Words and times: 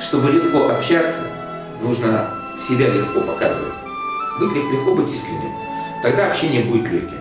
Чтобы 0.00 0.30
легко 0.30 0.70
общаться, 0.70 1.24
нужно 1.82 2.30
себя 2.58 2.88
легко 2.88 3.20
показывать. 3.20 3.74
Быть 4.40 4.54
легко 4.54 4.94
быть 4.94 5.12
искренним. 5.14 5.52
Тогда 6.02 6.28
общение 6.28 6.64
будет 6.64 6.90
легким. 6.90 7.18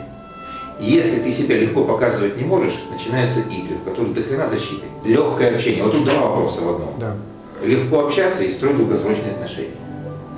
Если 0.80 1.20
ты 1.20 1.34
себя 1.34 1.58
легко 1.58 1.84
показывать 1.84 2.38
не 2.38 2.46
можешь, 2.46 2.86
начинаются 2.90 3.42
игры, 3.42 3.76
в 3.76 3.84
которых 3.84 4.14
до 4.14 4.24
хрена 4.24 4.48
защиты. 4.48 4.86
Легкое 5.04 5.54
общение. 5.54 5.84
Вот 5.84 5.92
тут 5.92 6.06
два 6.06 6.30
вопроса 6.30 6.62
в 6.62 6.70
одном. 6.70 6.94
Да. 6.98 7.16
Легко 7.62 8.06
общаться 8.06 8.44
и 8.44 8.50
строить 8.50 8.78
долгосрочные 8.78 9.34
отношения. 9.34 9.76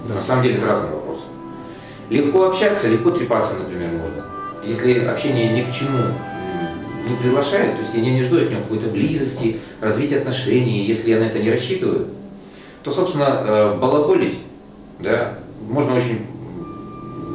Да. 0.08 0.16
На 0.16 0.22
самом 0.22 0.44
деле 0.44 0.56
это 0.56 0.66
разные 0.66 0.94
вопросы. 0.94 1.22
Легко 2.10 2.48
общаться, 2.48 2.88
легко 2.88 3.12
трепаться, 3.12 3.54
например, 3.54 3.90
можно. 3.92 4.26
Если 4.66 5.06
общение 5.06 5.54
ни 5.54 5.62
к 5.62 5.72
чему 5.72 6.00
не 7.08 7.16
приглашает, 7.18 7.76
то 7.76 7.82
есть 7.84 7.94
я 7.94 8.02
не 8.02 8.24
жду 8.24 8.38
от 8.38 8.50
него 8.50 8.62
какой-то 8.62 8.88
близости, 8.88 9.60
развития 9.80 10.18
отношений, 10.18 10.86
если 10.86 11.12
я 11.12 11.20
на 11.20 11.26
это 11.26 11.38
не 11.38 11.52
рассчитываю, 11.52 12.08
то, 12.84 12.92
собственно, 12.92 13.44
э, 13.46 13.78
балаболить, 13.78 14.40
да, 15.00 15.40
можно 15.70 15.96
очень, 15.96 16.26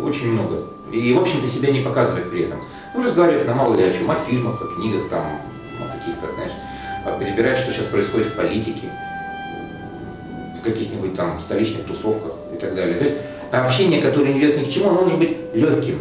очень 0.05 0.33
много. 0.33 0.65
И, 0.93 1.13
в 1.15 1.21
общем-то, 1.21 1.47
себя 1.47 1.73
не 1.73 1.81
показывать 1.81 2.31
при 2.31 2.45
этом. 2.45 2.61
Ну, 2.95 3.03
разговаривать 3.03 3.47
на 3.47 3.55
мало 3.55 3.75
ли 3.75 3.85
о 3.85 3.93
чем, 3.93 4.11
о 4.11 4.15
фильмах, 4.15 4.61
о 4.63 4.67
книгах, 4.67 5.09
там, 5.09 5.25
о 5.81 5.99
каких-то, 5.99 6.27
знаешь, 6.35 6.53
перебирать, 7.19 7.59
что 7.59 7.73
сейчас 7.73 7.87
происходит 7.87 8.29
в 8.29 8.35
политике, 8.35 8.91
в 10.59 10.65
каких-нибудь 10.65 11.15
там 11.15 11.41
столичных 11.41 11.87
тусовках 11.87 12.33
и 12.53 12.57
так 12.57 12.75
далее. 12.75 12.97
То 12.97 13.05
есть 13.05 13.17
общение, 13.53 14.01
которое 14.01 14.33
не 14.33 14.41
ведет 14.41 14.61
ни 14.61 14.65
к 14.65 14.69
чему, 14.69 14.91
оно 14.91 15.03
может 15.03 15.19
быть 15.19 15.37
легким. 15.55 15.99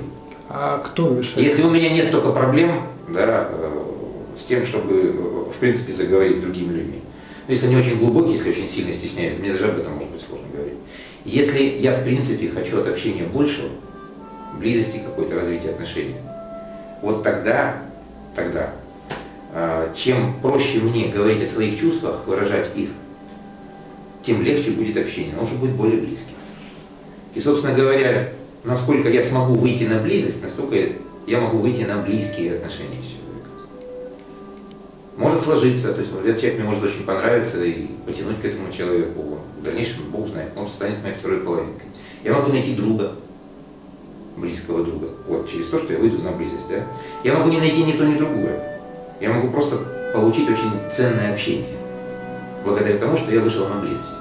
А 0.49 0.79
кто 0.79 1.09
мешает? 1.09 1.49
Если 1.49 1.63
у 1.63 1.69
меня 1.69 1.89
нет 1.89 2.11
только 2.11 2.31
проблем 2.31 2.71
да, 3.09 3.47
э, 3.51 3.83
с 4.37 4.43
тем, 4.43 4.65
чтобы, 4.65 4.93
э, 4.93 5.51
в 5.51 5.57
принципе, 5.59 5.93
заговорить 5.93 6.37
с 6.37 6.41
другими 6.41 6.73
если 7.47 7.67
они 7.67 7.75
очень 7.75 7.99
глубокие, 7.99 8.33
если 8.33 8.49
очень 8.49 8.69
сильно 8.69 8.93
стесняют, 8.93 9.39
мне 9.39 9.51
даже 9.51 9.69
об 9.69 9.77
этом 9.79 9.93
может 9.93 10.11
быть 10.11 10.21
сложно 10.21 10.47
говорить. 10.51 10.77
Если 11.25 11.63
я, 11.79 11.93
в 11.93 12.03
принципе, 12.03 12.47
хочу 12.49 12.79
от 12.79 12.87
общения 12.87 13.23
большего, 13.23 13.69
близости 14.59 14.97
какой-то, 14.97 15.35
развития 15.35 15.69
отношений, 15.69 16.15
вот 17.01 17.23
тогда, 17.23 17.83
тогда, 18.35 18.71
э, 19.53 19.91
чем 19.95 20.35
проще 20.41 20.79
мне 20.79 21.09
говорить 21.09 21.43
о 21.43 21.47
своих 21.47 21.79
чувствах, 21.79 22.25
выражать 22.25 22.69
их, 22.75 22.89
тем 24.23 24.41
легче 24.41 24.71
будет 24.71 24.97
общение, 24.97 25.33
оно 25.33 25.43
уже 25.43 25.55
будет 25.55 25.71
более 25.71 25.99
близким. 25.99 26.35
И, 27.35 27.39
собственно 27.39 27.75
говоря, 27.75 28.29
насколько 28.63 29.09
я 29.09 29.23
смогу 29.23 29.53
выйти 29.55 29.83
на 29.83 29.99
близость, 29.99 30.41
настолько 30.41 30.75
я 31.27 31.41
могу 31.41 31.59
выйти 31.59 31.83
на 31.83 31.97
близкие 32.01 32.55
отношения 32.55 33.01
с 33.01 33.05
человеком. 33.05 33.24
Может 35.17 35.41
сложиться, 35.41 35.93
то 35.93 36.01
есть 36.01 36.11
этот 36.11 36.39
человек 36.39 36.59
мне 36.59 36.67
может 36.67 36.83
очень 36.83 37.05
понравиться 37.05 37.63
и 37.63 37.87
потянуть 38.05 38.41
к 38.41 38.45
этому 38.45 38.71
человеку. 38.71 39.39
В 39.59 39.63
дальнейшем 39.63 40.11
Бог 40.11 40.27
знает, 40.27 40.49
он 40.57 40.67
станет 40.67 41.01
моей 41.01 41.15
второй 41.15 41.39
половинкой. 41.39 41.87
Я 42.23 42.33
могу 42.33 42.51
найти 42.51 42.75
друга, 42.75 43.13
близкого 44.35 44.83
друга, 44.83 45.09
вот 45.27 45.49
через 45.49 45.67
то, 45.67 45.79
что 45.79 45.93
я 45.93 45.99
выйду 45.99 46.21
на 46.21 46.31
близость. 46.31 46.67
Да? 46.69 46.83
Я 47.23 47.37
могу 47.37 47.49
не 47.49 47.59
найти 47.59 47.83
ни 47.83 47.93
то, 47.93 48.03
ни 48.03 48.17
другое. 48.17 48.81
Я 49.21 49.31
могу 49.31 49.49
просто 49.49 49.77
получить 50.13 50.49
очень 50.49 50.71
ценное 50.93 51.33
общение, 51.33 51.77
благодаря 52.65 52.97
тому, 52.97 53.15
что 53.15 53.31
я 53.31 53.39
вышел 53.39 53.67
на 53.69 53.79
близость. 53.79 54.11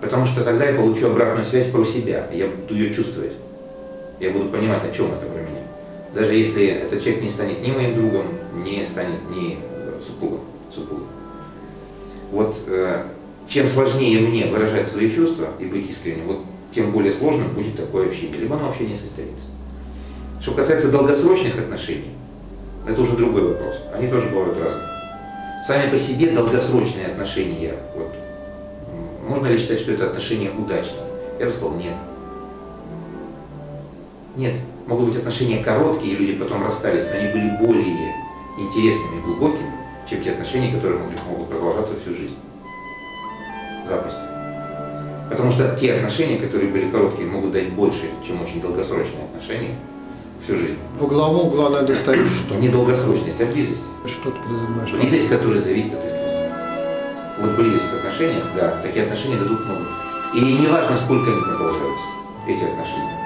Потому 0.00 0.26
что 0.26 0.44
тогда 0.44 0.66
я 0.66 0.76
получу 0.76 1.08
обратную 1.08 1.44
связь 1.44 1.70
про 1.70 1.84
себя, 1.84 2.26
я 2.32 2.46
буду 2.46 2.74
ее 2.74 2.94
чувствовать. 2.94 3.32
Я 4.20 4.30
буду 4.30 4.48
понимать, 4.48 4.82
о 4.84 4.94
чем 4.94 5.06
это 5.06 5.26
про 5.26 5.40
меня. 5.40 5.62
Даже 6.14 6.34
если 6.34 6.66
этот 6.66 7.02
человек 7.02 7.22
не 7.22 7.28
станет 7.28 7.62
ни 7.62 7.72
моим 7.72 7.96
другом, 7.96 8.26
не 8.54 8.84
станет 8.84 9.28
ни 9.30 9.58
супругом. 10.04 10.40
супругом. 10.74 11.06
Вот 12.32 12.56
э, 12.66 13.04
чем 13.48 13.68
сложнее 13.68 14.20
мне 14.20 14.46
выражать 14.46 14.88
свои 14.88 15.10
чувства 15.10 15.48
и 15.58 15.64
быть 15.64 15.90
искренним, 15.90 16.26
вот 16.26 16.38
тем 16.72 16.92
более 16.92 17.12
сложным 17.12 17.48
будет 17.48 17.76
такое 17.76 18.06
общение, 18.06 18.38
либо 18.38 18.56
оно 18.56 18.66
вообще 18.66 18.86
не 18.86 18.94
состоится. 18.94 19.48
Что 20.40 20.52
касается 20.52 20.90
долгосрочных 20.90 21.58
отношений, 21.58 22.12
это 22.86 23.00
уже 23.00 23.16
другой 23.16 23.42
вопрос. 23.48 23.74
Они 23.94 24.06
тоже 24.06 24.28
бывают 24.28 24.58
разные. 24.58 24.86
Сами 25.66 25.90
по 25.90 25.98
себе 25.98 26.30
долгосрочные 26.30 27.06
отношения, 27.06 27.74
вот, 27.94 28.12
можно 29.28 29.48
ли 29.48 29.58
считать, 29.58 29.80
что 29.80 29.92
это 29.92 30.06
отношения 30.06 30.50
удачные? 30.50 31.04
Я 31.38 31.46
бы 31.46 31.52
сказал, 31.52 31.74
нет. 31.74 31.94
Нет. 34.36 34.54
Могут 34.86 35.08
быть 35.08 35.18
отношения 35.18 35.62
короткие, 35.62 36.14
и 36.14 36.16
люди 36.16 36.32
потом 36.34 36.64
расстались, 36.64 37.04
но 37.06 37.18
они 37.18 37.28
были 37.32 37.56
более 37.60 38.14
интересными 38.58 39.20
глубокими, 39.22 39.70
чем 40.10 40.24
те 40.24 40.32
отношения, 40.32 40.74
которые 40.74 40.98
могут, 40.98 41.24
могут 41.26 41.48
продолжаться 41.50 41.94
всю 41.94 42.10
жизнь. 42.10 42.36
Запросто. 43.88 44.20
Потому 45.30 45.52
что 45.52 45.76
те 45.76 45.94
отношения, 45.94 46.36
которые 46.38 46.70
были 46.70 46.90
короткие, 46.90 47.28
могут 47.28 47.52
дать 47.52 47.70
больше, 47.70 48.10
чем 48.26 48.42
очень 48.42 48.60
долгосрочные 48.60 49.24
отношения 49.24 49.76
всю 50.42 50.56
жизнь. 50.56 50.78
Во 50.98 51.06
главу 51.06 51.42
угла 51.42 51.70
надо 51.70 51.94
ставить 51.94 52.28
что? 52.28 52.56
Не 52.56 52.68
долгосрочность, 52.68 53.40
а 53.40 53.46
близость. 53.46 53.82
Что 54.06 54.32
ты 54.32 54.38
подразумеваешь? 54.40 54.92
Близость, 54.92 55.28
которая 55.28 55.60
зависит 55.60 55.94
от 55.94 56.04
искренности. 56.04 56.50
Вот 57.40 57.50
близость 57.52 57.84
в 57.84 57.94
отношениях, 57.98 58.44
да, 58.56 58.82
такие 58.82 59.04
отношения 59.04 59.36
дадут 59.36 59.64
много. 59.64 59.84
И 60.34 60.40
не 60.40 60.66
важно, 60.66 60.96
сколько 60.96 61.30
они 61.30 61.40
продолжаются, 61.40 62.04
эти 62.48 62.64
отношения. 62.64 63.18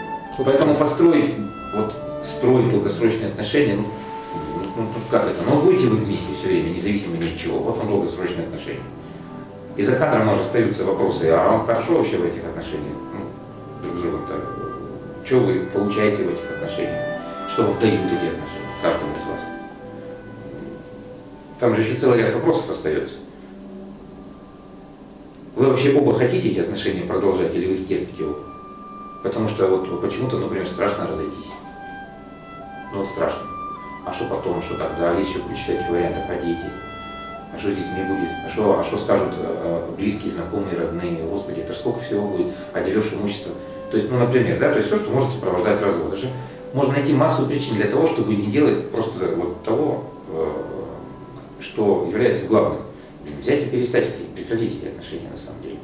Поэтому 0.45 0.75
построить, 0.75 1.33
вот, 1.75 1.95
строить 2.25 2.71
долгосрочные 2.71 3.29
отношения, 3.29 3.77
ну, 3.77 3.87
ну, 4.77 4.83
ну 4.83 5.01
как 5.11 5.25
это, 5.25 5.43
ну 5.49 5.61
будете 5.63 5.87
вы 5.87 5.97
вместе 5.97 6.35
все 6.37 6.49
время, 6.49 6.71
независимо 6.71 7.17
ни 7.17 7.33
от 7.33 7.39
чего, 7.39 7.59
вот 7.59 7.79
вам 7.79 7.89
долгосрочные 7.89 8.47
отношения. 8.47 8.83
И 9.77 9.83
за 9.83 9.97
кадром 9.97 10.29
уже 10.33 10.41
остаются 10.41 10.85
вопросы, 10.85 11.25
а 11.31 11.49
вам 11.49 11.67
хорошо 11.67 11.97
вообще 11.97 12.19
в 12.19 12.25
этих 12.25 12.45
отношениях? 12.45 12.97
Ну, 13.13 13.87
друг 13.87 13.99
с 13.99 14.03
другом-то. 14.03 14.35
Что 15.25 15.41
вы 15.41 15.61
получаете 15.73 16.25
в 16.25 16.29
этих 16.29 16.51
отношениях? 16.51 17.03
Что 17.49 17.63
вам 17.65 17.79
дают 17.79 18.01
эти 18.07 18.15
отношения, 18.15 18.75
каждому 18.83 19.13
из 19.13 19.27
вас? 19.27 19.41
Там 21.61 21.75
же 21.75 21.83
еще 21.83 21.95
целый 21.95 22.19
ряд 22.19 22.35
вопросов 22.35 22.71
остается. 22.71 23.15
Вы 25.57 25.67
вообще 25.69 25.95
оба 25.95 26.19
хотите 26.19 26.51
эти 26.51 26.59
отношения 26.59 27.03
продолжать 27.03 27.55
или 27.55 27.67
вы 27.67 27.75
их 27.75 27.89
терпите 27.89 28.25
оба? 28.25 28.41
Потому 29.23 29.49
что 29.49 29.69
вот 29.69 30.01
почему-то, 30.01 30.39
например, 30.39 30.67
страшно 30.67 31.07
разойтись. 31.07 31.53
Ну 32.93 33.01
вот 33.01 33.11
страшно. 33.11 33.54
А 34.07 34.13
что 34.13 34.27
потом, 34.27 34.61
что 34.61 34.77
тогда? 34.77 35.13
Есть 35.15 35.31
еще 35.31 35.41
куча 35.41 35.63
всяких 35.63 35.89
вариантов, 35.89 36.23
а 36.29 36.35
дети? 36.37 36.65
А 37.55 37.59
что 37.59 37.71
с 37.71 37.77
детьми 37.77 38.03
будет? 38.03 38.29
А 38.45 38.49
что, 38.49 38.81
а 38.81 38.85
что 38.85 38.99
скажут 38.99 39.33
э, 39.39 39.91
близкие, 39.97 40.33
знакомые, 40.33 40.77
родные? 40.77 41.25
Господи, 41.25 41.61
это 41.61 41.73
сколько 41.73 42.01
всего 42.01 42.27
будет? 42.27 42.53
А 42.73 42.83
делешь 42.83 43.13
имущество? 43.13 43.53
То 43.91 43.97
есть, 43.97 44.11
ну, 44.11 44.19
например, 44.19 44.59
да, 44.59 44.71
то 44.71 44.77
есть 44.77 44.89
все, 44.89 44.99
что 44.99 45.11
может 45.11 45.31
сопровождать 45.31 45.81
развод. 45.81 46.11
Даже 46.11 46.31
можно 46.73 46.95
найти 46.95 47.13
массу 47.13 47.47
причин 47.47 47.77
для 47.77 47.87
того, 47.87 48.07
чтобы 48.07 48.35
не 48.35 48.49
делать 48.49 48.91
просто 48.91 49.27
вот 49.37 49.63
того, 49.63 50.05
э, 50.33 50.47
что 51.61 52.07
является 52.11 52.47
главным. 52.47 52.81
Взять 53.41 53.63
и 53.63 53.67
перестать 53.67 54.13
прекратить 54.35 54.79
эти 54.79 54.89
отношения 54.89 55.29
на 55.33 55.39
самом 55.39 55.63
деле. 55.63 55.79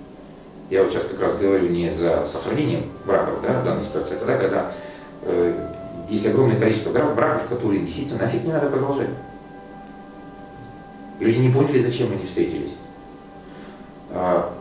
Я 0.68 0.82
вот 0.82 0.92
сейчас 0.92 1.04
как 1.04 1.20
раз 1.20 1.36
говорю 1.36 1.68
не 1.68 1.94
за 1.94 2.26
сохранение 2.26 2.82
браков 3.06 3.40
да, 3.42 3.60
в 3.60 3.64
данной 3.64 3.84
ситуации, 3.84 4.16
а 4.16 4.18
тогда, 4.18 4.36
когда 4.36 4.72
э, 5.22 5.69
есть 6.10 6.26
огромное 6.26 6.58
количество 6.58 6.90
браков, 6.90 7.48
которые 7.48 7.80
действительно 7.80 8.18
нафиг 8.18 8.44
не 8.44 8.52
надо 8.52 8.68
продолжать. 8.68 9.08
Люди 11.20 11.38
не 11.38 11.50
поняли, 11.50 11.82
зачем 11.82 12.12
они 12.12 12.26
встретились. 12.26 12.72
А, 14.10 14.52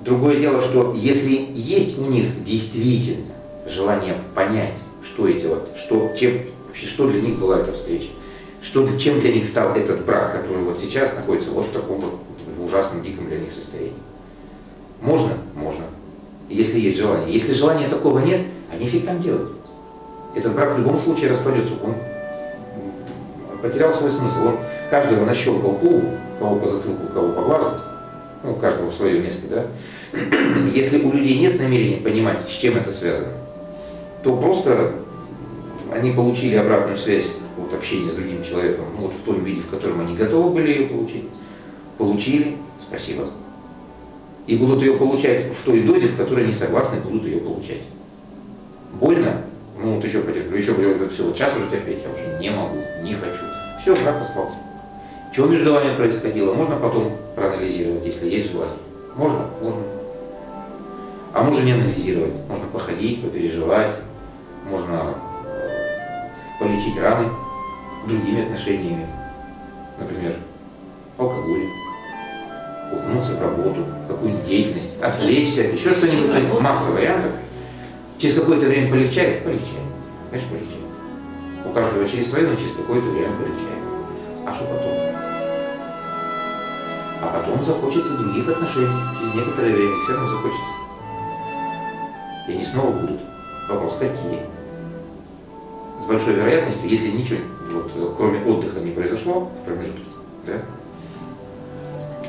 другое 0.00 0.36
дело, 0.36 0.60
что 0.60 0.94
если 0.94 1.48
есть 1.54 1.98
у 1.98 2.06
них 2.06 2.44
действительно 2.44 3.34
желание 3.66 4.16
понять, 4.34 4.74
что 5.02 5.28
эти 5.28 5.46
вот, 5.46 5.76
что, 5.76 6.12
чем, 6.16 6.40
что 6.72 7.08
для 7.08 7.20
них 7.20 7.38
была 7.38 7.58
эта 7.58 7.72
встреча, 7.72 8.08
что, 8.62 8.96
чем 8.96 9.20
для 9.20 9.32
них 9.32 9.46
стал 9.46 9.74
этот 9.74 10.04
брак, 10.04 10.32
который 10.32 10.64
вот 10.64 10.78
сейчас 10.78 11.14
находится 11.14 11.50
вот 11.50 11.66
в 11.66 11.72
таком 11.72 12.00
вот 12.00 12.14
ужасном, 12.64 13.02
диком 13.02 13.26
для 13.26 13.38
них 13.38 13.52
состоянии. 13.52 13.92
Можно? 15.02 15.32
Можно. 15.54 15.84
Если 16.48 16.78
есть 16.78 16.98
желание. 16.98 17.32
Если 17.32 17.52
желания 17.52 17.88
такого 17.88 18.18
нет, 18.20 18.42
а 18.72 18.76
нефиг 18.76 19.06
там 19.06 19.20
делать. 19.20 19.48
Этот 20.34 20.54
брак 20.54 20.76
в 20.76 20.78
любом 20.78 20.98
случае 20.98 21.30
распадется. 21.30 21.74
Он 21.82 21.94
потерял 23.60 23.92
свой 23.92 24.10
смысл. 24.10 24.46
Он 24.46 24.56
каждого 24.90 25.24
нащелкал 25.24 25.72
пол, 25.74 26.02
кого 26.38 26.56
по 26.56 26.66
затылку, 26.66 27.12
кого 27.12 27.32
по 27.32 27.42
глазу, 27.42 27.80
ну, 28.42 28.54
каждого 28.54 28.90
в 28.90 28.94
свое 28.94 29.20
место, 29.20 29.46
да. 29.48 29.66
Если 30.74 31.00
у 31.00 31.12
людей 31.12 31.38
нет 31.38 31.58
намерения 31.58 31.98
понимать, 31.98 32.38
с 32.48 32.52
чем 32.52 32.76
это 32.76 32.92
связано, 32.92 33.32
то 34.22 34.36
просто 34.36 34.92
они 35.92 36.12
получили 36.12 36.56
обратную 36.56 36.96
связь 36.96 37.26
от 37.58 37.74
общения 37.74 38.10
с 38.10 38.14
другим 38.14 38.42
человеком, 38.44 38.86
ну, 38.96 39.06
вот 39.06 39.14
в 39.14 39.22
том 39.22 39.42
виде, 39.42 39.60
в 39.60 39.68
котором 39.68 40.00
они 40.00 40.14
готовы 40.16 40.50
были 40.54 40.70
ее 40.70 40.86
получить. 40.86 41.24
Получили, 41.98 42.56
спасибо. 42.80 43.28
И 44.46 44.56
будут 44.56 44.80
ее 44.80 44.94
получать 44.94 45.52
в 45.52 45.64
той 45.64 45.82
дозе, 45.82 46.08
в 46.08 46.16
которой 46.16 46.44
они 46.44 46.52
согласны 46.52 46.98
будут 47.00 47.24
ее 47.24 47.38
получать. 47.38 47.82
Больно? 48.94 49.42
Ну 49.82 49.94
вот 49.94 50.04
еще 50.04 50.20
потерплю, 50.20 50.58
еще 50.58 50.74
говорю, 50.74 51.08
все, 51.08 51.24
вот 51.24 51.36
сейчас 51.36 51.56
уже 51.56 51.70
терпеть 51.70 52.02
я 52.04 52.10
уже 52.10 52.38
не 52.38 52.50
могу, 52.50 52.78
не 53.02 53.14
хочу. 53.14 53.40
Все, 53.80 53.96
брак 53.96 54.20
распался. 54.20 54.56
Чего 55.32 55.46
между 55.46 55.72
вами 55.72 55.96
происходило, 55.96 56.52
можно 56.52 56.76
потом 56.76 57.16
проанализировать, 57.34 58.04
если 58.04 58.28
есть 58.28 58.52
желание. 58.52 58.76
Можно? 59.16 59.46
Можно. 59.62 59.82
А 61.32 61.42
можно 61.42 61.64
не 61.64 61.72
анализировать. 61.72 62.34
Можно 62.48 62.66
походить, 62.66 63.22
попереживать, 63.22 63.92
можно 64.68 65.14
э, 65.46 66.28
полечить 66.58 67.00
раны 67.00 67.28
другими 68.06 68.42
отношениями. 68.42 69.06
Например, 69.98 70.34
алкоголем, 71.16 71.70
укнуться 72.92 73.36
в 73.36 73.42
работу, 73.42 73.84
в 74.04 74.08
какую-нибудь 74.08 74.44
деятельность, 74.44 75.00
отвлечься, 75.00 75.62
еще 75.62 75.90
что-нибудь. 75.92 76.32
То 76.32 76.36
есть 76.36 76.60
масса 76.60 76.90
вариантов. 76.90 77.30
Через 78.20 78.34
какое-то 78.34 78.66
время 78.66 78.90
полегчает? 78.90 79.42
Полегчает. 79.44 79.80
Конечно, 80.30 80.50
полегчает. 80.50 80.84
У 81.64 81.72
каждого 81.72 82.06
через 82.06 82.28
свое, 82.28 82.48
но 82.48 82.54
через 82.54 82.72
какое-то 82.72 83.08
время 83.08 83.32
полегчает. 83.32 83.82
А 84.46 84.52
что 84.52 84.64
потом? 84.64 84.92
А 87.22 87.40
потом 87.40 87.64
захочется 87.64 88.18
других 88.18 88.46
отношений. 88.46 89.00
Через 89.18 89.34
некоторое 89.34 89.74
время 89.74 90.04
все 90.04 90.12
равно 90.12 90.28
захочется. 90.28 90.64
И 92.46 92.52
они 92.52 92.64
снова 92.64 92.90
будут. 92.90 93.20
Вопрос, 93.70 93.96
какие? 93.98 94.40
С 96.02 96.06
большой 96.06 96.34
вероятностью, 96.34 96.90
если 96.90 97.12
ничего, 97.12 97.40
вот, 97.72 98.16
кроме 98.18 98.44
отдыха 98.44 98.80
не 98.80 98.90
произошло 98.90 99.50
в 99.62 99.64
промежутке, 99.64 100.02
да, 100.46 100.54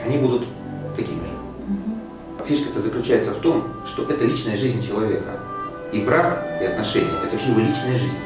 они 0.05 0.17
будут 0.19 0.47
такими 0.95 1.19
же. 1.19 2.45
Фишка-то 2.45 2.79
заключается 2.79 3.31
в 3.31 3.39
том, 3.39 3.63
что 3.85 4.03
это 4.03 4.23
личная 4.25 4.55
жизнь 4.55 4.85
человека. 4.85 5.50
И 5.91 6.01
брак, 6.01 6.59
и 6.61 6.65
отношения– 6.65 7.11
это 7.25 7.37
все 7.37 7.49
его 7.49 7.59
личная 7.59 7.97
жизнь. 7.97 8.17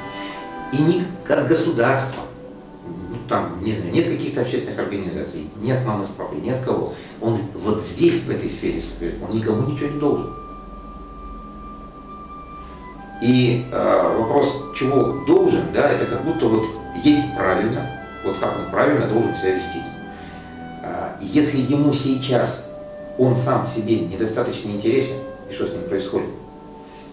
И 0.71 0.77
ни 0.77 1.03
от 1.31 1.47
государства, 1.47 2.23
ну, 2.85 3.17
там, 3.27 3.63
не 3.63 3.73
знаю, 3.73 3.91
нет 3.91 4.07
каких-то 4.07 4.41
общественных 4.41 4.77
организаций, 4.77 5.49
нет 5.61 5.83
мамы 5.85 6.05
с 6.05 6.09
папой, 6.09 6.39
нет 6.41 6.59
кого. 6.63 6.93
Он 7.21 7.37
вот 7.55 7.83
здесь, 7.83 8.21
в 8.23 8.29
этой 8.29 8.49
сфере, 8.49 8.81
он 9.27 9.35
никому 9.35 9.71
ничего 9.71 9.89
не 9.89 9.99
должен. 9.99 10.33
И 13.21 13.65
э, 13.71 14.15
вопрос, 14.17 14.55
чего 14.75 15.23
должен, 15.25 15.71
да, 15.73 15.89
это 15.89 16.05
как 16.05 16.23
будто 16.25 16.47
вот 16.47 16.65
есть 17.03 17.35
правильно, 17.35 17.89
вот 18.23 18.37
как 18.37 18.55
он 18.57 18.69
правильно 18.71 19.07
должен 19.07 19.35
себя 19.35 19.55
вести. 19.55 19.79
Э, 20.83 21.13
если 21.21 21.57
ему 21.57 21.93
сейчас 21.93 22.65
он 23.17 23.35
сам 23.37 23.65
себе 23.67 23.99
недостаточно 23.99 24.69
интересен, 24.69 25.15
и 25.49 25.53
что 25.53 25.65
с 25.65 25.71
ним 25.71 25.83
происходит, 25.83 26.29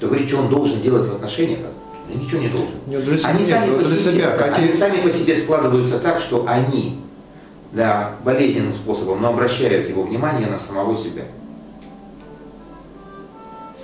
то 0.02 0.08
говорит, 0.08 0.28
что 0.28 0.38
он 0.38 0.48
должен 0.48 0.80
делать 0.80 1.08
в 1.08 1.14
отношениях, 1.14 1.60
да 1.60 2.14
ничего 2.18 2.40
не 2.40 2.48
должен. 2.48 2.74
Нет, 2.88 3.04
для 3.04 3.16
себя, 3.18 3.28
они, 3.28 3.44
сами 3.46 3.66
нет, 3.68 3.78
по 3.78 3.84
для 3.84 3.96
себе, 3.96 4.12
себя, 4.12 4.36
какие- 4.36 4.64
они 4.64 4.72
сами 4.72 5.00
по 5.00 5.12
себе 5.12 5.36
складываются 5.36 6.00
так, 6.00 6.18
что 6.18 6.44
они 6.48 6.98
да, 7.70 8.16
болезненным 8.24 8.74
способом, 8.74 9.22
но 9.22 9.28
обращают 9.28 9.88
его 9.88 10.02
внимание 10.02 10.48
на 10.48 10.58
самого 10.58 10.96
себя. 10.96 11.22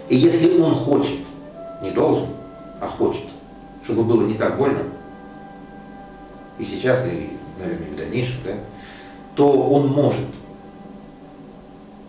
И 0.08 0.16
если 0.16 0.58
он 0.58 0.74
хочет, 0.74 1.18
не 1.82 1.92
должен, 1.92 2.26
а 2.80 2.88
хочет, 2.88 3.26
чтобы 3.84 4.02
было 4.02 4.22
не 4.26 4.34
так 4.34 4.58
больно, 4.58 4.82
и 6.58 6.64
сейчас, 6.64 7.06
и, 7.06 7.30
наверное, 7.60 7.86
и 7.86 7.94
в 7.94 7.96
дальнейшем, 7.96 8.38
да, 8.44 8.54
то 9.36 9.52
он 9.52 9.86
может 9.86 10.26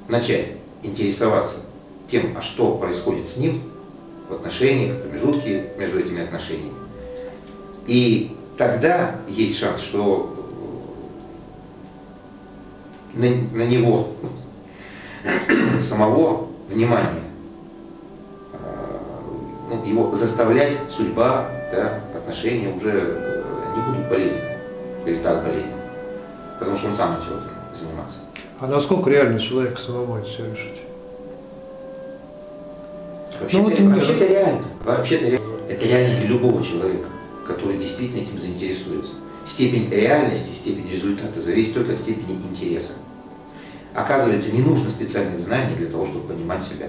начать 0.07 0.47
интересоваться 0.81 1.57
тем, 2.09 2.35
а 2.35 2.41
что 2.41 2.71
происходит 2.71 3.27
с 3.27 3.37
ним 3.37 3.61
в 4.29 4.33
отношениях, 4.33 4.95
в 4.95 5.01
промежутке 5.01 5.65
между 5.77 5.99
этими 5.99 6.23
отношениями. 6.23 6.77
И 7.87 8.37
тогда 8.57 9.15
есть 9.27 9.57
шанс, 9.57 9.81
что 9.81 10.35
на, 13.13 13.27
на 13.27 13.65
него 13.65 14.09
самого 15.81 16.47
внимание, 16.69 17.23
э, 18.53 18.97
ну, 19.69 19.85
его 19.85 20.15
заставлять 20.15 20.77
судьба, 20.89 21.49
да, 21.71 22.01
отношения 22.15 22.73
уже 22.73 22.91
э, 22.93 23.43
не 23.75 23.81
будут 23.81 24.09
болезненными, 24.09 24.57
или 25.05 25.15
так 25.15 25.43
болезненными, 25.43 25.81
потому 26.59 26.77
что 26.77 26.87
он 26.89 26.93
сам 26.95 27.13
начал 27.15 27.39
этим 27.39 27.49
заниматься. 27.79 28.19
А 28.59 28.67
насколько 28.67 29.09
реально 29.09 29.39
человек 29.39 29.79
самому 29.79 30.17
это 30.17 30.27
все 30.27 30.45
решить? 30.51 30.88
Вообще-то, 33.39 33.63
вот 33.63 33.79
нет. 33.79 33.93
вообще-то 33.93 34.27
реально. 34.27 34.63
Вообще-то. 34.83 35.25
Это 35.71 35.85
реально 35.85 36.19
для 36.19 36.27
любого 36.29 36.63
человека, 36.63 37.07
который 37.47 37.77
действительно 37.77 38.21
этим 38.21 38.39
заинтересуется. 38.39 39.13
Степень 39.45 39.89
реальности, 39.89 40.49
степень 40.55 40.89
результата 40.91 41.39
зависит 41.41 41.73
только 41.73 41.93
от 41.93 41.99
степени 41.99 42.33
интереса. 42.35 42.91
Оказывается, 43.93 44.51
не 44.51 44.61
нужно 44.61 44.89
специальных 44.89 45.39
знаний 45.41 45.75
для 45.75 45.87
того, 45.87 46.05
чтобы 46.05 46.27
понимать 46.27 46.63
себя. 46.63 46.87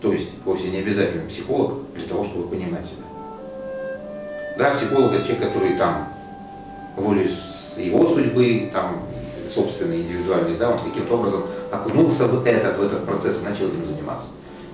То 0.00 0.12
есть 0.12 0.28
вовсе 0.44 0.68
не 0.68 0.78
обязательно 0.78 1.28
психолог 1.28 1.74
для 1.94 2.04
того, 2.06 2.24
чтобы 2.24 2.48
понимать 2.48 2.84
себя. 2.86 3.04
Да, 4.58 4.74
психолог 4.74 5.12
это 5.12 5.24
человек, 5.26 5.48
который 5.52 5.76
там 5.78 6.08
волей 6.96 7.28
с- 7.28 7.78
его 7.78 8.06
судьбы, 8.06 8.68
там 8.72 9.02
собственной, 9.52 10.00
индивидуальной, 10.02 10.56
да, 10.56 10.70
он 10.70 10.78
каким-то 10.80 11.14
образом 11.14 11.42
окунулся 11.70 12.26
в 12.26 12.44
этот, 12.46 12.78
в 12.78 12.82
этот 12.82 13.04
процесс 13.06 13.40
и 13.40 13.44
начал 13.44 13.66
этим 13.68 13.86
заниматься. 13.86 14.26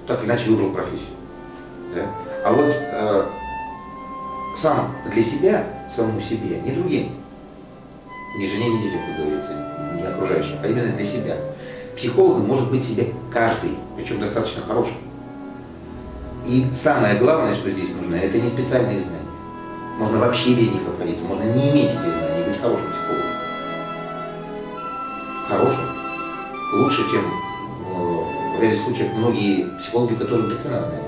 Так 0.09 0.25
иначе 0.25 0.49
выбрал 0.51 0.71
профессию. 0.71 1.15
Да? 1.95 2.07
А 2.45 2.53
вот 2.53 2.65
э, 2.65 3.27
сам 4.57 4.95
для 5.13 5.23
себя, 5.23 5.67
самому 5.95 6.19
себе, 6.19 6.61
не 6.61 6.73
другим, 6.73 7.11
ни 8.39 8.47
жене, 8.47 8.71
ни 8.71 8.83
детям, 8.83 9.01
как 9.07 9.17
говорится, 9.17 9.53
не 9.95 10.03
окружающим, 10.03 10.57
а 10.63 10.67
именно 10.67 10.91
для 10.93 11.05
себя. 11.05 11.37
Психологом 11.95 12.47
может 12.47 12.71
быть 12.71 12.85
себе 12.85 13.13
каждый, 13.31 13.77
причем 13.97 14.19
достаточно 14.19 14.63
хорошим. 14.63 14.97
И 16.47 16.65
самое 16.75 17.19
главное, 17.19 17.55
что 17.55 17.71
здесь 17.71 17.91
нужно, 17.95 18.15
это 18.15 18.41
не 18.41 18.49
специальные 18.49 19.01
знания. 19.01 19.19
Можно 19.99 20.21
вообще 20.21 20.55
без 20.55 20.71
них 20.71 20.87
обходиться, 20.87 21.27
можно 21.27 21.43
не 21.43 21.71
иметь 21.71 21.91
этих 21.91 22.17
знаний, 22.17 22.45
быть 22.49 22.61
хорошим 22.61 22.87
психологом. 22.91 23.27
Хорошим. 25.49 25.85
Лучше, 26.75 27.11
чем 27.11 27.25
ряде 28.61 28.77
случаев 28.77 29.13
многие 29.15 29.67
психологи, 29.79 30.15
которые 30.15 30.51
хрена 30.51 30.81
знают. 30.81 31.05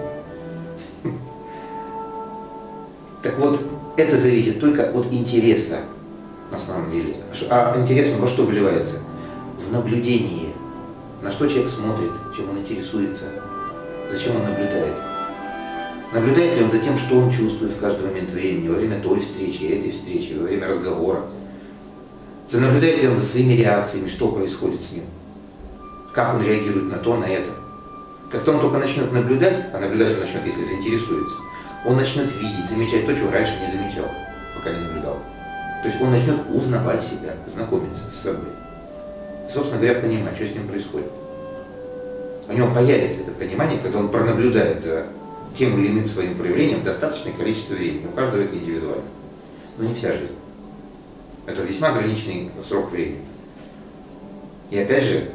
Так 3.22 3.38
вот, 3.38 3.60
это 3.96 4.16
зависит 4.16 4.60
только 4.60 4.90
от 4.90 5.12
интереса 5.12 5.80
на 6.50 6.58
самом 6.58 6.90
деле. 6.90 7.16
А 7.50 7.78
интерес 7.78 8.14
во 8.18 8.26
что 8.26 8.44
выливается? 8.44 8.96
В 9.58 9.72
наблюдении. 9.72 10.48
На 11.22 11.30
что 11.30 11.46
человек 11.46 11.70
смотрит, 11.70 12.10
чем 12.34 12.48
он 12.48 12.58
интересуется, 12.58 13.26
зачем 14.10 14.36
он 14.36 14.44
наблюдает. 14.44 14.94
Наблюдает 16.14 16.56
ли 16.56 16.64
он 16.64 16.70
за 16.70 16.78
тем, 16.78 16.96
что 16.96 17.18
он 17.18 17.30
чувствует 17.30 17.72
в 17.72 17.78
каждый 17.78 18.06
момент 18.06 18.30
времени, 18.30 18.68
во 18.68 18.76
время 18.76 19.00
той 19.00 19.20
встречи, 19.20 19.64
этой 19.64 19.92
встречи, 19.92 20.32
во 20.32 20.44
время 20.44 20.66
разговора. 20.66 21.26
Наблюдает 22.52 23.02
ли 23.02 23.08
он 23.08 23.16
за 23.16 23.26
своими 23.26 23.52
реакциями, 23.52 24.08
что 24.08 24.32
происходит 24.32 24.82
с 24.82 24.92
ним. 24.92 25.04
Как 26.12 26.34
он 26.34 26.42
реагирует 26.42 26.90
на 26.90 26.98
то, 26.98 27.16
на 27.16 27.24
это. 27.24 27.50
Как-то 28.30 28.52
он 28.52 28.60
только 28.60 28.78
начнет 28.78 29.12
наблюдать, 29.12 29.66
а 29.72 29.78
наблюдать 29.78 30.14
он 30.14 30.20
начнет, 30.20 30.44
если 30.44 30.64
заинтересуется, 30.64 31.36
он 31.84 31.96
начнет 31.96 32.30
видеть, 32.40 32.68
замечать 32.68 33.06
то, 33.06 33.14
чего 33.14 33.30
раньше 33.30 33.58
не 33.60 33.72
замечал, 33.72 34.06
пока 34.54 34.70
не 34.70 34.80
наблюдал. 34.80 35.18
То 35.82 35.88
есть 35.88 36.00
он 36.00 36.10
начнет 36.10 36.38
узнавать 36.52 37.02
себя, 37.02 37.34
знакомиться 37.46 38.02
с 38.10 38.22
собой. 38.22 38.52
И, 39.48 39.52
собственно 39.52 39.80
говоря, 39.80 40.00
понимать, 40.00 40.36
что 40.36 40.46
с 40.46 40.54
ним 40.54 40.68
происходит. 40.68 41.10
У 42.48 42.52
него 42.52 42.72
появится 42.74 43.20
это 43.20 43.30
понимание, 43.32 43.78
когда 43.78 43.98
он 43.98 44.08
пронаблюдает 44.08 44.82
за 44.82 45.06
тем 45.56 45.78
или 45.78 45.88
иным 45.88 46.08
своим 46.08 46.36
проявлением 46.36 46.82
достаточное 46.82 47.32
количество 47.32 47.74
времени. 47.74 48.06
У 48.06 48.16
каждого 48.16 48.42
это 48.42 48.56
индивидуально. 48.56 49.02
Но 49.78 49.84
не 49.84 49.94
вся 49.94 50.12
жизнь. 50.12 50.34
Это 51.46 51.62
весьма 51.62 51.88
ограниченный 51.88 52.50
срок 52.66 52.90
времени. 52.90 53.24
И 54.70 54.78
опять 54.78 55.04
же, 55.04 55.30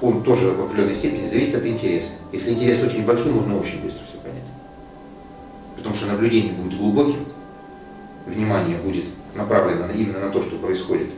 он 0.00 0.22
тоже 0.22 0.50
в 0.50 0.64
определенной 0.64 0.94
степени 0.94 1.28
зависит 1.28 1.54
от 1.54 1.66
интереса. 1.66 2.08
Если 2.32 2.52
интерес 2.52 2.82
очень 2.82 3.04
большой, 3.04 3.32
можно 3.32 3.58
очень 3.58 3.82
быстро 3.82 4.02
все 4.08 4.18
понять. 4.18 4.42
Потому 5.76 5.94
что 5.94 6.06
наблюдение 6.06 6.52
будет 6.52 6.78
глубоким, 6.78 7.26
внимание 8.26 8.76
будет 8.78 9.04
направлено 9.34 9.88
именно 9.92 10.20
на 10.20 10.30
то, 10.30 10.42
что 10.42 10.56
происходит 10.56 11.08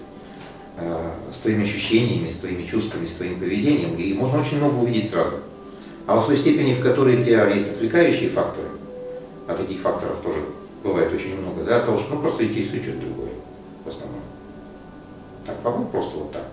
э, 0.76 1.10
с 1.32 1.38
твоими 1.38 1.64
ощущениями, 1.64 2.30
с 2.30 2.36
твоими 2.36 2.64
чувствами, 2.64 3.06
с 3.06 3.12
твоим 3.12 3.38
поведением, 3.38 3.96
и 3.96 4.12
можно 4.14 4.40
очень 4.40 4.58
много 4.58 4.76
увидеть 4.76 5.10
сразу. 5.10 5.36
А 6.06 6.16
в 6.16 6.26
той 6.26 6.36
степени, 6.36 6.74
в 6.74 6.82
которой 6.82 7.20
у 7.20 7.24
тебя 7.24 7.48
есть 7.48 7.70
отвлекающие 7.70 8.30
факторы, 8.30 8.68
а 9.48 9.54
таких 9.54 9.80
факторов 9.80 10.16
тоже 10.22 10.40
бывает 10.82 11.12
очень 11.12 11.40
много, 11.40 11.64
да, 11.64 11.80
того, 11.80 11.98
что 11.98 12.14
ну, 12.14 12.20
просто 12.20 12.44
интересует 12.44 12.84
что-то 12.84 13.00
другое 13.00 13.30
в 13.84 13.88
основном. 13.88 14.20
Так, 15.44 15.56
по-моему, 15.58 15.86
просто 15.86 16.18
вот 16.18 16.32
так. 16.32 16.44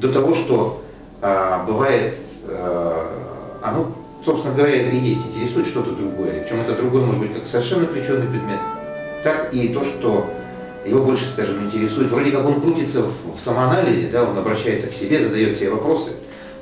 До 0.00 0.12
того, 0.12 0.34
что 0.34 0.82
а, 1.20 1.64
бывает, 1.64 2.14
а, 2.46 3.60
оно, 3.62 3.92
собственно 4.24 4.54
говоря, 4.54 4.82
это 4.82 4.94
и 4.94 4.98
есть, 4.98 5.26
интересует 5.26 5.66
что-то 5.66 5.92
другое. 5.92 6.42
Причем 6.42 6.60
это 6.60 6.74
другое 6.74 7.04
может 7.04 7.20
быть 7.20 7.34
как 7.34 7.46
совершенно 7.46 7.86
ключевый 7.86 8.28
предмет, 8.28 8.60
так 9.24 9.52
и 9.52 9.68
то, 9.68 9.84
что 9.84 10.30
его 10.84 11.04
больше, 11.04 11.28
скажем, 11.28 11.64
интересует. 11.64 12.10
Вроде 12.10 12.30
как 12.30 12.46
он 12.46 12.60
крутится 12.60 13.02
в, 13.02 13.36
в 13.36 13.40
самоанализе, 13.40 14.08
да, 14.08 14.24
он 14.24 14.38
обращается 14.38 14.88
к 14.88 14.92
себе, 14.92 15.22
задает 15.22 15.56
себе 15.56 15.70
вопросы, 15.70 16.10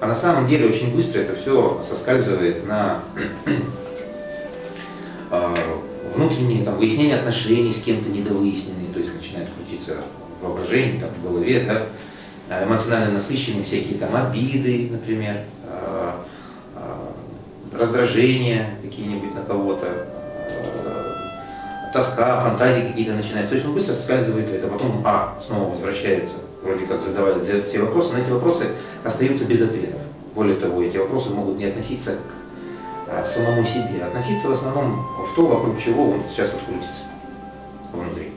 А 0.00 0.06
на 0.06 0.16
самом 0.16 0.46
деле 0.46 0.66
очень 0.66 0.94
быстро 0.94 1.20
это 1.20 1.34
все 1.34 1.82
соскальзывает 1.88 2.66
на 2.66 3.02
а, 5.30 5.54
внутренние 6.14 6.64
там, 6.64 6.76
выяснения 6.76 7.16
отношений 7.16 7.72
с 7.72 7.82
кем-то 7.82 8.08
недовыясненные, 8.08 8.92
то 8.92 8.98
есть 8.98 9.14
начинает 9.14 9.48
крутиться 9.54 9.96
воображение, 10.40 11.00
там, 11.00 11.10
в 11.10 11.22
голове, 11.22 11.64
да, 11.66 11.82
эмоционально 12.48 13.14
насыщенные 13.14 13.64
всякие 13.64 13.98
там 13.98 14.14
обиды, 14.14 14.88
например, 14.90 15.36
а, 15.64 16.24
раздражения 17.72 18.70
какие-нибудь 18.82 19.34
на 19.34 19.42
кого-то, 19.42 20.06
тоска, 21.92 22.40
фантазии 22.40 22.82
какие-то 22.82 23.12
начинаются. 23.12 23.50
То 23.50 23.54
есть 23.54 23.66
он 23.66 23.74
быстро 23.74 23.94
скальзывает 23.94 24.48
это, 24.50 24.68
потом, 24.68 25.02
а, 25.04 25.38
снова 25.44 25.70
возвращается, 25.70 26.36
вроде 26.62 26.86
как 26.86 27.02
задавали 27.02 27.62
все 27.62 27.80
вопросы, 27.80 28.12
но 28.12 28.20
эти 28.20 28.30
вопросы 28.30 28.66
остаются 29.04 29.44
без 29.44 29.62
ответов. 29.62 30.00
Более 30.34 30.56
того, 30.56 30.82
эти 30.82 30.98
вопросы 30.98 31.30
могут 31.30 31.56
не 31.56 31.64
относиться 31.64 32.12
к 32.12 33.10
а, 33.10 33.24
самому 33.24 33.64
себе, 33.64 34.02
относиться 34.04 34.48
в 34.48 34.52
основном 34.52 35.06
в 35.18 35.34
то, 35.34 35.46
вокруг 35.46 35.78
чего 35.78 36.10
он 36.10 36.22
сейчас 36.28 36.50
вот 36.52 36.62
крутится 36.62 37.04
внутри. 37.92 38.32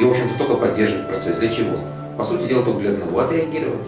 И, 0.00 0.04
в 0.04 0.10
общем-то, 0.10 0.38
только 0.38 0.54
поддерживать 0.54 1.08
процесс. 1.08 1.36
Для 1.36 1.48
чего? 1.48 1.76
По 2.16 2.24
сути 2.24 2.48
дела, 2.48 2.62
только 2.64 2.80
для 2.80 2.90
одного– 2.90 3.18
отреагировать. 3.20 3.80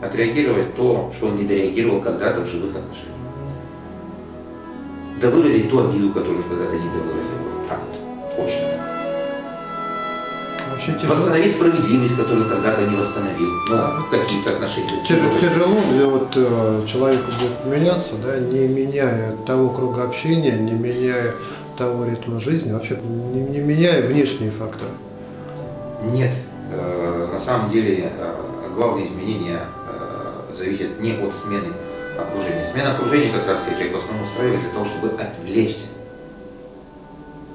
Отреагировать 0.00 0.74
то, 0.76 1.12
что 1.16 1.26
он 1.26 1.36
не 1.36 1.44
дореагировал 1.44 2.00
когда-то 2.00 2.40
в 2.40 2.46
живых 2.46 2.74
отношениях. 2.76 3.16
Да 5.20 5.30
выразить 5.30 5.68
ту 5.68 5.88
обиду, 5.88 6.10
которую 6.10 6.38
он 6.38 6.48
когда-то 6.48 6.76
не 6.76 6.88
довыразил. 6.88 7.38
Так 7.68 7.80
вот, 8.36 8.48
тяжело. 10.86 11.14
Восстановить 11.14 11.54
справедливость, 11.54 12.16
которую 12.16 12.48
когда-то 12.48 12.86
не 12.86 12.96
восстановил. 12.96 13.48
Ну, 13.68 13.76
а, 13.76 14.00
в 14.00 14.10
каких-то 14.10 14.52
отношениях. 14.52 15.04
Тяжело, 15.06 15.38
тяжело 15.38 15.76
где 15.92 16.04
вот 16.04 16.28
э, 16.36 16.86
человеку 16.86 17.24
будет 17.26 17.64
меняться, 17.78 18.14
да, 18.24 18.38
не 18.38 18.66
меняя 18.68 19.36
того 19.46 19.70
круга 19.70 20.04
общения, 20.04 20.52
не 20.52 20.72
меняя 20.72 21.34
того 21.76 22.04
ритма 22.04 22.40
жизни, 22.40 22.72
вообще 22.72 22.98
не, 23.02 23.40
не 23.40 23.58
меняя 23.58 24.06
внешние 24.06 24.50
факторы. 24.50 24.90
Нет. 26.04 26.32
Э, 26.70 27.28
на 27.32 27.38
самом 27.38 27.70
деле 27.70 28.12
главное 28.74 29.04
изменение 29.04 29.60
э, 29.88 30.52
зависит 30.54 31.00
не 31.00 31.12
от 31.12 31.34
смены 31.34 31.72
окружения. 32.18 32.70
Смена 32.70 32.94
окружения 32.94 33.32
как 33.32 33.46
раз 33.46 33.60
человек 33.64 33.94
в 33.94 33.98
основном 33.98 34.26
устраивает 34.26 34.60
для 34.60 34.70
того, 34.70 34.84
чтобы 34.84 35.08
отвлечься 35.10 35.86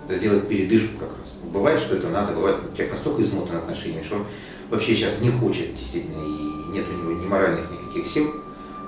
сделать 0.09 0.47
передышку 0.47 0.99
как 0.99 1.09
раз. 1.09 1.35
Бывает, 1.43 1.79
что 1.79 1.95
это 1.95 2.09
надо, 2.09 2.33
бывает, 2.33 2.57
человек 2.75 2.93
настолько 2.93 3.21
измотан 3.21 3.57
отношениями, 3.57 4.03
что 4.03 4.17
он 4.17 4.25
вообще 4.69 4.95
сейчас 4.95 5.19
не 5.19 5.29
хочет 5.29 5.75
действительно, 5.75 6.21
и 6.21 6.71
нет 6.71 6.85
у 6.89 6.93
него 6.93 7.21
ни 7.21 7.25
моральных 7.25 7.69
никаких 7.71 8.07
сил 8.07 8.33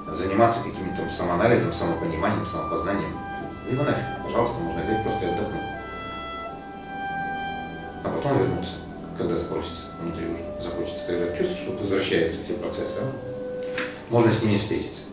заниматься 0.08 0.60
каким-то 0.60 1.02
там 1.02 1.10
самоанализом, 1.10 1.74
самопониманием, 1.74 2.46
самопознанием. 2.46 3.12
Его 3.70 3.84
нафиг, 3.84 4.06
пожалуйста, 4.24 4.60
можно 4.60 4.84
взять 4.84 5.04
просто 5.04 5.26
и 5.26 5.30
отдохнуть. 5.30 5.62
А 8.04 8.10
потом 8.10 8.38
вернуться, 8.38 8.74
когда 9.18 9.38
спросится 9.38 9.84
внутри 10.02 10.26
уже, 10.26 10.44
захочется, 10.62 11.06
когда 11.08 11.28
чувствуешь, 11.36 11.58
что 11.58 11.72
возвращаются 11.72 12.44
все 12.44 12.54
процессы, 12.54 12.94
можно 14.10 14.32
с 14.32 14.42
ними 14.42 14.58
встретиться, 14.58 15.04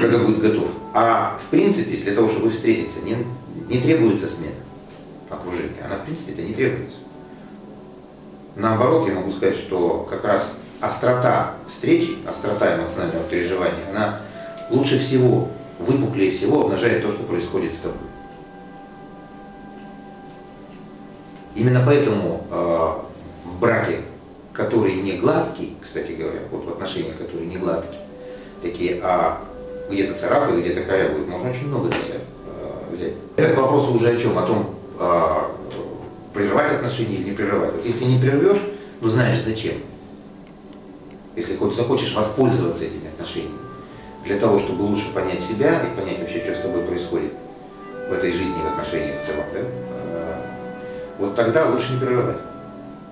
когда 0.00 0.18
будет 0.18 0.40
готов. 0.40 0.68
А 0.94 1.38
в 1.40 1.50
принципе, 1.50 1.98
для 1.98 2.14
того, 2.14 2.28
чтобы 2.28 2.50
встретиться, 2.50 3.00
не, 3.00 3.16
не 3.68 3.80
требуется 3.80 4.26
смена 4.28 4.54
окружения. 5.28 5.82
Она 5.84 5.96
в 5.96 6.04
принципе 6.04 6.32
это 6.32 6.42
не 6.42 6.54
требуется. 6.54 6.98
Наоборот, 8.56 9.08
я 9.08 9.14
могу 9.14 9.30
сказать, 9.30 9.56
что 9.56 10.06
как 10.10 10.24
раз 10.24 10.52
острота 10.80 11.54
встречи, 11.68 12.18
острота 12.28 12.76
эмоционального 12.76 13.24
переживания, 13.24 13.88
она 13.90 14.20
лучше 14.70 14.98
всего, 14.98 15.48
выпуклее 15.78 16.30
всего 16.30 16.62
обнажает 16.62 17.02
то, 17.02 17.10
что 17.10 17.22
происходит 17.24 17.74
с 17.74 17.78
тобой. 17.78 17.98
Именно 21.54 21.82
поэтому 21.84 22.46
э, 22.50 23.09
в 23.44 23.58
браке, 23.58 23.98
который 24.52 24.94
не 24.94 25.12
гладкий, 25.12 25.76
кстати 25.80 26.12
говоря, 26.12 26.40
вот 26.50 26.64
в 26.64 26.68
отношениях, 26.70 27.16
которые 27.18 27.46
не 27.46 27.56
гладкие, 27.56 28.00
такие, 28.62 29.00
а 29.02 29.42
где-то 29.90 30.18
царапают, 30.18 30.64
где-то 30.64 30.82
корябают, 30.82 31.28
можно 31.28 31.50
очень 31.50 31.68
много 31.68 31.88
для 31.88 32.00
себя 32.00 32.18
э, 32.18 32.94
взять. 32.94 33.12
Это 33.36 33.54
к 33.54 33.56
вопросу 33.56 33.94
уже 33.94 34.10
о 34.10 34.16
чем? 34.16 34.38
О 34.38 34.42
том, 34.42 34.74
а, 34.98 35.50
прерывать 36.34 36.72
отношения 36.72 37.16
или 37.16 37.30
не 37.30 37.32
прерывать. 37.32 37.72
Вот 37.72 37.84
если 37.84 38.04
не 38.04 38.20
прервешь, 38.20 38.62
ну 39.00 39.08
знаешь 39.08 39.42
зачем. 39.42 39.74
Если 41.36 41.56
хоть 41.56 41.74
захочешь 41.74 42.14
воспользоваться 42.14 42.84
этими 42.84 43.08
отношениями, 43.08 43.58
для 44.24 44.38
того, 44.38 44.58
чтобы 44.58 44.82
лучше 44.82 45.12
понять 45.14 45.42
себя 45.42 45.80
и 45.82 45.98
понять 45.98 46.20
вообще, 46.20 46.40
что 46.40 46.54
с 46.54 46.58
тобой 46.58 46.82
происходит 46.82 47.32
в 48.08 48.12
этой 48.12 48.32
жизни, 48.32 48.60
в 48.62 48.66
отношениях 48.66 49.20
в 49.20 49.26
целом, 49.26 49.44
да, 49.54 49.60
а, 49.60 50.42
вот 51.18 51.34
тогда 51.34 51.66
лучше 51.66 51.94
не 51.94 52.00
прерывать. 52.00 52.36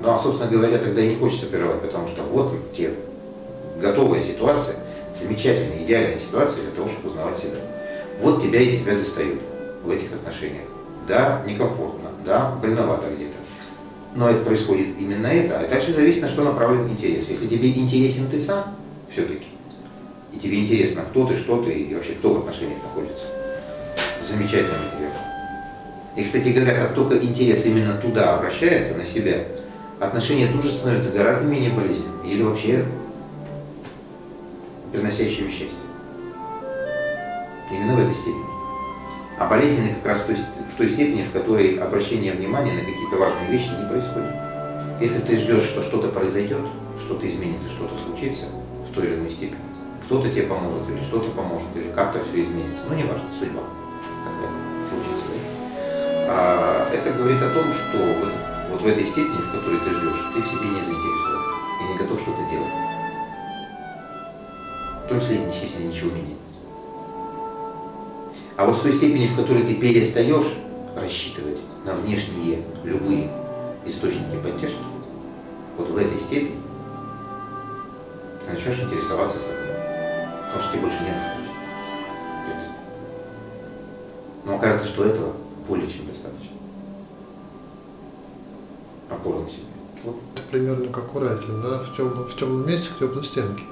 Ну 0.00 0.11
а, 0.11 0.19
собственно 0.19 0.50
говоря, 0.50 0.78
тогда 0.78 1.02
и 1.02 1.09
не 1.09 1.17
хочется 1.17 1.47
прерывать, 1.47 1.83
потому 1.83 2.07
что 2.07 2.23
вот 2.23 2.73
те 2.73 2.93
готовая 3.81 4.21
ситуация, 4.21 4.76
замечательная, 5.12 5.83
идеальная 5.85 6.19
ситуация 6.19 6.62
для 6.62 6.73
того, 6.73 6.88
чтобы 6.88 7.11
узнавать 7.11 7.38
себя. 7.38 7.59
Вот 8.21 8.43
тебя 8.43 8.61
из 8.61 8.81
тебя 8.81 8.95
достают 8.95 9.40
в 9.83 9.90
этих 9.90 10.12
отношениях 10.12 10.64
да, 11.09 11.43
некомфортно, 11.47 12.11
да, 12.25 12.55
больновато 12.62 13.07
где-то. 13.14 13.33
Но 14.14 14.28
это 14.28 14.45
происходит 14.45 14.88
именно 14.99 15.26
это. 15.26 15.59
А 15.59 15.69
дальше 15.69 15.93
зависит, 15.93 16.23
на 16.23 16.28
что 16.28 16.45
направлен 16.45 16.88
интерес. 16.88 17.28
Если 17.28 17.47
тебе 17.47 17.71
интересен 17.71 18.28
ты 18.31 18.38
сам, 18.38 18.76
все-таки, 19.09 19.47
и 20.33 20.38
тебе 20.38 20.61
интересно, 20.61 21.02
кто 21.09 21.26
ты, 21.26 21.35
что 21.35 21.62
ты, 21.62 21.73
и 21.73 21.95
вообще 21.95 22.12
кто 22.12 22.35
в 22.35 22.38
отношениях 22.38 22.78
находится, 22.83 23.25
замечательный 24.23 24.78
материал. 24.93 25.12
И, 26.17 26.23
кстати 26.23 26.49
говоря, 26.49 26.75
как 26.75 26.95
только 26.95 27.17
интерес 27.17 27.64
именно 27.64 27.97
туда 27.97 28.37
обращается, 28.37 28.95
на 28.95 29.05
себя, 29.05 29.38
отношения 30.00 30.49
тут 30.49 30.62
же 30.62 30.71
становятся 30.71 31.11
гораздо 31.11 31.45
менее 31.47 31.71
болезненными 31.71 32.28
или 32.28 32.43
вообще 32.43 32.85
приносящими 34.93 35.49
счастье. 35.49 35.78
Именно 37.71 37.97
в 37.97 38.00
этой 38.00 38.14
степени 38.14 38.49
а 39.38 39.47
болезненны 39.47 39.95
как 39.95 40.07
раз 40.07 40.19
в 40.19 40.26
той, 40.26 40.37
в 40.37 40.76
той 40.76 40.90
степени, 40.90 41.23
в 41.23 41.33
которой 41.33 41.76
обращение 41.76 42.33
внимания 42.33 42.73
на 42.73 42.81
какие-то 42.81 43.17
важные 43.17 43.50
вещи 43.50 43.69
не 43.69 43.88
происходит. 43.88 44.35
Если 45.00 45.21
ты 45.21 45.37
ждешь, 45.37 45.62
что 45.62 45.83
что-то 45.83 46.09
произойдет, 46.09 46.62
что-то 46.99 47.28
изменится, 47.28 47.71
что-то 47.71 47.95
случится 48.05 48.47
в 48.88 48.93
той 48.93 49.07
или 49.07 49.14
иной 49.14 49.31
степени, 49.31 49.61
кто-то 50.05 50.28
тебе 50.28 50.43
поможет, 50.45 50.88
или 50.90 51.00
что-то 51.02 51.31
поможет, 51.31 51.69
или 51.76 51.93
как-то 51.93 52.19
все 52.25 52.43
изменится, 52.43 52.83
ну 52.88 52.97
не 52.97 53.05
важно, 53.05 53.28
судьба 53.38 53.62
такая 54.25 54.50
случится. 54.90 55.25
А 56.31 56.90
это 56.93 57.12
говорит 57.12 57.40
о 57.40 57.55
том, 57.55 57.73
что 57.73 57.99
вот, 58.21 58.33
вот 58.78 58.85
в 58.85 58.92
этой 58.92 59.04
степени, 59.04 59.38
в 59.38 59.52
которой 59.52 59.80
ты 59.80 59.90
ждешь, 59.90 60.32
ты 60.35 60.40
в 60.40 60.47
себе 60.47 60.68
не 60.68 60.82
заинтересован 60.82 61.42
и 61.80 61.92
не 61.92 61.99
готов 61.99 62.20
что-то 62.20 62.42
делать. 62.50 62.73
В 65.04 65.08
том 65.08 65.20
числе, 65.20 65.47
естественно, 65.47 65.88
ничего 65.88 66.11
менять. 66.11 66.38
А 68.56 68.66
вот 68.66 68.76
в 68.76 68.82
той 68.82 68.92
степени, 68.92 69.26
в 69.26 69.37
которой 69.37 69.62
ты 69.64 69.75
перестаешь 69.75 70.54
рассчитывать 70.94 71.58
на 71.85 71.94
внешние 71.94 72.62
любые 72.85 73.30
источники 73.85 74.37
поддержки, 74.42 74.78
вот 75.76 75.88
в 75.88 75.97
этой 75.97 76.18
степени 76.18 76.61
ты 78.44 78.52
начнешь 78.52 78.80
интересоваться 78.80 79.38
собой. 79.38 79.54
Потому 80.47 80.62
что 80.62 80.73
тебе 80.73 80.82
больше 80.82 80.99
не 81.02 81.11
нужно. 81.11 81.38
Но 84.44 84.56
окажется, 84.56 84.87
что 84.87 85.04
этого 85.04 85.32
более 85.66 85.88
чем 85.88 86.06
достаточно. 86.06 86.58
На 89.11 89.49
себе. 89.49 89.62
Вот. 90.05 90.17
Примерно 90.50 90.93
как 90.93 91.15
у 91.15 91.21
Райтлин, 91.21 91.61
да? 91.62 91.79
В, 91.79 91.97
тем, 91.97 92.09
в 92.09 92.37
темном 92.37 92.67
месте 92.67 92.91
к 92.95 92.99
теплой 92.99 93.25
стенке. 93.25 93.62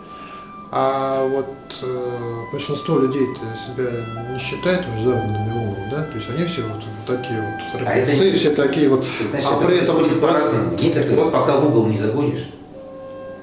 А 0.71 1.27
вот 1.29 1.47
э, 1.83 2.43
большинство 2.51 2.99
людей 2.99 3.27
себя 3.55 4.33
не 4.33 4.39
считает 4.39 4.85
уже 4.89 5.11
загнанными 5.11 5.51
умом, 5.53 5.77
да? 5.91 6.03
То 6.03 6.17
есть 6.17 6.29
они 6.29 6.45
все 6.47 6.63
вот, 6.63 6.83
вот 6.83 7.17
такие 7.17 7.41
вот 7.41 7.81
храбрецы, 7.81 8.33
а 8.33 8.37
все 8.37 8.51
такие 8.55 8.89
вот. 8.89 9.05
Значит, 9.31 9.49
а 9.49 9.65
при 9.65 9.79
этом 9.79 10.21
по-разному. 10.21 10.77
Некоторые, 10.77 11.17
вот, 11.17 11.33
пока 11.33 11.57
в 11.59 11.69
угол 11.69 11.87
не 11.87 11.97
загонишь, 11.97 12.49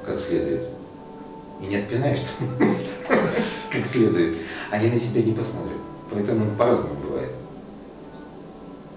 как 0.06 0.20
следует, 0.20 0.64
и 1.62 1.66
не 1.68 1.78
отпинаешь 1.78 2.20
как 3.72 3.86
следует, 3.86 4.36
они 4.70 4.90
на 4.90 5.00
себя 5.00 5.22
не 5.22 5.32
посмотрят. 5.32 5.78
Поэтому 6.12 6.52
по-разному 6.58 6.96
бывает. 7.08 7.32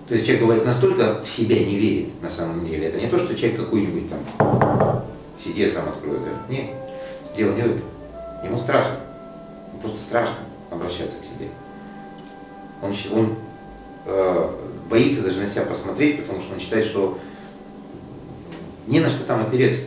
То 0.09 0.15
есть 0.15 0.27
человек 0.27 0.43
бывает 0.45 0.65
настолько 0.65 1.23
в 1.23 1.29
себя 1.29 1.59
не 1.59 1.77
верит 1.77 2.23
на 2.23 2.31
самом 2.31 2.67
деле. 2.67 2.87
Это 2.87 3.01
не 3.01 3.09
то, 3.09 3.19
что 3.19 3.35
человек 3.35 3.61
какой-нибудь 3.61 4.09
там 4.09 4.21
я 5.55 5.71
сам 5.71 5.89
открою, 5.89 6.21
да? 6.21 6.53
Нет. 6.53 6.71
Дело 7.37 7.55
не 7.55 7.63
в 7.63 7.67
этом. 7.67 7.85
Ему 8.45 8.59
страшно. 8.59 8.97
Ему 9.71 9.81
просто 9.81 9.99
страшно 9.99 10.37
обращаться 10.71 11.17
к 11.19 11.25
себе. 11.25 11.49
Он, 12.83 12.93
он 13.19 13.37
э, 14.07 14.51
боится 14.91 15.23
даже 15.23 15.41
на 15.41 15.49
себя 15.49 15.63
посмотреть, 15.63 16.21
потому 16.21 16.41
что 16.41 16.55
он 16.55 16.61
считает, 16.61 16.85
что 16.85 17.19
не 18.87 19.01
на 19.01 19.09
что 19.09 19.25
там 19.25 19.41
опереться. 19.47 19.85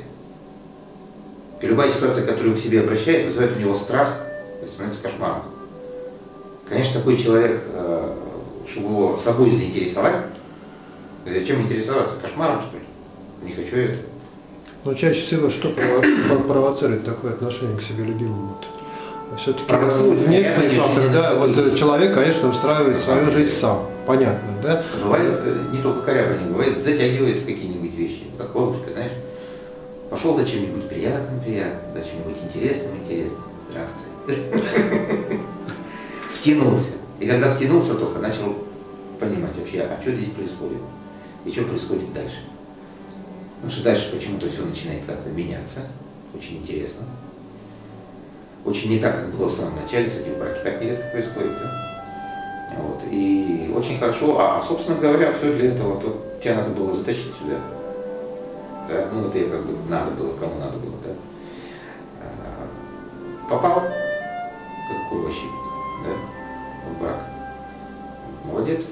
И 1.62 1.68
любая 1.68 1.92
ситуация, 1.92 2.26
которую 2.26 2.56
к 2.56 2.60
себе 2.60 2.82
обращает, 2.82 3.26
вызывает 3.26 3.56
у 3.58 3.60
него 3.60 3.76
страх 3.76 4.18
это 4.62 4.72
становится 4.72 5.04
кошмаром. 5.04 5.44
Конечно, 6.68 7.00
такой 7.00 7.18
человек, 7.18 7.62
э, 7.66 8.16
чтобы 8.70 8.88
его 8.88 9.18
собой 9.18 9.52
заинтересовать, 9.52 10.16
зачем 11.26 11.62
интересоваться? 11.62 12.16
Кошмаром, 12.22 12.62
что 12.62 12.78
ли? 12.78 12.84
Не 13.44 13.54
хочу 13.54 13.78
это. 13.78 13.98
Но 14.86 14.94
чаще 14.94 15.22
всего 15.22 15.50
что 15.50 15.70
прово- 15.70 16.48
провоцирует 16.48 17.04
такое 17.04 17.34
отношение 17.34 17.78
к 17.78 17.82
себе 17.82 18.04
любимому-то? 18.06 18.68
Все-таки 19.38 19.66
конечно, 19.68 20.82
факторы, 20.82 21.10
да, 21.10 21.36
вот 21.36 21.56
э, 21.58 21.76
человек, 21.76 22.16
конечно, 22.16 22.50
устраивает 22.50 22.98
свою 23.00 23.30
жизнь 23.30 23.52
сам, 23.52 23.86
понятно, 24.08 24.50
да? 24.64 24.84
Бывает, 25.04 25.40
э, 25.44 25.66
не 25.72 25.82
только 25.82 26.02
корябание, 26.02 26.48
бывает, 26.50 26.84
затягивает 26.84 27.42
в 27.42 27.46
какие-нибудь 27.46 27.94
вещи, 27.94 28.24
как 28.38 28.56
ловушка, 28.56 28.92
знаешь. 28.92 29.12
Пошел 30.10 30.36
за 30.36 30.46
чем-нибудь 30.46 30.90
приятным, 30.90 31.40
приятным, 31.42 31.94
за 31.94 32.10
чем-нибудь 32.10 32.38
интересным, 32.44 32.98
интересным. 32.98 33.44
Здравствуй. 33.70 35.40
Втянулся. 36.34 36.99
И 37.20 37.28
когда 37.28 37.54
втянулся 37.54 37.96
только, 37.96 38.20
начал 38.20 38.56
понимать 39.20 39.56
вообще, 39.58 39.82
а 39.82 40.02
что 40.02 40.16
здесь 40.16 40.30
происходит? 40.30 40.80
И 41.46 41.52
что 41.52 41.64
происходит 41.64 42.14
дальше? 42.14 42.44
Потому 43.56 43.72
что 43.72 43.84
дальше 43.84 44.12
почему-то 44.14 44.50
все 44.50 44.64
начинает 44.64 45.06
как-то 45.06 45.30
меняться. 45.30 45.82
Очень 46.34 46.58
интересно. 46.58 47.06
Очень 48.64 48.92
не 48.92 49.00
так, 49.00 49.16
как 49.16 49.36
было 49.36 49.48
в 49.48 49.54
самом 49.54 49.82
начале, 49.82 50.10
кстати, 50.10 50.30
в 50.30 50.38
браке 50.38 50.62
так 50.64 50.82
нередко 50.82 51.08
происходит. 51.12 51.58
Да? 51.60 52.78
Вот. 52.78 53.02
И 53.12 53.74
очень 53.76 53.98
хорошо, 53.98 54.40
а, 54.40 54.58
а, 54.58 54.62
собственно 54.62 54.98
говоря, 54.98 55.34
все 55.34 55.54
для 55.54 55.74
этого, 55.74 55.96
вот, 55.96 56.40
тебя 56.42 56.56
надо 56.56 56.72
было 56.72 56.94
затащить 56.94 57.34
сюда. 57.36 57.58
Да? 58.88 59.10
Ну 59.12 59.28
это 59.28 59.38
я 59.38 59.50
как 59.50 59.66
бы 59.66 59.76
надо 59.90 60.12
было, 60.12 60.36
кому 60.38 60.60
надо 60.60 60.78
было, 60.78 60.96
да. 61.04 61.12
А, 62.22 63.50
Попал, 63.50 63.82
как 63.82 65.10
курващик, 65.10 65.50
да, 66.06 66.39
в 66.88 67.02
брак. 67.02 67.26
Молодец. 68.46 68.86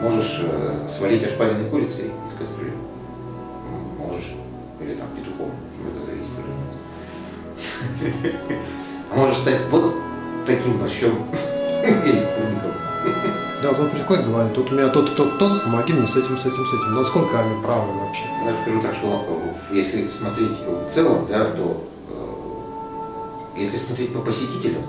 Можешь 0.00 0.40
э, 0.42 0.88
свалить 0.88 1.24
ошпаренной 1.24 1.70
курицей 1.70 2.06
из 2.26 2.38
кастрюли. 2.38 2.72
Можешь. 3.98 4.34
Или 4.80 4.94
там 4.94 5.08
петухом. 5.16 5.50
Ну, 5.78 5.90
Это 5.90 6.04
зависит 6.04 6.32
уже. 6.38 6.52
А 9.12 9.16
можешь 9.16 9.38
стать 9.38 9.60
вот 9.70 9.94
таким 10.46 10.78
борщом 10.78 11.24
или 11.84 12.26
курником. 12.34 12.72
Да, 13.62 13.70
он 13.70 13.90
приходит, 13.90 14.26
говорит, 14.26 14.54
тут 14.54 14.72
у 14.72 14.74
меня 14.74 14.88
тот, 14.88 15.14
тот, 15.14 15.38
тот, 15.38 15.62
помоги 15.62 15.92
мне 15.92 16.06
с 16.06 16.16
этим, 16.16 16.36
с 16.36 16.40
этим, 16.40 16.66
с 16.66 16.72
этим. 16.74 16.94
Насколько 16.94 17.38
они 17.38 17.62
правы 17.62 17.92
вообще? 18.00 18.24
Я 18.44 18.54
скажу 18.54 18.82
так, 18.82 18.92
что 18.92 19.24
э, 19.70 19.76
если 19.76 20.08
смотреть 20.08 20.58
в 20.58 20.90
целом, 20.90 21.26
да, 21.28 21.44
то 21.44 21.84
э, 22.08 23.60
если 23.60 23.76
смотреть 23.76 24.12
по 24.12 24.20
посетителям, 24.20 24.82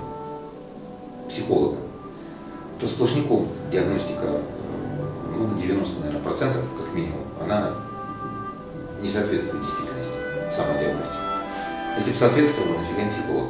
психолога, 1.34 1.76
то 2.80 2.86
сплошняком 2.86 3.48
диагностика, 3.70 4.40
ну, 5.36 5.58
90, 5.60 6.00
наверное, 6.00 6.22
процентов, 6.22 6.62
как 6.78 6.94
минимум, 6.94 7.20
она 7.42 7.72
не 9.02 9.08
соответствует 9.08 9.62
действительности, 9.62 10.54
самодиагностика. 10.54 11.18
Если 11.98 12.10
бы 12.12 12.16
соответствовала, 12.16 12.78
нафига 12.78 13.02
им 13.02 13.10
психолог? 13.10 13.48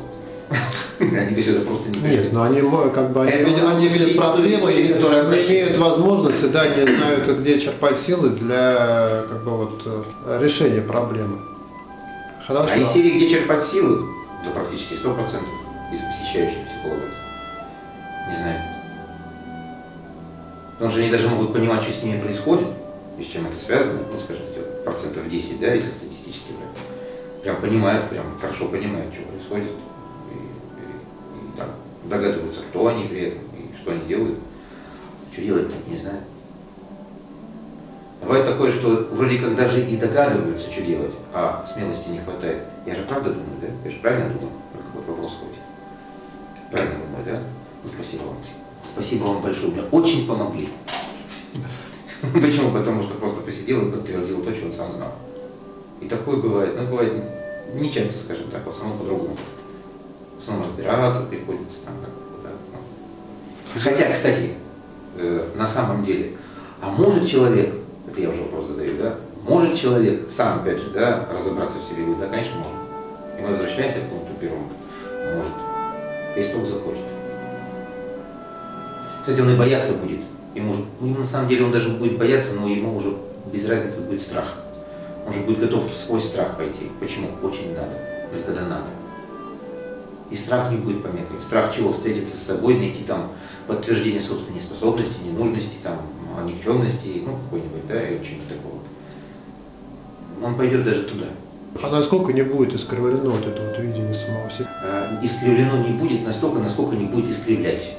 Они 1.01 1.35
бы 1.35 1.43
сюда 1.43 1.61
просто 1.61 1.89
не 1.89 1.95
пришли. 1.95 2.19
Нет, 2.25 2.33
но 2.33 2.43
они 2.43 2.63
мо- 2.63 2.89
как 2.91 3.11
бы 3.13 3.23
они, 3.23 3.45
видят, 3.45 3.65
они 3.69 3.89
видят 3.89 4.17
проблемы 4.17 4.73
и 4.73 4.89
не 4.89 4.93
имеют 4.93 5.79
возможности, 5.79 6.47
да, 6.47 6.69
не 6.69 6.83
знают, 6.97 7.29
где 7.41 7.59
черпать 7.59 7.99
силы 7.99 8.31
для 8.31 9.25
как 9.29 9.43
бы 9.43 9.51
вот 9.57 10.07
решения 10.41 10.81
проблемы. 10.83 11.39
Хорошо. 12.47 12.75
А 12.75 12.79
из 12.79 12.89
серии, 12.89 13.17
где 13.17 13.29
черпать 13.29 13.65
силы, 13.67 14.07
то 14.45 14.51
практически 14.51 14.95
100% 14.95 15.17
из 15.93 16.01
посещающих 16.01 16.59
психолога 16.69 17.14
не 18.35 18.41
знает. 18.41 18.61
Потому 20.73 20.91
что 20.91 21.01
они 21.01 21.11
даже 21.11 21.29
могут 21.29 21.53
понимать, 21.53 21.83
что 21.83 21.93
с 21.93 22.03
ними 22.03 22.21
происходит, 22.21 22.67
и 23.19 23.23
с 23.23 23.27
чем 23.27 23.47
это 23.47 23.57
связано, 23.59 24.01
ну, 24.13 24.19
скажем, 24.19 24.45
процентов 24.85 25.29
10, 25.29 25.61
да, 25.61 25.73
если 25.73 25.91
статистически. 25.93 26.53
Прям 27.43 27.57
понимают, 27.57 28.09
прям 28.11 28.25
хорошо 28.41 28.69
понимают, 28.69 29.15
что 29.15 29.23
происходит. 29.25 29.71
И, 29.71 30.35
и- 30.35 31.47
и 31.55 31.57
там 31.59 31.69
догадываются, 32.05 32.61
кто 32.63 32.89
они 32.89 33.05
при 33.05 33.21
этом, 33.29 33.41
и 33.57 33.75
что 33.77 33.93
они 33.93 34.01
делают. 34.07 34.39
Что 35.33 35.43
делать 35.43 35.69
так 35.69 35.87
не 35.89 35.97
знают. 35.99 36.23
Бывает 38.23 38.47
такое, 38.47 38.73
что 38.73 39.09
вроде 39.13 39.39
как 39.39 39.55
даже 39.55 39.85
и 39.85 39.97
догадываются, 39.97 40.71
что 40.73 40.83
делать, 40.83 41.13
а 41.35 41.65
смелости 41.73 42.09
не 42.09 42.19
хватает. 42.21 42.63
Я 42.87 42.95
же 42.95 43.03
правда 43.03 43.31
думаю, 43.31 43.59
да? 43.61 43.67
Я 43.85 43.91
же 43.91 43.99
правильно 43.99 44.31
думаю, 44.31 44.51
про 44.73 44.83
какой 44.83 45.15
вопрос 45.15 45.39
хоть. 45.41 45.59
Правильно 46.71 46.95
думаю, 47.05 47.25
да? 47.27 47.41
Спасибо 47.87 48.23
вам. 48.23 48.37
Спасибо 48.85 49.25
вам 49.25 49.43
большое, 49.43 49.73
мне 49.73 49.83
очень 49.91 50.27
помогли. 50.27 50.69
Почему? 52.33 52.71
Потому 52.71 53.03
что 53.03 53.15
просто 53.15 53.41
посидел 53.43 53.89
и 53.89 53.93
подтвердил 53.93 54.43
то, 54.43 54.55
что 54.55 54.67
он 54.67 54.73
сам 54.73 54.93
знал. 54.93 55.13
И 56.01 56.09
такое 56.09 56.37
бывает, 56.37 56.75
ну 56.79 56.87
бывает 56.87 57.13
не 57.75 57.91
часто, 57.91 58.19
скажем 58.19 58.51
так, 58.51 58.65
в 58.67 58.71
основном 58.71 58.99
по-другому. 58.99 59.37
В 60.39 60.43
основном 60.43 60.69
разбираться 60.69 61.23
приходится 61.23 61.79
там 61.85 61.95
как-то, 62.01 62.43
да. 62.43 62.51
ну. 62.73 63.81
Хотя, 63.81 64.13
кстати, 64.13 64.55
э, 65.17 65.49
на 65.55 65.67
самом 65.67 66.05
деле, 66.05 66.37
а 66.81 66.91
может 66.91 67.27
человек, 67.27 67.75
это 68.09 68.21
я 68.21 68.31
уже 68.31 68.43
вопрос 68.43 68.69
задаю, 68.69 68.97
да, 68.99 69.17
может 69.43 69.75
человек 69.75 70.31
сам, 70.31 70.61
опять 70.61 70.79
же, 70.79 70.91
да, 70.91 71.29
разобраться 71.33 71.79
в 71.79 71.85
себе, 71.85 72.05
да, 72.21 72.29
конечно, 72.29 72.57
может. 72.59 73.39
И 73.39 73.43
мы 73.43 73.49
возвращаемся 73.49 74.01
к 74.01 74.09
пункту 74.11 74.33
первому. 74.41 74.69
Может. 75.37 75.53
Если 76.37 76.53
только 76.53 76.67
захочет. 76.67 77.14
Кстати, 79.25 79.41
он 79.41 79.51
и 79.55 79.57
бояться 79.57 79.95
будет. 79.95 80.21
Ему, 80.55 80.75
же- 80.75 80.85
ну, 81.01 81.15
на 81.19 81.25
самом 81.25 81.49
деле 81.49 81.65
он 81.65 81.73
даже 81.73 81.89
будет 81.89 82.19
бояться, 82.19 82.53
но 82.53 82.69
ему 82.69 82.95
уже 82.95 83.15
без 83.51 83.67
разницы 83.67 84.01
будет 84.01 84.21
страх. 84.21 84.59
Он 85.27 85.33
же 85.33 85.41
будет 85.41 85.61
готов 85.61 85.85
сквозь 85.91 86.25
страх 86.25 86.59
пойти. 86.59 86.91
Почему? 87.01 87.29
Очень 87.43 87.73
надо. 87.73 87.97
Или 88.35 88.43
когда 88.43 88.61
надо. 88.61 88.85
И 90.31 90.37
страх 90.37 90.71
не 90.71 90.77
будет 90.77 91.03
помехой. 91.03 91.41
Страх 91.41 91.75
чего? 91.75 91.95
Встретиться 91.95 92.37
с 92.37 92.43
собой, 92.43 92.75
найти 92.75 93.03
там 93.05 93.31
подтверждение 93.67 94.21
собственной 94.21 94.61
способности, 94.61 95.23
ненужности, 95.25 95.77
там, 95.83 96.03
а, 96.39 96.45
никчемности, 96.45 97.23
ну, 97.25 97.39
какой-нибудь, 97.45 97.87
да, 97.89 98.03
или 98.03 98.23
чего-то 98.23 98.55
такого. 98.55 98.81
Он 100.43 100.55
пойдет 100.55 100.85
даже 100.85 101.05
туда. 101.05 101.29
А 101.83 101.91
насколько 101.91 102.35
не 102.35 102.43
будет 102.43 102.75
искривлено 102.75 103.31
вот 103.31 103.47
это 103.47 103.63
вот 103.63 103.79
видение 103.79 104.13
самого 104.13 104.51
себя? 104.51 104.69
Э, 104.85 105.17
искривлено 105.25 105.79
не 105.79 105.95
будет 105.95 106.27
настолько, 106.27 106.59
насколько 106.59 106.95
не 106.95 107.07
будет 107.07 107.31
искривлять. 107.31 107.95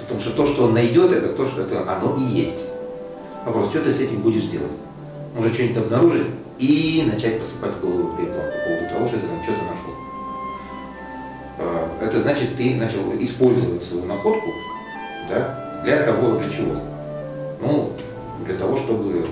Потому 0.00 0.20
что 0.20 0.30
то, 0.30 0.46
что 0.46 0.64
он 0.64 0.74
найдет, 0.74 1.12
это 1.12 1.28
то, 1.30 1.46
что 1.46 1.62
это 1.62 1.90
оно 1.90 2.16
и 2.16 2.22
есть. 2.22 2.66
Вопрос, 3.44 3.70
что 3.70 3.82
ты 3.82 3.92
с 3.92 4.00
этим 4.00 4.22
будешь 4.22 4.44
делать? 4.44 4.72
Может 5.34 5.54
что-нибудь 5.54 5.78
обнаружить 5.78 6.26
и 6.58 7.04
начать 7.06 7.38
посыпать 7.38 7.78
голову 7.80 8.16
пеплом 8.16 8.36
по 8.36 8.68
поводу 8.68 8.88
того, 8.94 9.06
что 9.06 9.18
ты 9.18 9.26
там 9.26 9.42
что-то 9.42 9.62
нашел. 9.62 9.94
Э, 11.58 11.88
Это 12.00 12.20
значит, 12.22 12.56
ты 12.56 12.74
начал 12.76 13.12
использовать 13.20 13.82
свою 13.82 14.06
находку 14.06 14.50
да, 15.28 15.82
для 15.84 16.02
кого, 16.04 16.38
для 16.38 16.50
чего? 16.50 16.76
Ну, 17.60 17.92
для 18.44 18.56
того, 18.56 18.76
чтобы, 18.76 19.20
э, 19.20 19.24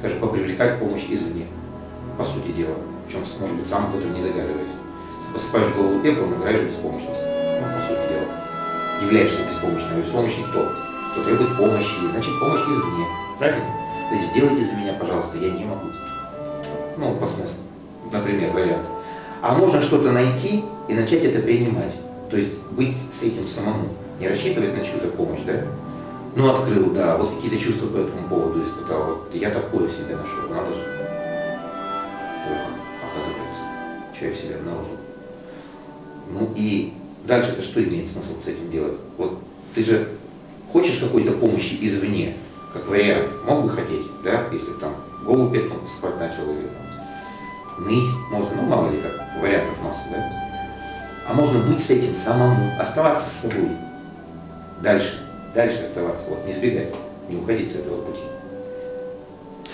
скажем, 0.00 0.20
попривлекать 0.20 0.78
помощь 0.78 1.06
извне, 1.08 1.46
по 2.16 2.24
сути 2.24 2.52
дела. 2.52 2.74
Причем, 3.06 3.20
может 3.40 3.56
быть, 3.56 3.68
сам 3.68 3.86
об 3.86 3.96
этом 3.96 4.14
не 4.14 4.22
догадываясь. 4.22 4.68
Посыпаешь 5.32 5.74
голову 5.74 6.00
пеплом, 6.00 6.34
играешь 6.34 6.62
беспомощность. 6.62 7.20
Ну, 7.20 7.74
по 7.74 7.80
сути 7.80 8.08
дела. 8.08 8.26
Являешься 9.02 9.44
беспомощным. 9.44 10.02
Беспомощный 10.02 10.44
кто? 10.44 10.68
Кто 11.12 11.24
требует 11.24 11.56
помощи. 11.56 12.10
Значит, 12.10 12.38
помощь 12.40 12.60
извне. 12.60 13.06
Правильно? 13.38 13.64
То 14.08 14.16
есть 14.16 14.30
сделайте 14.30 14.64
за 14.64 14.72
меня, 14.74 14.92
пожалуйста, 14.94 15.38
я 15.38 15.50
не 15.50 15.64
могу. 15.64 15.88
Ну, 16.96 17.14
по 17.16 17.26
смыслу. 17.26 17.56
Например, 18.12 18.52
вариант. 18.52 18.86
А 19.42 19.54
можно 19.54 19.80
что-то 19.80 20.12
найти 20.12 20.64
и 20.88 20.94
начать 20.94 21.24
это 21.24 21.42
принимать. 21.42 21.94
То 22.30 22.36
есть 22.36 22.60
быть 22.70 22.94
с 23.12 23.22
этим 23.22 23.48
самому. 23.48 23.88
Не 24.20 24.28
рассчитывать 24.28 24.76
на 24.76 24.84
чью-то 24.84 25.08
помощь, 25.08 25.40
да? 25.46 25.54
Ну, 26.36 26.50
открыл, 26.50 26.90
да, 26.92 27.16
вот 27.16 27.34
какие-то 27.34 27.58
чувства 27.58 27.88
по 27.88 27.96
этому 27.96 28.28
поводу 28.28 28.62
испытал. 28.62 29.04
Вот 29.06 29.30
я 29.34 29.50
такое 29.50 29.88
в 29.88 29.92
себе 29.92 30.16
нашел, 30.16 30.48
надо 30.48 30.72
же. 30.72 30.80
О, 32.46 32.54
как, 32.54 33.10
оказывается, 33.10 33.62
что 34.14 34.24
я 34.26 34.32
в 34.32 34.36
себе 34.36 34.54
обнаружил. 34.56 34.96
Ну 36.30 36.50
и 36.56 36.94
дальше-то 37.26 37.62
что 37.62 37.82
имеет 37.82 38.08
смысл 38.08 38.40
с 38.42 38.48
этим 38.48 38.70
делать? 38.70 38.94
Вот 39.16 39.38
ты 39.74 39.84
же 39.84 40.08
хочешь 40.72 40.98
какой-то 40.98 41.32
помощи 41.32 41.78
извне, 41.80 42.36
как 42.72 42.88
вариант, 42.88 43.28
мог 43.46 43.64
бы 43.64 43.68
хотеть, 43.68 44.06
да, 44.24 44.44
если 44.52 44.72
там 44.80 44.94
голову 45.24 45.50
пеплом 45.50 45.86
спать 45.86 46.18
начал 46.18 46.44
или 46.50 46.68
там, 46.68 47.86
ныть, 47.86 48.08
можно, 48.30 48.56
ну 48.56 48.62
мало 48.62 48.90
ли 48.90 49.00
как, 49.00 49.40
вариантов 49.40 49.76
масса, 49.82 50.04
да? 50.10 50.32
А 51.28 51.34
можно 51.34 51.60
быть 51.60 51.80
с 51.80 51.90
этим 51.90 52.16
самому, 52.16 52.72
оставаться 52.80 53.28
с 53.28 53.42
собой. 53.42 53.70
Дальше, 54.82 55.20
дальше 55.54 55.82
оставаться, 55.82 56.24
вот, 56.28 56.44
не 56.46 56.52
сбегать, 56.52 56.94
не 57.28 57.36
уходить 57.36 57.70
с 57.70 57.76
этого 57.76 58.02
пути. 58.02 58.22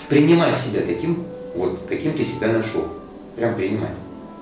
Принимать 0.07 0.57
себя 0.57 0.81
таким, 0.81 1.25
вот, 1.55 1.81
каким 1.87 2.13
ты 2.13 2.23
себя 2.23 2.49
нашел. 2.49 2.87
Прям 3.35 3.55
принимать. 3.55 3.91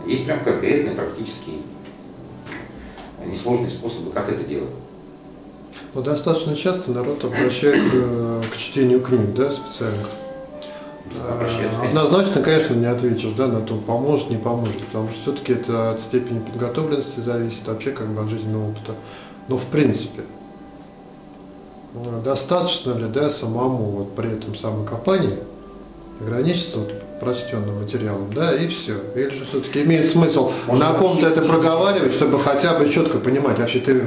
Есть 0.05 0.25
прям 0.25 0.39
конкретные, 0.43 0.95
практические, 0.95 1.57
несложные 3.25 3.69
способы, 3.69 4.11
как 4.11 4.29
это 4.29 4.43
делать. 4.43 4.69
Но 5.93 6.01
достаточно 6.01 6.55
часто 6.55 6.91
народ 6.91 7.23
обращает 7.23 7.83
э, 7.93 8.43
к 8.51 8.57
чтению 8.57 9.01
книг, 9.01 9.33
да, 9.33 9.51
специальных. 9.51 10.07
Обращаются. 11.29 11.81
Однозначно, 11.81 12.41
конечно, 12.41 12.73
не 12.75 12.85
ответишь, 12.85 13.31
да, 13.37 13.47
на 13.47 13.61
то, 13.61 13.77
поможет, 13.77 14.29
не 14.29 14.37
поможет, 14.37 14.77
потому 14.85 15.09
что 15.09 15.21
все-таки 15.21 15.53
это 15.53 15.91
от 15.91 16.01
степени 16.01 16.39
подготовленности 16.39 17.19
зависит, 17.21 17.65
вообще 17.65 17.91
как 17.91 18.07
бы 18.07 18.21
от 18.21 18.29
жизненного 18.29 18.69
опыта. 18.69 18.93
Но 19.47 19.57
в 19.57 19.65
принципе, 19.65 20.23
э, 21.95 22.21
достаточно 22.23 22.93
ли, 22.93 23.07
да, 23.07 23.29
самому 23.29 23.85
вот 23.85 24.15
при 24.15 24.31
этом 24.31 24.53
самокопании 24.53 25.39
ограничиться 26.19 26.79
вот 26.79 26.91
прочтенным 27.19 27.81
материалом, 27.81 28.31
да, 28.33 28.55
и 28.55 28.67
все. 28.67 28.95
Или 29.15 29.29
же 29.29 29.45
все-таки 29.45 29.83
имеет 29.83 30.05
смысл 30.05 30.51
Может, 30.67 30.83
на 30.83 30.93
ком-то 30.93 31.27
это 31.27 31.41
проговаривать, 31.41 32.13
чтобы 32.13 32.39
хотя 32.39 32.77
бы 32.77 32.89
четко 32.89 33.19
понимать, 33.19 33.59
вообще 33.59 33.79
ты 33.79 34.03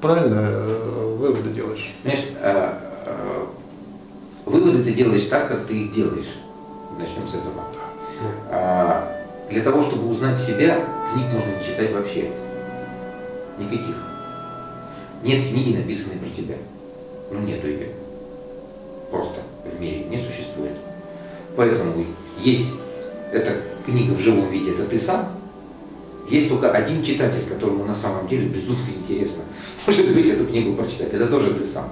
правильно 0.00 0.40
э, 0.40 1.16
выводы 1.18 1.50
делаешь. 1.50 1.94
Понимаешь, 2.02 2.26
э, 2.40 2.72
э, 3.06 3.44
выводы 4.46 4.82
ты 4.82 4.92
делаешь 4.92 5.24
так, 5.24 5.48
как 5.48 5.66
ты 5.66 5.74
их 5.74 5.92
делаешь. 5.92 6.36
Начнем 6.98 7.28
с 7.28 7.34
этого. 7.34 7.62
А, 8.50 9.14
Для 9.50 9.62
того, 9.62 9.82
чтобы 9.82 10.08
узнать 10.08 10.38
себя, 10.38 10.76
книг 11.12 11.26
можно 11.32 11.50
не 11.56 11.64
читать 11.64 11.92
вообще. 11.92 12.30
Никаких. 13.58 13.96
Нет 15.22 15.48
книги, 15.48 15.76
написанной 15.76 16.16
про 16.16 16.28
тебя. 16.28 16.56
Ну, 17.30 17.40
нету 17.40 17.66
ее. 17.66 17.88
Просто 19.10 19.40
в 19.64 19.80
мире 19.80 20.04
не 20.04 20.16
существует. 20.16 20.72
Поэтому 21.56 21.92
есть 22.42 22.66
эта 23.32 23.56
книга 23.84 24.12
в 24.12 24.20
живом 24.20 24.50
виде, 24.50 24.72
это 24.72 24.84
ты 24.84 24.98
сам. 24.98 25.28
Есть 26.28 26.50
только 26.50 26.70
один 26.70 27.02
читатель, 27.02 27.44
которому 27.48 27.84
на 27.84 27.94
самом 27.94 28.28
деле 28.28 28.48
безумно 28.48 28.84
интересно, 28.94 29.42
может 29.86 30.12
быть, 30.12 30.26
эту 30.26 30.46
книгу 30.46 30.74
прочитать. 30.74 31.14
Это 31.14 31.26
тоже 31.26 31.54
ты 31.54 31.64
сам. 31.64 31.88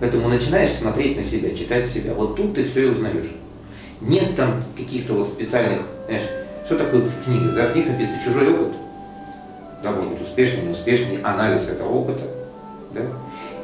Поэтому 0.00 0.28
начинаешь 0.28 0.72
смотреть 0.72 1.16
на 1.16 1.22
себя, 1.22 1.54
читать 1.54 1.86
себя. 1.86 2.12
Вот 2.14 2.34
тут 2.34 2.54
ты 2.54 2.64
все 2.64 2.88
и 2.88 2.90
узнаешь. 2.90 3.30
Нет 4.00 4.34
там 4.34 4.64
каких-то 4.76 5.14
вот 5.14 5.28
специальных, 5.28 5.82
знаешь, 6.06 6.24
что 6.66 6.76
такое 6.76 7.02
в 7.02 7.24
книгах? 7.24 7.54
Да, 7.54 7.68
в 7.68 7.76
них 7.76 7.88
описан 7.88 8.14
чужой 8.24 8.52
опыт. 8.52 8.72
Да, 9.82 9.92
может 9.92 10.10
быть, 10.10 10.22
успешный, 10.22 10.64
неуспешный, 10.64 11.20
анализ 11.22 11.68
этого 11.68 11.88
опыта. 11.88 12.24
Да? 12.92 13.02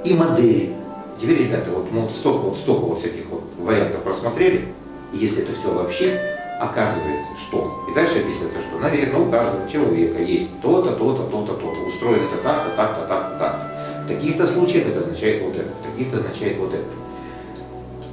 И 0.04 0.14
модели. 0.14 0.74
Теперь, 1.20 1.38
ребята, 1.38 1.70
вот 1.72 1.90
мы 1.90 2.02
вот 2.02 2.12
столько 2.12 2.46
вот, 2.46 2.56
столько 2.56 2.86
вот 2.86 3.00
всяких 3.00 3.26
вот 3.30 3.42
вариантов 3.58 4.02
просмотрели, 4.02 4.68
если 5.12 5.42
это 5.42 5.52
все 5.52 5.72
вообще, 5.72 6.20
оказывается, 6.60 7.30
что? 7.38 7.86
И 7.88 7.94
дальше 7.94 8.18
описывается, 8.18 8.60
что, 8.60 8.78
наверное, 8.78 9.20
у 9.20 9.30
каждого 9.30 9.68
человека 9.68 10.20
есть 10.20 10.60
то-то, 10.60 10.94
то-то, 10.94 11.24
то-то, 11.24 11.54
то-то, 11.54 11.80
устроено 11.86 12.24
это 12.24 12.42
так-то, 12.42 12.76
так-то, 12.76 13.06
так-то, 13.06 13.38
так-то. 13.38 14.04
В 14.04 14.08
таких-то 14.08 14.46
случаях 14.46 14.88
это 14.88 15.00
означает 15.00 15.42
вот 15.42 15.56
это, 15.56 15.68
в 15.68 15.92
таких-то 15.92 16.18
означает 16.18 16.58
вот 16.58 16.74
это. 16.74 16.84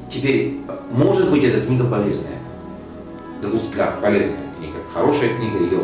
Теперь, 0.10 0.60
может 0.92 1.32
быть, 1.32 1.44
эта 1.44 1.66
книга 1.66 1.86
полезная. 1.86 2.40
Допустим, 3.42 3.72
да, 3.76 3.96
полезная 4.02 4.38
книга. 4.58 4.78
Хорошая 4.94 5.36
книга, 5.36 5.58
ее 5.58 5.82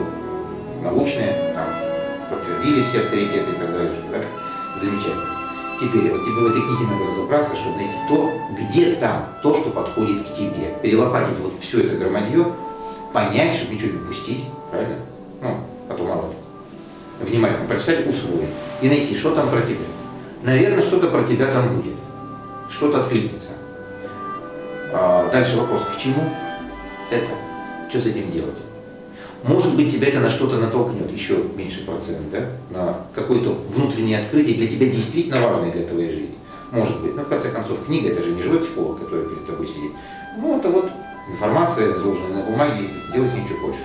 научная, 0.84 1.54
там, 1.54 1.68
подтвердили 2.30 2.84
все 2.84 3.02
авторитеты 3.02 3.52
и 3.52 3.60
так 3.60 3.72
далее, 3.72 3.92
да, 4.12 4.80
замечательно. 4.80 5.41
Теперь 5.82 6.12
вот 6.12 6.24
тебе 6.24 6.36
в 6.36 6.46
этой 6.46 6.62
книге 6.62 6.92
надо 6.92 7.10
разобраться, 7.10 7.56
чтобы 7.56 7.78
найти 7.78 7.96
то, 8.08 8.32
где 8.56 8.94
там 8.98 9.30
то, 9.42 9.56
что 9.56 9.72
подходит 9.72 10.22
к 10.28 10.34
тебе. 10.36 10.76
Перелопатить 10.84 11.40
вот 11.40 11.54
все 11.60 11.84
это 11.84 11.98
громадье, 11.98 12.46
понять, 13.12 13.56
чтобы 13.56 13.74
ничего 13.74 13.94
не 13.94 13.98
упустить, 13.98 14.46
правильно? 14.70 14.98
Ну, 15.42 15.58
а 15.90 15.94
то 15.96 16.04
мало 16.04 16.30
ли. 16.30 16.36
Внимательно 17.20 17.68
прочитать, 17.68 18.08
усвоить. 18.08 18.50
И 18.84 18.90
найти, 18.90 19.16
что 19.16 19.34
там 19.34 19.50
про 19.50 19.62
тебя. 19.62 19.80
Наверное, 20.44 20.84
что-то 20.84 21.08
про 21.08 21.24
тебя 21.24 21.48
там 21.48 21.70
будет. 21.76 21.96
Что-то 22.70 23.02
откликнется. 23.02 23.50
А 24.94 25.32
дальше 25.32 25.58
вопрос, 25.58 25.82
к 25.96 25.98
чему 25.98 26.30
это? 27.10 27.32
Что 27.90 28.02
с 28.02 28.06
этим 28.06 28.32
делать? 28.32 28.54
Может 29.44 29.76
быть, 29.76 29.92
тебя 29.92 30.08
это 30.10 30.20
на 30.20 30.30
что-то 30.30 30.58
натолкнет, 30.58 31.12
еще 31.12 31.38
меньше 31.56 31.86
процент, 31.86 32.30
да? 32.32 32.50
На 32.70 32.98
какое-то 33.14 33.50
внутреннее 33.50 34.20
открытие, 34.20 34.56
для 34.56 34.68
тебя 34.68 34.86
действительно 34.88 35.42
важное 35.42 35.72
для 35.72 35.88
твоей 35.88 36.12
жизни. 36.12 36.36
Может 36.72 37.02
быть. 37.02 37.16
Но 37.16 37.24
в 37.24 37.28
конце 37.28 37.50
концов, 37.50 37.86
книга 37.86 38.10
это 38.10 38.22
же 38.22 38.32
не 38.32 38.42
живой 38.42 38.60
психолог, 38.60 39.00
который 39.00 39.26
перед 39.28 39.46
тобой 39.46 39.68
сидит. 39.68 39.92
Ну, 40.38 40.60
это 40.60 40.70
вот 40.70 40.90
информация, 41.30 41.92
изложенная 41.92 42.44
на 42.44 42.52
бумаге, 42.52 42.88
с 43.10 43.16
ней 43.16 43.46
что 43.46 43.56
хочешь. 43.58 43.82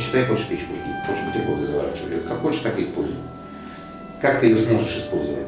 Читай, 0.00 0.24
хочешь 0.26 0.46
печку 0.46 0.74
жги, 0.74 0.92
хочешь 1.06 1.24
бутерброды 1.24 1.66
заворачивай. 1.66 2.20
Как 2.28 2.40
хочешь, 2.40 2.60
так 2.60 2.78
и 2.78 2.82
используй. 2.82 3.16
Как 4.20 4.40
ты 4.40 4.46
ее 4.46 4.56
сможешь 4.56 4.96
использовать? 4.98 5.46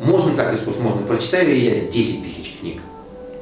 Можно 0.00 0.34
так 0.34 0.54
использовать, 0.54 0.80
можно. 0.80 1.06
Прочитаю 1.06 1.58
я 1.58 1.80
10 1.82 2.22
тысяч 2.24 2.56
книг, 2.60 2.80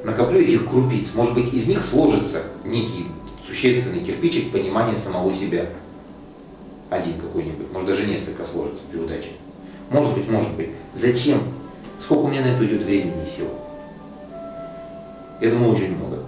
накоплю 0.02 0.40
этих 0.40 0.68
крупиц, 0.68 1.14
может 1.14 1.34
быть, 1.34 1.52
из 1.52 1.68
них 1.68 1.84
сложится 1.84 2.42
некий 2.64 3.06
существенный 3.46 4.00
кирпичик 4.00 4.52
понимания 4.52 4.96
самого 4.96 5.32
себя. 5.32 5.66
Один 6.90 7.14
какой-нибудь, 7.20 7.72
может 7.72 7.88
даже 7.88 8.06
несколько 8.06 8.44
сложится 8.44 8.82
при 8.90 8.98
удаче. 8.98 9.30
Может 9.90 10.14
быть, 10.14 10.28
может 10.28 10.54
быть. 10.54 10.70
Зачем? 10.94 11.40
Сколько 12.00 12.22
у 12.22 12.28
меня 12.28 12.42
на 12.42 12.48
это 12.48 12.64
идет 12.66 12.84
времени 12.84 13.24
и 13.24 13.36
сил? 13.36 13.48
Я 15.40 15.50
думаю, 15.50 15.72
очень 15.72 15.96
много. 15.96 16.20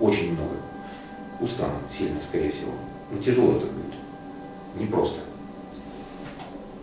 Очень 0.00 0.32
много. 0.32 0.56
Устану 1.40 1.74
сильно, 1.96 2.20
скорее 2.20 2.50
всего. 2.50 2.72
Но 3.10 3.22
тяжело 3.22 3.52
это 3.52 3.66
будет. 3.66 3.94
Непросто. 4.78 5.20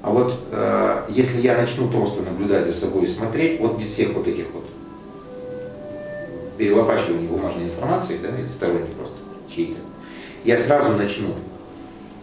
А 0.02 0.10
вот 0.10 0.38
э, 0.52 1.06
если 1.10 1.42
я 1.42 1.58
начну 1.58 1.90
просто 1.90 2.24
наблюдать 2.24 2.66
за 2.66 2.74
собой 2.74 3.04
и 3.04 3.08
смотреть, 3.08 3.60
вот 3.60 3.78
без 3.78 3.86
всех 3.86 4.14
вот 4.14 4.28
этих 4.28 4.46
вот 4.54 4.66
перелопачивания 6.64 7.28
бумажной 7.28 7.66
информации, 7.66 8.20
да, 8.22 8.30
или 8.30 8.48
сторонней 8.48 8.86
просто, 8.98 9.18
чьей-то, 9.54 9.80
я 10.46 10.58
сразу 10.58 10.94
начну 10.94 11.34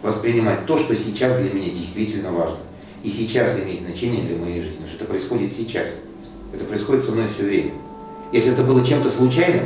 воспринимать 0.01 0.65
то, 0.65 0.77
что 0.79 0.95
сейчас 0.95 1.37
для 1.37 1.51
меня 1.51 1.69
действительно 1.69 2.31
важно. 2.31 2.57
И 3.03 3.09
сейчас 3.09 3.55
имеет 3.59 3.81
значение 3.81 4.25
для 4.25 4.37
моей 4.37 4.61
жизни, 4.61 4.85
что 4.87 5.03
это 5.03 5.05
происходит 5.05 5.53
сейчас. 5.53 5.87
Это 6.53 6.63
происходит 6.65 7.03
со 7.03 7.11
мной 7.11 7.27
все 7.27 7.43
время. 7.43 7.71
Если 8.31 8.53
это 8.53 8.63
было 8.63 8.83
чем-то 8.83 9.11
случайным, 9.11 9.65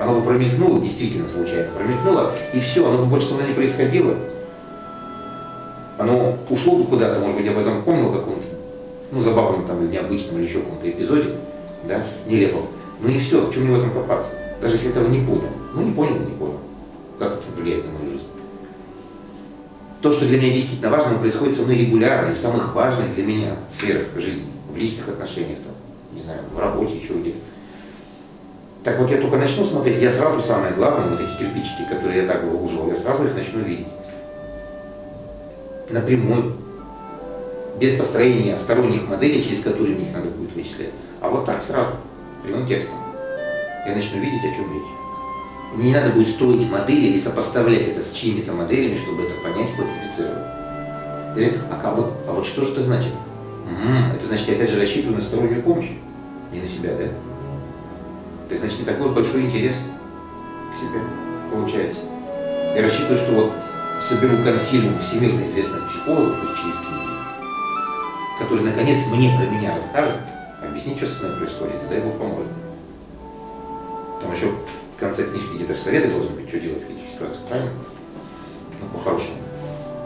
оно 0.00 0.18
бы 0.18 0.26
промелькнуло, 0.26 0.80
действительно 0.80 1.28
случайно, 1.28 1.68
промелькнуло, 1.76 2.32
и 2.52 2.58
все, 2.58 2.86
оно 2.86 2.98
бы 2.98 3.04
больше 3.06 3.28
со 3.28 3.34
мной 3.34 3.48
не 3.48 3.54
происходило. 3.54 4.14
Оно 5.98 6.36
ушло 6.50 6.76
бы 6.76 6.84
куда-то, 6.84 7.20
может 7.20 7.36
быть, 7.36 7.46
я 7.46 7.52
об 7.52 7.58
этом 7.58 7.82
помнил 7.82 8.12
каком-то, 8.12 8.46
ну, 9.12 9.20
забавном 9.20 9.66
там 9.66 9.82
или 9.84 9.92
необычном, 9.92 10.38
или 10.38 10.46
еще 10.46 10.60
каком-то 10.60 10.90
эпизоде, 10.90 11.36
да, 11.84 12.02
нелепом. 12.26 12.66
Ну 13.00 13.08
и 13.08 13.18
все, 13.18 13.50
чем 13.50 13.64
мне 13.64 13.76
в 13.76 13.78
этом 13.78 13.90
копаться? 13.90 14.32
Даже 14.60 14.76
если 14.76 14.90
этого 14.90 15.08
не 15.08 15.20
понял. 15.26 15.50
Ну 15.74 15.82
не 15.82 15.92
понял 15.92 16.16
и 16.16 16.30
не 16.30 16.36
понял. 16.36 16.60
Как 17.18 17.32
это 17.32 17.42
влияет 17.56 17.84
на 17.86 17.98
мою 17.98 18.10
жизнь? 18.10 18.26
То, 20.02 20.12
что 20.12 20.26
для 20.26 20.38
меня 20.38 20.54
действительно 20.54 20.90
важно, 20.90 21.18
происходит 21.18 21.56
со 21.56 21.62
мной 21.62 21.76
регулярно 21.76 22.30
и 22.30 22.34
в 22.34 22.38
самых 22.38 22.74
важных 22.74 23.14
для 23.14 23.24
меня 23.24 23.56
сферах 23.72 24.06
жизни, 24.16 24.44
в 24.70 24.76
личных 24.76 25.08
отношениях, 25.08 25.58
там, 25.58 25.74
не 26.12 26.22
знаю, 26.22 26.40
в 26.54 26.58
работе, 26.58 26.96
еще 26.96 27.14
где-то. 27.14 27.38
Так 28.84 29.00
вот 29.00 29.10
я 29.10 29.20
только 29.20 29.36
начну 29.36 29.64
смотреть, 29.64 30.00
я 30.00 30.12
сразу 30.12 30.40
самое 30.40 30.72
главное, 30.74 31.08
вот 31.08 31.20
эти 31.20 31.36
кирпичики, 31.38 31.88
которые 31.90 32.22
я 32.22 32.28
так 32.28 32.44
выуживал, 32.44 32.88
я 32.88 32.94
сразу 32.94 33.24
их 33.24 33.34
начну 33.34 33.60
видеть. 33.60 33.88
Напрямую. 35.90 36.52
Без 37.80 37.98
построения 37.98 38.56
сторонних 38.56 39.08
моделей, 39.08 39.42
через 39.42 39.62
которые 39.62 39.96
мне 39.96 40.08
их 40.08 40.14
надо 40.14 40.28
будет 40.28 40.54
вычислять. 40.54 40.92
А 41.20 41.28
вот 41.28 41.44
так 41.44 41.62
сразу, 41.62 41.94
прямым 42.46 42.66
текстом. 42.66 42.94
Я 43.86 43.94
начну 43.94 44.20
видеть, 44.20 44.44
о 44.44 44.54
чем 44.54 44.72
речь. 44.72 44.88
Мне 45.74 45.88
не 45.88 45.94
надо 45.94 46.10
будет 46.10 46.28
строить 46.28 46.70
модели 46.70 47.06
или 47.06 47.18
сопоставлять 47.18 47.88
это 47.88 48.02
с 48.02 48.12
чьими-то 48.12 48.52
моделями, 48.52 48.96
чтобы 48.96 49.24
это 49.24 49.34
понять, 49.42 49.74
классифицировать. 49.74 50.46
И, 51.36 51.52
а, 51.70 51.94
вот, 51.94 52.14
а 52.26 52.32
вот 52.32 52.46
что 52.46 52.64
же 52.64 52.72
это 52.72 52.82
значит? 52.82 53.12
М, 53.68 54.12
это 54.14 54.26
значит, 54.26 54.48
я 54.48 54.54
опять 54.54 54.70
же 54.70 54.80
рассчитываю 54.80 55.16
на 55.16 55.22
стороннюю 55.22 55.62
помощь, 55.62 55.90
не 56.52 56.60
на 56.60 56.66
себя, 56.66 56.90
да? 56.96 57.04
Так 58.48 58.60
значит, 58.60 58.78
не 58.78 58.84
такой 58.84 59.08
уж 59.08 59.12
большой 59.12 59.42
интерес 59.42 59.76
к 60.72 60.78
себе 60.78 61.00
получается. 61.52 62.00
Я 62.74 62.82
рассчитываю, 62.82 63.16
что 63.16 63.32
вот 63.32 63.52
соберу 64.02 64.42
консилиум 64.44 64.98
всемирно 64.98 65.46
известных 65.46 65.88
психологов, 65.88 66.36
пусть 66.40 66.62
через 66.62 66.76
книги, 66.76 68.38
который 68.38 68.64
наконец 68.64 69.00
мне 69.08 69.36
про 69.36 69.46
меня 69.46 69.74
расскажет, 69.74 70.20
объяснит, 70.76 70.98
что 70.98 71.06
со 71.06 71.24
мной 71.24 71.38
происходит, 71.38 71.82
и 71.82 71.88
дай 71.88 72.00
Бог 72.00 72.18
поможет. 72.18 72.48
Там 74.20 74.30
еще 74.30 74.50
в 74.94 75.00
конце 75.00 75.24
книжки 75.24 75.54
где-то 75.54 75.72
же 75.72 75.80
советы 75.80 76.10
должны 76.10 76.36
быть, 76.36 76.48
что 76.48 76.60
делать 76.60 76.84
в 76.84 76.90
этих 76.90 77.08
ситуациях, 77.08 77.46
правильно? 77.48 77.70
Ну, 78.82 78.98
по-хорошему, 78.98 79.38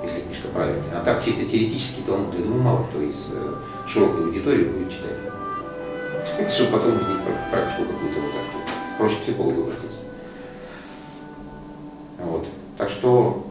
если 0.05 0.21
книжка 0.21 0.47
правильная. 0.49 1.01
А 1.01 1.05
так 1.05 1.25
чисто 1.25 1.45
теоретически 1.45 2.03
талмуд, 2.07 2.35
я 2.39 2.45
думаю, 2.45 2.63
мало 2.63 2.87
кто 2.87 3.01
из 3.03 3.31
э, 3.33 3.55
широкой 3.89 4.27
аудитории 4.27 4.65
будет 4.65 4.93
читать. 4.93 6.51
Чтобы 6.53 6.71
потом 6.71 6.99
из 6.99 7.09
них 7.09 7.19
пр- 7.25 7.51
практику 7.51 7.83
какую-то 7.91 8.21
вытаскивать. 8.21 8.69
Проще 8.97 9.17
к 9.17 9.23
психологу 9.23 9.63
обратиться. 9.63 9.99
Вот. 12.19 12.47
Так 12.79 12.89
что, 12.91 13.47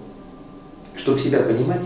чтобы 0.95 1.19
себя 1.19 1.41
понимать 1.41 1.85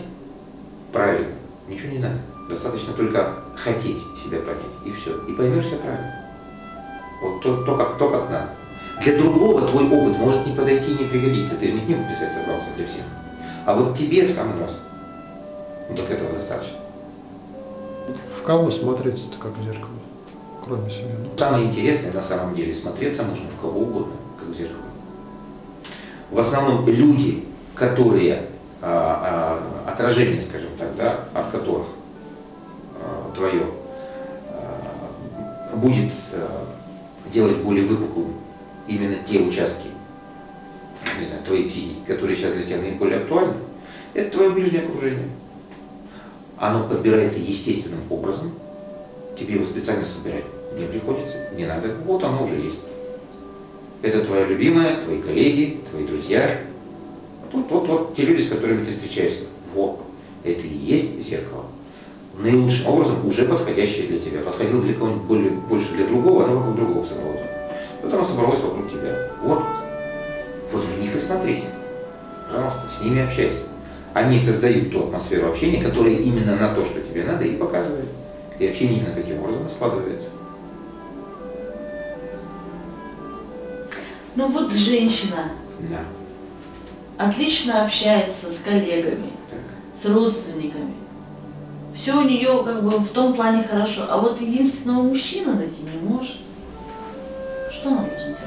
правильно, 0.92 1.34
ничего 1.68 1.92
не 1.92 2.00
надо. 2.00 2.20
Достаточно 2.50 2.94
только 2.94 3.34
хотеть 3.56 4.04
себя 4.18 4.40
понять, 4.40 4.64
и 4.84 4.92
все. 4.92 5.18
И 5.28 5.34
поймешь 5.34 5.66
себя 5.66 5.78
правильно. 5.78 6.16
Вот 7.22 7.42
то, 7.42 7.64
то, 7.64 7.78
как, 7.78 7.98
то, 7.98 8.10
как 8.10 8.30
надо. 8.30 8.50
Для 9.02 9.18
другого 9.18 9.68
твой 9.68 9.86
опыт 9.86 10.18
может 10.18 10.46
не 10.46 10.54
подойти 10.54 10.92
и 10.92 11.04
не 11.04 11.06
пригодиться. 11.06 11.56
Ты 11.56 11.68
же 11.68 11.74
не 11.74 11.82
книгу 11.82 12.04
писать 12.10 12.34
собрался 12.34 12.68
для 12.76 12.86
всех. 12.86 13.04
А 13.66 13.74
вот 13.74 13.98
тебе 13.98 14.26
в 14.28 14.32
самый 14.32 14.60
раз. 14.60 14.78
Ну 15.90 15.96
так 15.96 16.12
этого 16.12 16.34
достаточно. 16.34 16.78
В 18.38 18.44
кого 18.44 18.70
смотреться-то 18.70 19.38
как 19.38 19.58
в 19.58 19.64
зеркало? 19.64 19.90
Кроме 20.66 20.90
себя. 20.90 21.16
Ну, 21.24 21.38
Самое 21.38 21.66
интересное 21.66 22.12
на 22.12 22.22
самом 22.22 22.56
деле 22.56 22.74
смотреться 22.74 23.24
можно 23.24 23.46
в 23.48 23.62
кого 23.62 23.82
угодно, 23.82 24.14
как 24.38 24.50
в 24.50 24.54
зеркало. 24.54 24.84
В 26.30 26.40
основном 26.40 26.86
люди, 26.88 27.46
которые 27.76 28.48
а, 28.82 29.60
а, 29.86 29.92
отражение, 29.92 30.42
скажем 30.42 30.70
так, 30.78 30.96
да, 30.98 31.20
от 31.34 31.52
которых 31.52 31.88
твое 33.34 33.64
а, 34.50 35.76
будет 35.76 36.12
а, 36.34 36.68
делать 37.32 37.58
более 37.58 37.86
выпуклым 37.86 38.36
именно 38.88 39.16
те 39.26 39.40
участки, 39.40 39.88
не 41.18 41.26
знаю, 41.26 41.44
твоей 41.44 41.70
психики, 41.70 42.06
которые 42.06 42.36
сейчас 42.36 42.54
для 42.54 42.64
тебя 42.64 42.78
наиболее 42.78 43.20
актуальны, 43.20 43.54
это 44.14 44.32
твое 44.32 44.50
ближнее 44.52 44.84
окружение. 44.84 45.30
Оно 46.58 46.88
подбирается 46.88 47.40
естественным 47.40 48.00
образом, 48.10 48.54
тебе 49.38 49.56
его 49.56 49.66
специально 49.66 50.06
собирать 50.06 50.46
не 50.78 50.86
приходится, 50.86 51.38
не 51.56 51.66
надо, 51.66 51.96
вот 52.06 52.24
оно 52.24 52.44
уже 52.44 52.56
есть. 52.56 52.78
Это 54.02 54.24
твоя 54.26 54.46
любимая, 54.46 55.02
твои 55.02 55.22
коллеги, 55.22 55.80
твои 55.90 56.06
друзья. 56.06 56.60
Вот, 57.52 57.66
вот, 57.70 57.88
вот 57.88 58.16
те 58.16 58.24
люди, 58.26 58.42
с 58.42 58.50
которыми 58.50 58.84
ты 58.84 58.92
встречаешься. 58.92 59.46
Вот, 59.74 60.02
это 60.44 60.62
и 60.62 60.68
есть 60.68 61.22
зеркало. 61.22 61.66
Наилучшим 62.38 62.88
образом 62.88 63.26
уже 63.28 63.46
подходящее 63.46 64.08
для 64.08 64.20
тебя. 64.20 64.42
Подходил 64.42 64.82
для 64.82 64.94
кого-нибудь 64.96 65.24
более, 65.24 65.52
больше 65.52 65.94
для 65.94 66.08
другого, 66.08 66.46
оно 66.46 66.58
вокруг 66.58 66.76
другого 66.76 67.06
собралось. 67.06 67.40
Вот 68.02 68.14
оно 68.14 68.26
собралось 68.26 68.60
вокруг 68.60 68.92
тебя. 68.92 69.30
Вот. 69.44 69.64
Вот 70.72 70.84
в 70.84 71.00
них 71.00 71.16
и 71.16 71.20
смотрите. 71.20 71.66
Пожалуйста, 72.50 72.90
с 72.90 73.04
ними 73.04 73.22
общайся. 73.22 73.60
Они 74.14 74.38
создают 74.38 74.92
ту 74.92 75.06
атмосферу 75.06 75.50
общения, 75.50 75.82
которая 75.82 76.14
именно 76.14 76.56
на 76.56 76.74
то, 76.74 76.84
что 76.86 77.02
тебе 77.02 77.24
надо, 77.24 77.46
и 77.46 77.56
показывает. 77.56 78.06
И 78.60 78.68
общение 78.68 79.00
именно 79.00 79.16
таким 79.16 79.40
образом 79.42 79.70
складывается. 79.70 80.30
Ну 84.36 84.48
вот 84.48 84.74
женщина 84.74 85.52
Да. 85.80 86.00
отлично 87.24 87.84
общается 87.86 88.52
с 88.52 88.60
коллегами, 88.60 89.32
Так. 89.50 89.60
с 90.02 90.06
родственниками. 90.06 90.94
Все 91.96 92.14
у 92.18 92.22
нее 92.24 92.64
как 92.64 92.84
бы 92.84 92.98
в 92.98 93.10
том 93.10 93.34
плане 93.36 93.64
хорошо, 93.64 94.06
а 94.10 94.18
вот 94.18 94.42
единственного 94.42 95.04
мужчину 95.04 95.54
найти 95.56 95.82
не 95.84 96.00
может. 96.08 96.38
Что 97.72 97.90
она 97.90 97.98
должна 98.00 98.18
делать? 98.26 98.40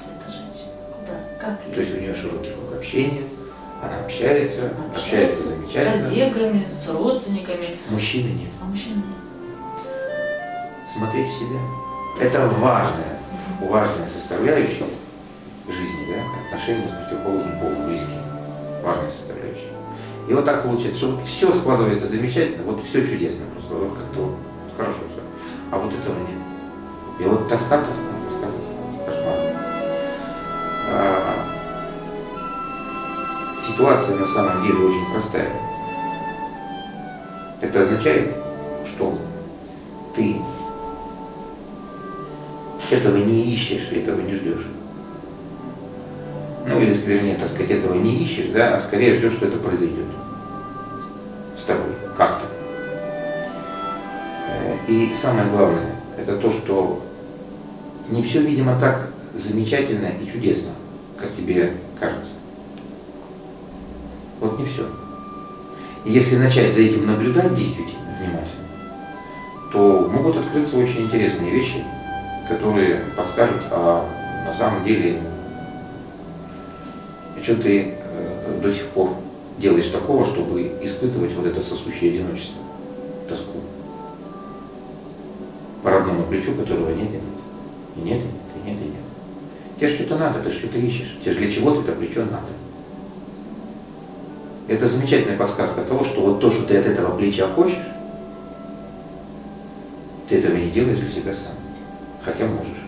Эта 0.00 0.32
женщина. 0.32 0.72
Куда? 0.92 1.14
Как 1.40 1.60
То 1.62 1.70
ей? 1.70 1.78
есть 1.80 1.96
у 1.96 2.00
нее 2.00 2.14
широкий 2.14 2.50
круг 2.50 2.78
общения, 2.78 3.22
она 3.82 3.98
общается, 4.04 4.70
общается 4.94 4.96
Общается 4.96 5.42
с 5.42 5.46
замечательно. 5.46 6.08
коллегами, 6.08 6.64
с 6.64 6.88
родственниками, 6.88 7.76
Мужчины 7.90 8.28
нет. 8.28 8.50
а 8.60 8.64
мужчин 8.64 8.96
нет. 8.96 9.04
Смотреть 10.96 11.28
в 11.28 11.34
себя. 11.34 11.60
Это 12.20 12.46
важная, 12.48 13.18
важная 13.60 14.06
составляющая 14.08 14.86
жизни, 15.68 16.06
да, 16.14 16.46
отношения 16.46 16.86
с 16.88 16.90
противоположным 16.92 17.58
полом 17.60 17.86
близкие. 17.88 18.18
Важная 18.82 19.10
составляющая. 19.10 19.43
И 20.28 20.32
вот 20.32 20.44
так 20.44 20.62
получается, 20.62 20.98
что 20.98 21.10
вот 21.12 21.24
все 21.24 21.52
складывается 21.52 22.06
замечательно, 22.06 22.64
вот 22.64 22.82
все 22.82 23.06
чудесно 23.06 23.44
просто, 23.52 23.74
вот 23.74 23.98
как-то 23.98 24.20
вот 24.20 24.34
хорошо 24.76 25.00
все. 25.12 25.20
А 25.70 25.78
вот 25.78 25.92
этого 25.92 26.14
нет. 26.20 26.40
И 27.20 27.24
вот 27.24 27.48
тоска, 27.48 27.78
тоска, 27.78 28.02
тоска, 28.26 28.46
тоска, 28.46 28.72
кошмар. 29.06 29.36
А, 30.90 31.46
ситуация 33.68 34.16
на 34.16 34.26
самом 34.26 34.62
деле 34.62 34.78
очень 34.78 35.12
простая. 35.12 35.50
Это 37.60 37.82
означает, 37.82 38.34
что 38.86 39.18
ты 40.14 40.36
этого 42.90 43.16
не 43.18 43.52
ищешь, 43.52 43.90
этого 43.92 44.20
не 44.20 44.34
ждешь. 44.34 44.66
Ну 46.66 46.80
или, 46.80 46.94
вернее, 46.94 47.36
так 47.36 47.48
сказать, 47.48 47.70
ищешь, 48.24 48.46
да, 48.52 48.74
а 48.74 48.80
скорее 48.80 49.14
ждешь, 49.14 49.34
что 49.34 49.46
это 49.46 49.58
произойдет 49.58 50.06
с 51.56 51.62
тобой, 51.64 51.94
как-то. 52.16 52.46
Э, 54.48 54.76
И 54.88 55.14
самое 55.20 55.48
главное, 55.50 55.94
это 56.18 56.36
то, 56.36 56.50
что 56.50 57.02
не 58.08 58.22
все, 58.22 58.40
видимо, 58.40 58.78
так 58.80 59.08
замечательно 59.34 60.08
и 60.20 60.26
чудесно, 60.26 60.70
как 61.18 61.34
тебе 61.36 61.72
кажется. 62.00 62.32
Вот 64.40 64.58
не 64.58 64.66
все. 64.66 64.86
И 66.04 66.12
если 66.12 66.36
начать 66.36 66.74
за 66.74 66.82
этим 66.82 67.06
наблюдать 67.06 67.54
действительно 67.54 68.14
внимательно, 68.18 68.64
то 69.72 70.08
могут 70.12 70.36
открыться 70.36 70.76
очень 70.76 71.02
интересные 71.02 71.50
вещи, 71.50 71.84
которые 72.48 72.96
подскажут, 73.16 73.62
а 73.70 74.06
на 74.46 74.52
самом 74.52 74.84
деле, 74.84 75.20
что 77.42 77.56
ты 77.56 77.94
до 78.64 78.72
сих 78.72 78.86
пор 78.86 79.10
делаешь 79.58 79.86
такого, 79.86 80.24
чтобы 80.24 80.78
испытывать 80.82 81.34
вот 81.34 81.46
это 81.46 81.60
сосущее 81.60 82.14
одиночество, 82.14 82.62
тоску 83.28 83.60
по 85.82 85.90
родному 85.90 86.24
плечу, 86.24 86.54
которого 86.54 86.88
нет 86.90 87.10
и 87.10 87.12
нет. 87.12 87.22
И 87.96 88.00
нет, 88.00 88.22
и 88.22 88.24
нет, 88.24 88.24
и 88.54 88.70
нет, 88.70 88.78
и 88.80 88.84
нет. 88.86 89.04
Тебе 89.76 89.88
же 89.88 89.94
что-то 89.96 90.16
надо, 90.16 90.40
ты 90.40 90.50
же 90.50 90.58
что-то 90.58 90.78
ищешь. 90.78 91.18
Тебе 91.20 91.32
же 91.32 91.38
для 91.38 91.50
чего-то 91.50 91.82
это 91.82 91.92
плечо 91.92 92.24
надо. 92.24 92.48
Это 94.66 94.88
замечательная 94.88 95.36
подсказка 95.36 95.82
того, 95.82 96.02
что 96.02 96.22
вот 96.22 96.40
то, 96.40 96.50
что 96.50 96.64
ты 96.64 96.78
от 96.78 96.86
этого 96.86 97.16
плеча 97.18 97.46
хочешь, 97.48 97.78
ты 100.26 100.38
этого 100.38 100.56
не 100.56 100.70
делаешь 100.70 100.98
для 100.98 101.10
себя 101.10 101.34
сам. 101.34 101.52
Хотя 102.24 102.46
можешь. 102.46 102.82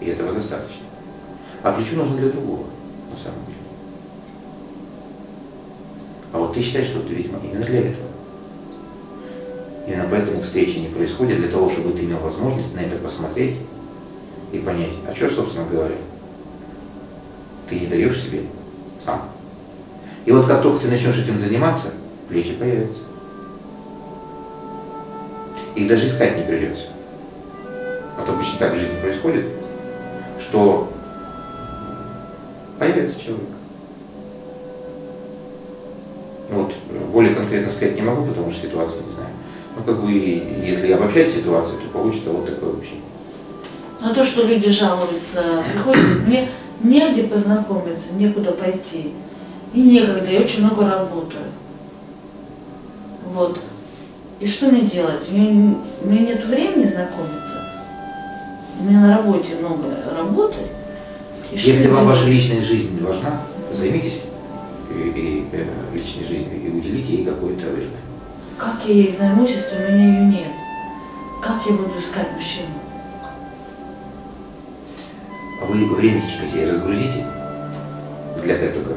И 0.00 0.06
этого 0.06 0.32
достаточно. 0.32 0.86
А 1.62 1.70
плечо 1.70 1.94
нужно 1.94 2.16
для 2.16 2.30
другого, 2.30 2.64
на 3.12 3.16
самом 3.16 3.46
деле. 3.46 3.51
А 6.32 6.38
вот 6.38 6.54
ты 6.54 6.60
считаешь, 6.60 6.86
что 6.86 7.00
ты, 7.00 7.14
видимо, 7.14 7.38
именно 7.44 7.64
для 7.64 7.80
этого. 7.80 8.08
Именно 9.86 10.06
поэтому 10.10 10.40
встречи 10.40 10.78
не 10.78 10.88
происходят, 10.88 11.38
для 11.38 11.48
того, 11.48 11.68
чтобы 11.68 11.92
ты 11.92 12.04
имел 12.04 12.18
возможность 12.18 12.74
на 12.74 12.80
это 12.80 12.96
посмотреть 12.96 13.56
и 14.52 14.58
понять, 14.58 14.92
а 15.08 15.14
что, 15.14 15.30
собственно 15.30 15.66
говоря, 15.68 15.94
ты 17.68 17.80
не 17.80 17.86
даешь 17.86 18.20
себе 18.20 18.42
сам. 19.04 19.28
И 20.24 20.30
вот 20.30 20.46
как 20.46 20.62
только 20.62 20.82
ты 20.82 20.88
начнешь 20.88 21.18
этим 21.18 21.38
заниматься, 21.38 21.88
плечи 22.28 22.52
появятся. 22.52 23.02
Их 25.74 25.88
даже 25.88 26.06
искать 26.06 26.36
не 26.36 26.44
придется. 26.44 26.88
Вот 28.18 28.28
обычно 28.28 28.58
так 28.58 28.72
в 28.72 28.76
жизни 28.76 29.00
происходит, 29.00 29.46
что 30.38 30.92
появится 32.78 33.20
человек. 33.20 33.48
Вот, 36.52 36.72
более 37.12 37.34
конкретно 37.34 37.72
сказать 37.72 37.96
не 37.96 38.02
могу, 38.02 38.26
потому 38.26 38.50
что 38.50 38.66
ситуацию 38.66 39.02
не 39.06 39.12
знаю. 39.12 39.28
Ну, 39.76 39.84
как 39.84 40.02
бы, 40.02 40.12
если 40.12 40.92
обобщать 40.92 41.30
ситуацию, 41.30 41.80
то 41.80 41.88
получится 41.88 42.30
вот 42.30 42.46
такое 42.46 42.74
общение. 42.74 43.00
Но 44.00 44.12
то, 44.12 44.22
что 44.24 44.46
люди 44.46 44.68
жалуются, 44.68 45.62
приходят, 45.72 46.26
мне 46.26 46.48
негде 46.82 47.24
познакомиться, 47.24 48.12
некуда 48.14 48.52
пойти. 48.52 49.12
И 49.72 49.80
некогда, 49.80 50.30
я 50.30 50.40
очень 50.40 50.64
много 50.64 50.84
работаю. 50.84 51.44
Вот. 53.32 53.58
И 54.40 54.46
что 54.46 54.66
мне 54.66 54.82
делать? 54.82 55.20
У 55.30 55.34
меня, 55.34 55.76
у 56.02 56.08
меня 56.08 56.20
нет 56.26 56.44
времени 56.44 56.84
знакомиться. 56.84 57.62
У 58.80 58.84
меня 58.84 59.00
на 59.00 59.16
работе 59.16 59.54
много 59.60 59.84
работы. 60.14 60.58
И 61.50 61.54
Если 61.54 61.86
вам 61.88 62.04
делать? 62.04 62.18
ваша 62.18 62.28
личная 62.28 62.60
жизнь 62.60 63.02
важна, 63.02 63.42
займитесь 63.72 64.22
и, 64.92 65.08
и, 65.08 65.46
э, 65.52 65.64
личной 65.94 66.24
жизнью 66.24 66.60
и 66.62 66.70
уделите 66.70 67.16
ей 67.16 67.24
какое-то 67.24 67.66
время. 67.70 67.96
Как 68.58 68.84
я 68.86 68.94
ей 68.94 69.10
займусь, 69.16 69.50
если 69.50 69.76
у 69.76 69.88
меня 69.88 70.06
ее 70.06 70.26
нет? 70.26 70.52
Как 71.42 71.66
я 71.66 71.72
буду 71.72 71.98
искать 71.98 72.32
мужчину? 72.32 72.68
А 75.60 75.64
вы 75.64 75.94
времечко 75.94 76.46
себе 76.46 76.70
разгрузите 76.70 77.26
для 78.42 78.56
этого, 78.58 78.96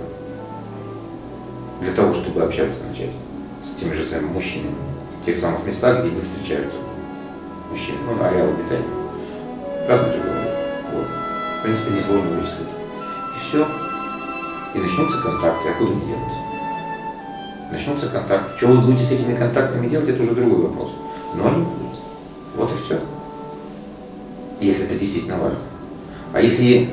для 1.81 1.91
того, 1.93 2.13
чтобы 2.13 2.43
общаться 2.43 2.79
начать 2.87 3.11
с 3.63 3.79
теми 3.79 3.93
же 3.93 4.03
самыми 4.03 4.33
мужчинами, 4.33 4.75
в 5.21 5.25
тех 5.25 5.37
самых 5.37 5.65
местах, 5.65 6.01
где 6.01 6.11
не 6.11 6.21
встречаются 6.21 6.77
мужчины, 7.69 7.97
ну, 8.05 8.23
ареал 8.23 8.49
обитания. 8.49 8.85
Разные 9.87 10.11
же 10.13 10.17
бывают. 10.19 10.49
Вот. 10.93 11.07
В 11.59 11.63
принципе, 11.63 11.91
несложно 11.91 12.29
вычислить. 12.31 12.67
И 13.35 13.39
все. 13.39 13.84
И 14.75 14.77
начнутся 14.77 15.21
контакты. 15.21 15.69
А 15.69 15.73
куда 15.73 15.91
они 15.91 16.01
денутся? 16.01 16.37
Начнутся 17.71 18.09
контакты. 18.09 18.57
Что 18.57 18.67
вы 18.67 18.81
будете 18.81 19.05
с 19.05 19.11
этими 19.11 19.35
контактами 19.35 19.87
делать, 19.87 20.09
это 20.09 20.21
уже 20.21 20.35
другой 20.35 20.67
вопрос. 20.67 20.91
Но 21.35 21.47
они 21.47 21.63
будут. 21.63 21.99
Вот 22.55 22.71
и 22.71 22.83
все. 22.83 22.99
Если 24.59 24.85
это 24.85 24.95
действительно 24.95 25.37
важно. 25.37 25.59
А 26.33 26.41
если 26.41 26.89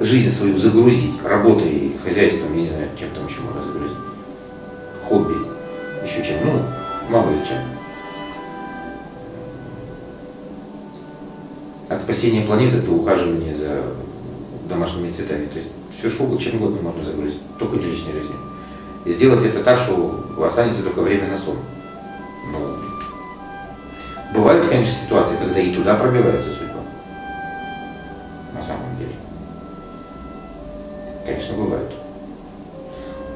жизнь 0.00 0.30
свою 0.30 0.58
загрузить 0.58 1.14
работой, 1.24 1.96
хозяйством, 2.04 2.54
я 2.54 2.62
не 2.62 2.68
знаю, 2.68 2.88
чем 2.98 3.10
там 3.10 3.26
еще 3.26 3.40
можно 3.40 3.62
загрузить, 3.62 3.96
хобби, 5.08 5.34
еще 6.04 6.22
чем, 6.22 6.38
ну, 6.44 6.62
мало 7.10 7.30
ли 7.30 7.38
чем. 7.46 7.58
От 11.88 12.00
спасения 12.00 12.44
планеты 12.44 12.80
до 12.80 12.92
ухаживания 12.92 13.56
за 13.56 13.82
домашними 14.68 15.10
цветами. 15.10 15.46
То 15.46 15.58
есть 15.58 15.70
все 15.98 16.10
что 16.10 16.36
чем 16.36 16.56
угодно 16.56 16.82
можно 16.82 17.04
загрузить, 17.04 17.40
только 17.58 17.76
не 17.76 17.86
личной 17.86 18.12
жизнью. 18.12 18.36
И 19.04 19.12
сделать 19.14 19.44
это 19.44 19.62
так, 19.62 19.78
что 19.78 20.24
останется 20.44 20.82
только 20.82 21.00
время 21.00 21.28
на 21.28 21.38
сон. 21.38 21.56
Но 22.52 22.76
бывают, 24.34 24.68
конечно, 24.68 24.92
ситуации, 24.92 25.36
когда 25.36 25.60
и 25.60 25.72
туда 25.72 25.94
пробивается 25.94 26.50
судьба. 26.50 26.80
На 28.52 28.62
самом 28.62 28.96
деле. 28.98 29.14
Конечно, 31.24 31.56
бывают. 31.56 31.92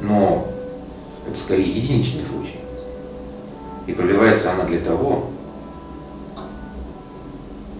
Но 0.02 0.46
это 1.28 1.38
скорее 1.38 1.70
единичный 1.70 2.24
случай. 2.24 2.60
И 3.86 3.92
пробивается 3.92 4.52
она 4.52 4.64
для 4.64 4.80
того, 4.80 5.30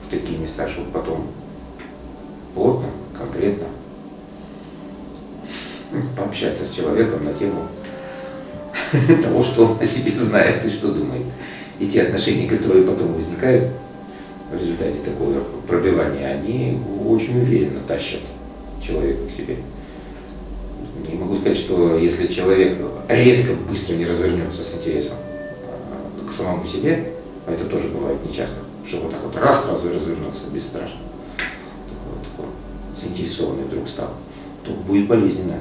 в 0.07 0.11
такие 0.11 0.39
места, 0.39 0.67
чтобы 0.69 0.91
потом 0.91 1.27
плотно, 2.55 2.89
конкретно 3.17 3.67
пообщаться 6.31 6.65
с 6.65 6.71
человеком 6.71 7.25
на 7.25 7.33
тему 7.35 7.67
того, 9.23 9.43
что 9.43 9.67
он 9.67 9.81
о 9.81 9.87
себе 9.87 10.13
знает 10.13 10.65
и 10.65 10.71
что 10.71 10.93
думает. 10.93 11.25
И 11.81 11.89
те 11.89 12.03
отношения, 12.03 12.49
которые 12.49 12.87
потом 12.87 13.15
возникают 13.15 13.71
в 14.53 14.57
результате 14.57 14.99
такого 15.05 15.41
пробивания, 15.67 16.29
они 16.29 16.79
очень 17.05 17.41
уверенно 17.41 17.81
тащат 17.81 18.21
человека 18.81 19.27
к 19.27 19.31
себе. 19.31 19.57
Не 21.11 21.19
могу 21.19 21.35
сказать, 21.35 21.59
что 21.59 21.99
если 21.99 22.29
человек 22.29 22.79
резко, 23.09 23.55
быстро 23.69 23.95
не 23.95 24.07
развернется 24.07 24.63
с 24.63 24.75
интересом 24.75 25.17
а, 25.67 26.29
к 26.29 26.33
самому 26.33 26.65
себе, 26.65 27.09
а 27.47 27.53
это 27.53 27.65
тоже 27.65 27.89
бывает 27.89 28.19
нечасто, 28.25 28.57
что 28.87 28.99
вот 28.99 29.11
так 29.11 29.21
вот 29.25 29.35
раз 29.35 29.65
сразу 29.65 29.89
развернулся, 29.89 30.43
бесстрашно, 30.53 30.99
такой, 31.37 32.23
такой 32.31 32.51
заинтересованный 32.97 33.65
вдруг 33.65 33.89
стал, 33.89 34.11
то 34.65 34.71
будет 34.87 35.09
болезненно. 35.09 35.57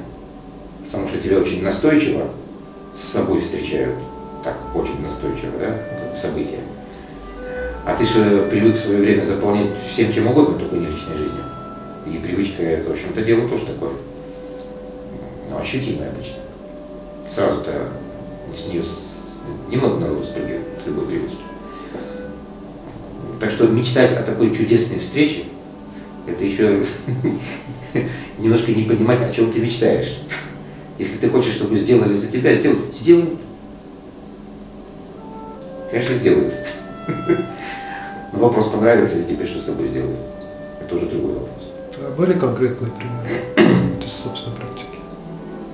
Потому 0.90 1.08
что 1.08 1.18
тебя 1.18 1.38
очень 1.38 1.62
настойчиво 1.62 2.28
с 2.96 3.12
собой 3.12 3.40
встречают, 3.40 3.94
так, 4.42 4.56
очень 4.74 5.00
настойчиво, 5.02 5.52
да, 5.60 6.18
события. 6.20 6.58
А 7.86 7.94
ты 7.94 8.04
же 8.04 8.46
привык 8.50 8.74
в 8.74 8.78
свое 8.78 9.00
время 9.00 9.22
заполнять 9.22 9.68
всем 9.88 10.12
чем 10.12 10.26
угодно, 10.26 10.58
только 10.58 10.76
не 10.76 10.86
личной 10.86 11.16
жизнью. 11.16 11.44
И 12.06 12.18
привычка 12.18 12.62
это, 12.62 12.90
в 12.90 12.92
общем-то, 12.92 13.22
дело 13.22 13.48
тоже 13.48 13.66
такое. 13.66 13.92
Ну, 15.48 15.58
ощутимое 15.58 16.10
обычно. 16.10 16.36
Сразу-то 17.32 17.88
с 18.56 18.66
нее 18.66 18.82
немного 19.70 20.00
народу 20.00 20.24
спрыгивает 20.24 20.62
с 20.82 20.86
любой 20.86 21.06
привычки. 21.06 21.38
Так 23.40 23.50
что 23.50 23.68
мечтать 23.68 24.12
о 24.16 24.22
такой 24.22 24.54
чудесной 24.54 24.98
встрече, 24.98 25.44
это 26.26 26.44
еще 26.44 26.84
немножко 28.38 28.72
не 28.72 28.84
понимать, 28.84 29.22
о 29.22 29.32
чем 29.32 29.50
ты 29.50 29.60
мечтаешь. 29.60 30.18
Если 31.00 31.16
ты 31.16 31.30
хочешь, 31.30 31.54
чтобы 31.54 31.78
сделали 31.78 32.12
за 32.12 32.26
тебя, 32.26 32.54
сделай. 32.56 32.76
Сделай. 32.94 33.38
Конечно, 35.90 36.14
сделают. 36.14 36.52
Но 38.34 38.38
вопрос, 38.38 38.66
понравится 38.66 39.16
ли 39.16 39.24
тебе, 39.24 39.46
что 39.46 39.60
с 39.60 39.64
тобой 39.64 39.88
сделают. 39.88 40.18
Это 40.78 40.94
уже 40.94 41.06
другой 41.06 41.32
вопрос. 41.32 41.68
А 41.96 42.14
были 42.14 42.34
конкретные 42.34 42.92
примеры 42.92 44.04
из 44.04 44.12
собственной 44.12 44.54
практики? 44.56 44.98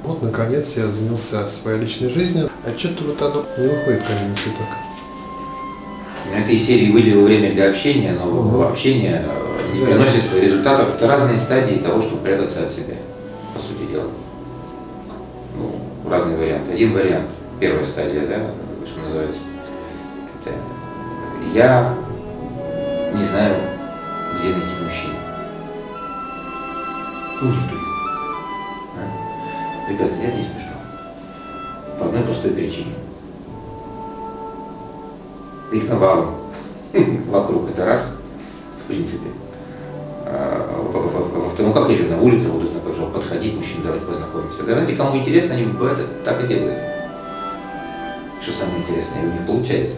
Вот, 0.04 0.22
наконец, 0.22 0.74
я 0.76 0.86
занялся 0.86 1.48
своей 1.48 1.80
личной 1.80 2.08
жизнью, 2.08 2.48
а 2.64 2.78
что-то 2.78 3.02
вот 3.02 3.20
оно 3.20 3.44
не 3.58 3.66
выходит 3.66 4.04
ко 4.04 4.12
мне 4.12 4.32
так. 4.44 4.78
На 6.32 6.44
этой 6.44 6.56
серии 6.56 6.92
выделил 6.92 7.24
время 7.24 7.50
для 7.50 7.70
общения, 7.70 8.12
но 8.12 8.28
угу. 8.28 8.62
общение 8.62 9.26
не 9.74 9.80
да. 9.80 9.86
приносит 9.86 10.22
результатов. 10.40 10.94
Это 10.94 11.08
разные 11.08 11.40
стадии 11.40 11.82
того, 11.82 12.00
чтобы 12.00 12.22
прятаться 12.22 12.64
от 12.64 12.70
себя, 12.72 12.94
разные 16.16 16.36
варианты. 16.36 16.72
Один 16.72 16.94
вариант, 16.94 17.26
первая 17.60 17.84
стадия, 17.84 18.26
да, 18.26 18.40
что 18.86 19.00
называется. 19.00 19.40
Это 20.40 20.54
я 21.54 21.94
не 23.14 23.24
знаю, 23.24 23.56
где 24.38 24.48
найти 24.50 24.82
мужчину. 24.82 25.14
Ну, 27.42 27.52
тут. 27.70 27.80
Ребята, 29.88 30.14
это 30.14 30.36
не 30.36 30.42
смешно. 30.42 30.72
По 31.98 32.06
одной 32.06 32.22
простой 32.22 32.50
причине. 32.50 32.94
Их 35.72 35.88
навалом 35.88 36.34
вокруг, 37.28 37.70
это 37.70 37.84
раз, 37.84 38.00
в 38.82 38.88
принципе. 38.88 39.28
А, 40.24 40.82
во-вторых, 40.92 41.72
ну 41.72 41.72
как 41.72 41.90
еще 41.90 42.04
на 42.04 42.20
улице 42.20 42.48
буду 42.48 42.66
знакомиться, 42.96 43.20
подходить 43.20 43.54
мужчин, 43.54 43.80
давайте 43.82 44.06
познакомимся. 44.06 44.62
Да, 44.62 44.72
знаете, 44.72 44.96
кому 44.96 45.18
интересно, 45.18 45.54
они 45.54 45.66
бывает 45.66 45.98
так 46.24 46.44
и 46.44 46.46
делают. 46.46 46.78
Что 48.40 48.52
самое 48.52 48.78
интересное, 48.78 49.22
у 49.22 49.32
них 49.32 49.46
получается. 49.46 49.96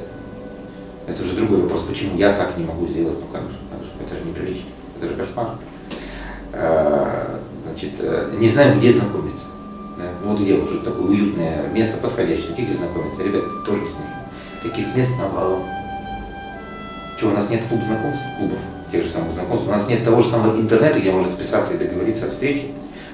Это 1.07 1.23
уже 1.23 1.35
другой 1.35 1.63
вопрос, 1.63 1.83
почему 1.83 2.17
я 2.17 2.33
так 2.33 2.57
не 2.59 2.65
могу 2.65 2.87
сделать, 2.87 3.19
ну 3.19 3.27
как 3.33 3.43
же, 3.43 3.57
как 3.71 3.81
же 3.81 3.91
это 4.05 4.15
же 4.15 4.29
неприлично, 4.29 4.69
это 5.01 5.09
же 5.09 5.15
кошмар. 5.15 5.55
А, 6.53 7.41
значит, 7.65 7.93
э, 8.01 8.35
не 8.39 8.49
знаю, 8.49 8.77
где 8.77 8.93
знакомиться. 8.93 9.45
Вот 10.25 10.39
где 10.41 10.55
уже 10.55 10.81
такое 10.81 11.07
уютное 11.07 11.69
место 11.69 11.97
подходящее, 11.97 12.53
где 12.57 12.75
знакомиться. 12.75 13.23
Ребята, 13.23 13.49
тоже 13.65 13.83
не 13.83 13.89
смешно. 13.89 14.05
Таких 14.63 14.95
мест 14.95 15.11
навалом. 15.19 15.65
Что, 17.17 17.29
у 17.29 17.31
нас 17.33 17.49
нет 17.49 17.63
клуб 17.69 17.83
знакомств, 17.83 18.23
клубов, 18.39 18.59
тех 18.93 19.03
же 19.03 19.11
самых 19.11 19.33
знакомств, 19.33 19.67
у 19.67 19.71
нас 19.71 19.89
нет 19.89 20.05
того 20.05 20.23
же 20.23 20.29
самого 20.29 20.61
интернета, 20.61 21.01
где 21.01 21.11
можно 21.11 21.33
списаться 21.33 21.75
и 21.75 21.79
договориться 21.79 22.27
о 22.27 22.31
встрече. 22.31 22.67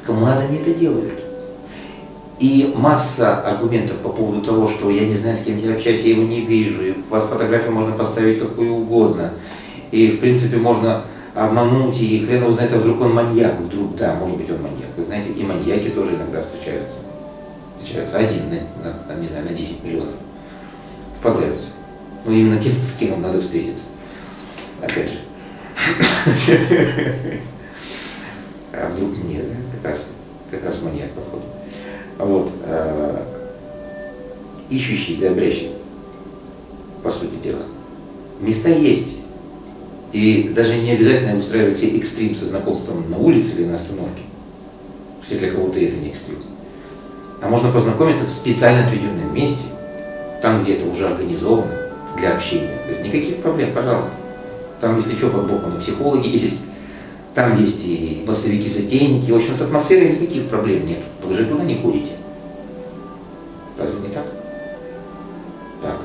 Кому 0.07 0.27
надо, 0.27 0.43
они 0.43 0.59
это 0.59 0.75
делают. 0.75 1.12
И 2.38 2.75
масса 2.77 3.40
аргументов 3.40 3.97
по 3.99 4.11
поводу 4.11 4.43
того, 4.43 4.69
что 4.69 4.90
я 4.90 5.07
не 5.07 5.14
знаю, 5.14 5.37
с 5.37 5.45
кем 5.45 5.57
я 5.59 5.73
общаюсь, 5.75 6.03
я 6.03 6.11
его 6.11 6.25
не 6.25 6.43
вижу, 6.43 6.85
и 6.85 6.95
фотографию 7.09 7.73
можно 7.73 7.93
поставить 7.93 8.40
какую 8.40 8.73
угодно. 8.73 9.33
И, 9.93 10.09
в 10.11 10.21
принципе, 10.21 10.57
можно 10.57 11.05
обмануть, 11.35 12.01
и 12.01 12.25
хрен 12.27 12.43
его 12.43 12.53
знает, 12.53 12.73
а 12.73 12.79
вдруг 12.79 13.01
он 13.01 13.14
маньяк, 13.14 13.59
вдруг, 13.61 13.97
да, 13.97 14.14
может 14.14 14.37
быть, 14.37 14.51
он 14.51 14.62
маньяк. 14.62 14.88
Вы 14.97 15.05
знаете, 15.05 15.31
и 15.31 15.43
маньяки 15.43 15.88
тоже 15.90 16.17
иногда 16.17 16.43
встречаются. 16.43 16.97
Встречаются 17.81 18.19
один 18.19 18.51
на, 18.51 19.14
на, 19.14 19.21
не 19.21 19.29
знаю, 19.29 19.45
на 19.49 19.55
10 19.55 19.85
миллионов. 19.85 20.14
Впадаются. 21.19 21.69
Но 22.25 22.33
именно 22.33 22.61
тем, 22.61 22.73
с 22.73 22.99
кем 22.99 23.23
надо 23.23 23.40
встретиться. 23.40 23.85
Опять 24.83 25.11
же. 25.11 25.19
А 28.77 28.90
вдруг 28.90 29.17
нет, 29.25 29.45
как 29.85 29.92
раз, 29.92 30.07
как 30.51 30.64
раз 30.64 30.83
маньяк 30.83 31.11
подходит. 31.11 31.47
Вот. 32.18 32.51
Э, 32.64 33.23
ищущий, 34.70 35.18
да, 35.20 35.31
обрящий, 35.31 35.73
по 37.03 37.11
сути 37.11 37.35
дела. 37.42 37.62
Места 38.40 38.70
есть. 38.70 39.09
И 40.12 40.53
даже 40.55 40.77
не 40.77 40.92
обязательно 40.92 41.38
устраивать 41.38 41.77
все 41.77 41.89
экстрим 41.99 42.35
со 42.35 42.47
знакомством 42.47 43.11
на 43.11 43.18
улице 43.18 43.57
или 43.57 43.66
на 43.66 43.74
остановке. 43.74 44.22
Если 45.22 45.39
для 45.39 45.51
кого-то 45.51 45.78
это 45.78 45.97
не 45.97 46.09
экстрим. 46.09 46.39
А 47.43 47.49
можно 47.49 47.70
познакомиться 47.70 48.24
в 48.24 48.30
специально 48.30 48.87
отведенном 48.87 49.35
месте, 49.35 49.64
там 50.41 50.62
где 50.62 50.74
это 50.74 50.89
уже 50.89 51.09
организовано 51.09 51.72
для 52.16 52.32
общения. 52.35 52.78
То 52.87 52.93
есть 52.93 53.05
никаких 53.05 53.43
проблем, 53.43 53.74
пожалуйста. 53.74 54.11
Там, 54.80 54.97
если 54.97 55.16
что, 55.16 55.30
под 55.30 55.51
боком 55.51 55.76
и 55.76 55.80
психологи 55.80 56.28
есть, 56.32 56.64
там 57.35 57.61
есть 57.61 57.85
и 57.85 58.24
массовики-затейники. 58.26 59.30
В 59.30 59.37
общем, 59.37 59.57
с 59.57 59.61
атмосферой 59.61 60.12
никаких 60.12 60.49
проблем 60.49 60.87
нет. 60.87 61.01
Вы 61.22 61.35
же 61.35 61.47
туда 61.47 61.64
не 61.64 61.74
ходите. 61.74 62.12
Разве 63.76 64.01
не 64.01 64.09
так? 64.09 64.26
Так. 65.82 66.01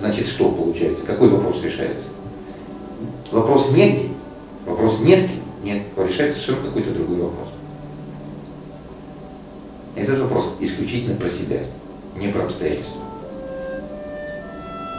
Значит, 0.00 0.26
что 0.26 0.50
получается? 0.50 1.04
Какой 1.04 1.28
вопрос 1.28 1.62
решается? 1.62 2.06
Вопрос 3.30 3.70
негде, 3.70 4.08
вопрос 4.66 5.00
не 5.00 5.16
с 5.16 5.20
кем, 5.20 5.40
нет, 5.64 5.82
решается 5.96 6.38
совершенно 6.38 6.68
какой-то 6.68 6.90
другой 6.90 7.22
вопрос. 7.22 7.48
Этот 9.96 10.18
вопрос 10.18 10.54
исключительно 10.60 11.16
про 11.16 11.30
себя, 11.30 11.60
не 12.16 12.28
про 12.28 12.44
обстоятельства. 12.44 13.00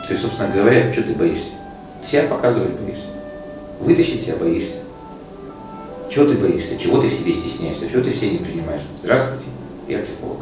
То 0.07 0.13
есть, 0.13 0.21
собственно 0.21 0.49
говоря, 0.49 0.91
что 0.91 1.03
ты 1.03 1.13
боишься? 1.13 1.51
Себя 2.05 2.23
показывать 2.23 2.71
боишься. 2.71 3.05
Вытащить 3.79 4.23
себя 4.23 4.38
боишься. 4.38 4.82
Чего 6.14 6.26
ты 6.26 6.38
боишься? 6.38 6.78
Чего 6.78 7.01
ты 7.01 7.07
в 7.07 7.14
себе 7.14 7.34
стесняешься? 7.34 7.89
Чего 7.89 8.03
ты 8.03 8.11
все 8.11 8.30
не 8.30 8.38
принимаешь? 8.38 8.84
Здравствуйте. 9.01 9.45
Я 9.88 9.97
психолог. 9.97 10.41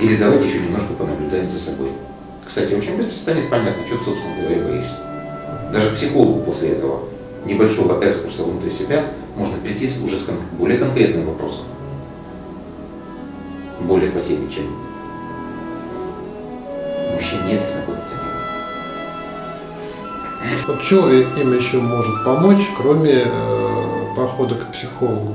Или 0.00 0.16
давайте 0.16 0.46
еще 0.46 0.60
немножко 0.60 0.92
понаблюдаем 0.92 1.50
за 1.50 1.58
собой. 1.58 1.90
Кстати, 2.46 2.74
очень 2.74 2.96
быстро 2.96 3.16
станет 3.16 3.50
понятно, 3.50 3.84
что 3.84 3.98
ты, 3.98 4.04
собственно 4.04 4.36
говоря, 4.36 4.62
боишься. 4.62 4.96
Даже 5.72 5.90
психологу 5.96 6.42
после 6.42 6.68
этого 6.68 7.08
небольшого 7.44 8.00
экскурса 8.00 8.44
внутрь 8.44 8.70
себя 8.70 9.06
можно 9.36 9.58
прийти 9.58 9.90
уже 10.04 10.16
с 10.18 10.28
более 10.56 10.78
конкретным 10.78 11.26
вопросом. 11.26 11.64
Более 13.80 14.12
по 14.12 14.20
теме, 14.20 14.48
чем 14.48 14.72
мужчин 17.12 17.44
нет 17.48 17.64
и 17.64 17.66
знакомиться. 17.66 18.31
Вот 20.66 20.82
что 20.82 21.10
им 21.12 21.56
еще 21.56 21.78
может 21.78 22.24
помочь, 22.24 22.68
кроме 22.76 23.22
э, 23.24 24.14
похода 24.16 24.54
к 24.56 24.72
психологу? 24.72 25.34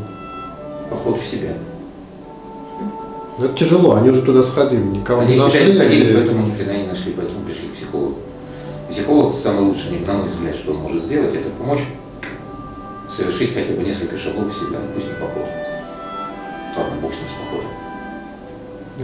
Поход 0.90 1.20
в 1.20 1.26
себя. 1.26 1.54
Это 3.40 3.54
тяжело, 3.54 3.96
они 3.96 4.10
уже 4.10 4.24
туда 4.24 4.42
сходили, 4.44 4.82
никого 4.82 5.22
Они 5.22 5.36
не 5.36 5.40
нашли. 5.40 5.74
не 5.74 5.78
ходили, 5.80 6.12
и- 6.12 6.16
поэтому 6.16 6.48
ни 6.48 6.52
хрена 6.52 6.72
не 6.78 6.88
нашли, 6.88 7.14
поэтому 7.14 7.42
пришли 7.46 7.68
к 7.68 7.74
психологу. 7.76 8.16
Психолог 8.90 9.36
самый 9.42 9.62
лучший, 9.64 10.00
на 10.06 10.14
мой 10.14 10.28
взгляд, 10.30 10.56
что 10.56 10.72
он 10.72 10.78
может 10.78 11.04
сделать, 11.04 11.36
это 11.36 11.50
помочь 11.60 11.82
совершить 13.12 13.54
хотя 13.54 13.74
бы 13.74 13.84
несколько 13.84 14.18
шагов 14.18 14.48
в 14.52 14.54
себя, 14.58 14.80
ну 14.80 14.94
пусть 14.94 15.08
не 15.08 15.14
поход. 15.14 15.46
Ладно, 16.78 16.94
бог 17.02 17.12
с 17.12 17.16
ним 17.16 17.26
с 17.30 17.46
походом. 17.46 17.72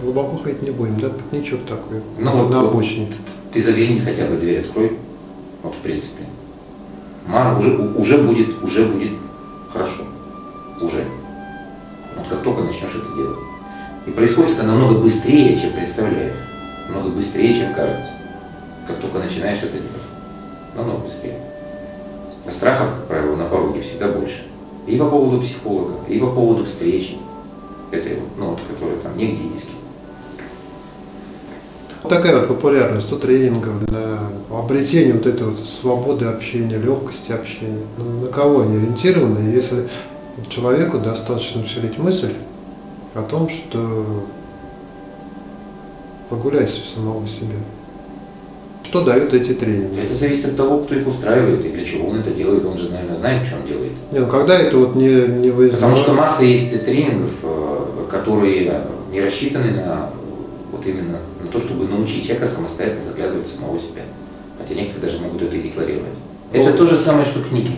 Глубоко 0.01 0.37
ходить 0.43 0.61
не 0.63 0.71
будем, 0.71 0.99
да? 0.99 1.09
Пикничок 1.09 1.61
такой, 1.65 2.01
Ну, 2.17 2.47
на 2.49 2.59
вот. 2.61 2.69
обочине. 2.71 3.13
Ты 3.51 3.61
загляни 3.61 3.99
хотя 3.99 4.25
бы 4.25 4.35
дверь 4.37 4.61
открой, 4.61 4.97
вот 5.63 5.73
в 5.73 5.79
принципе. 5.79 6.23
Мар 7.25 7.57
уже, 7.57 7.77
уже 7.77 8.17
будет, 8.17 8.61
уже 8.61 8.85
будет 8.85 9.13
хорошо. 9.71 10.03
Уже. 10.81 11.05
Вот 12.17 12.27
как 12.29 12.43
только 12.43 12.63
начнешь 12.63 12.95
это 12.95 13.15
делать. 13.15 13.39
И 14.05 14.11
происходит 14.11 14.53
это 14.53 14.63
намного 14.63 14.99
быстрее, 14.99 15.57
чем 15.57 15.71
представляешь. 15.71 16.35
Намного 16.89 17.15
быстрее, 17.15 17.55
чем 17.55 17.73
кажется. 17.73 18.11
Как 18.85 18.97
только 18.97 19.19
начинаешь 19.19 19.59
это 19.59 19.77
делать. 19.77 19.87
Намного 20.75 21.05
быстрее. 21.05 21.39
А 22.45 22.51
страхов, 22.51 22.89
как 22.89 23.07
правило, 23.07 23.35
на 23.37 23.45
пороге 23.45 23.81
всегда 23.81 24.09
больше. 24.09 24.43
И 24.85 24.97
по 24.97 25.05
поводу 25.05 25.41
психолога, 25.41 25.93
и 26.09 26.19
по 26.19 26.27
поводу 26.27 26.65
встречи. 26.65 27.17
Этой 27.91 28.15
вот, 28.15 28.29
ну 28.37 28.45
вот, 28.47 28.59
которая 28.67 28.97
там 28.97 29.15
нигде 29.15 29.43
не 29.43 29.59
с. 29.59 29.63
Вот 32.03 32.09
такая 32.09 32.37
вот 32.39 32.47
популярность 32.49 33.11
у 33.11 33.17
тренингов 33.17 33.85
для 33.85 34.19
обретения 34.51 35.13
вот 35.13 35.25
этой 35.25 35.47
вот 35.47 35.57
свободы 35.67 36.25
общения, 36.25 36.77
легкости 36.77 37.31
общения. 37.31 37.79
Ну, 37.97 38.25
На 38.25 38.27
кого 38.27 38.61
они 38.61 38.77
ориентированы, 38.77 39.49
если 39.49 39.87
человеку 40.49 40.99
достаточно 40.99 41.63
вселить 41.63 41.97
мысль 41.97 42.33
о 43.15 43.21
том, 43.21 43.47
что 43.49 44.25
прогуляйся 46.29 46.79
в 46.81 46.93
самого 46.99 47.25
себя. 47.27 47.55
Что 48.83 49.03
дают 49.05 49.33
эти 49.33 49.53
тренинги? 49.53 49.99
Это 50.03 50.13
зависит 50.13 50.45
от 50.45 50.57
того, 50.57 50.79
кто 50.79 50.95
их 50.95 51.07
устраивает 51.07 51.65
и 51.65 51.69
для 51.69 51.85
чего 51.85 52.09
он 52.09 52.19
это 52.19 52.31
делает. 52.31 52.65
Он 52.65 52.77
же, 52.77 52.89
наверное, 52.89 53.15
знает, 53.15 53.47
что 53.47 53.55
он 53.57 53.65
делает. 53.67 53.91
Не, 54.11 54.19
ну 54.19 54.27
когда 54.27 54.59
это 54.59 54.77
вот 54.77 54.95
не, 54.95 55.07
не 55.39 55.49
выездное- 55.51 55.79
Потому 55.79 55.95
что 55.95 56.13
масса 56.13 56.43
есть 56.43 56.83
тренингов, 56.83 57.31
э, 57.43 57.85
которые 58.11 58.81
не 59.11 59.21
рассчитаны 59.21 59.71
на 59.71 60.09
вот 60.71 60.85
именно 60.85 61.17
то, 61.53 61.59
чтобы 61.61 61.85
научить 61.87 62.25
человека 62.25 62.47
самостоятельно 62.47 63.05
заглядывать 63.05 63.47
в 63.47 63.55
самого 63.55 63.79
себя. 63.79 64.01
Хотя 64.59 64.73
некоторые 64.73 65.11
даже 65.11 65.23
могут 65.23 65.41
это 65.43 65.55
и 65.55 65.61
декларировать. 65.61 66.09
Это 66.51 66.71
Ну. 66.71 66.77
то 66.77 66.87
же 66.87 66.97
самое, 66.97 67.25
что 67.25 67.41
книги. 67.43 67.71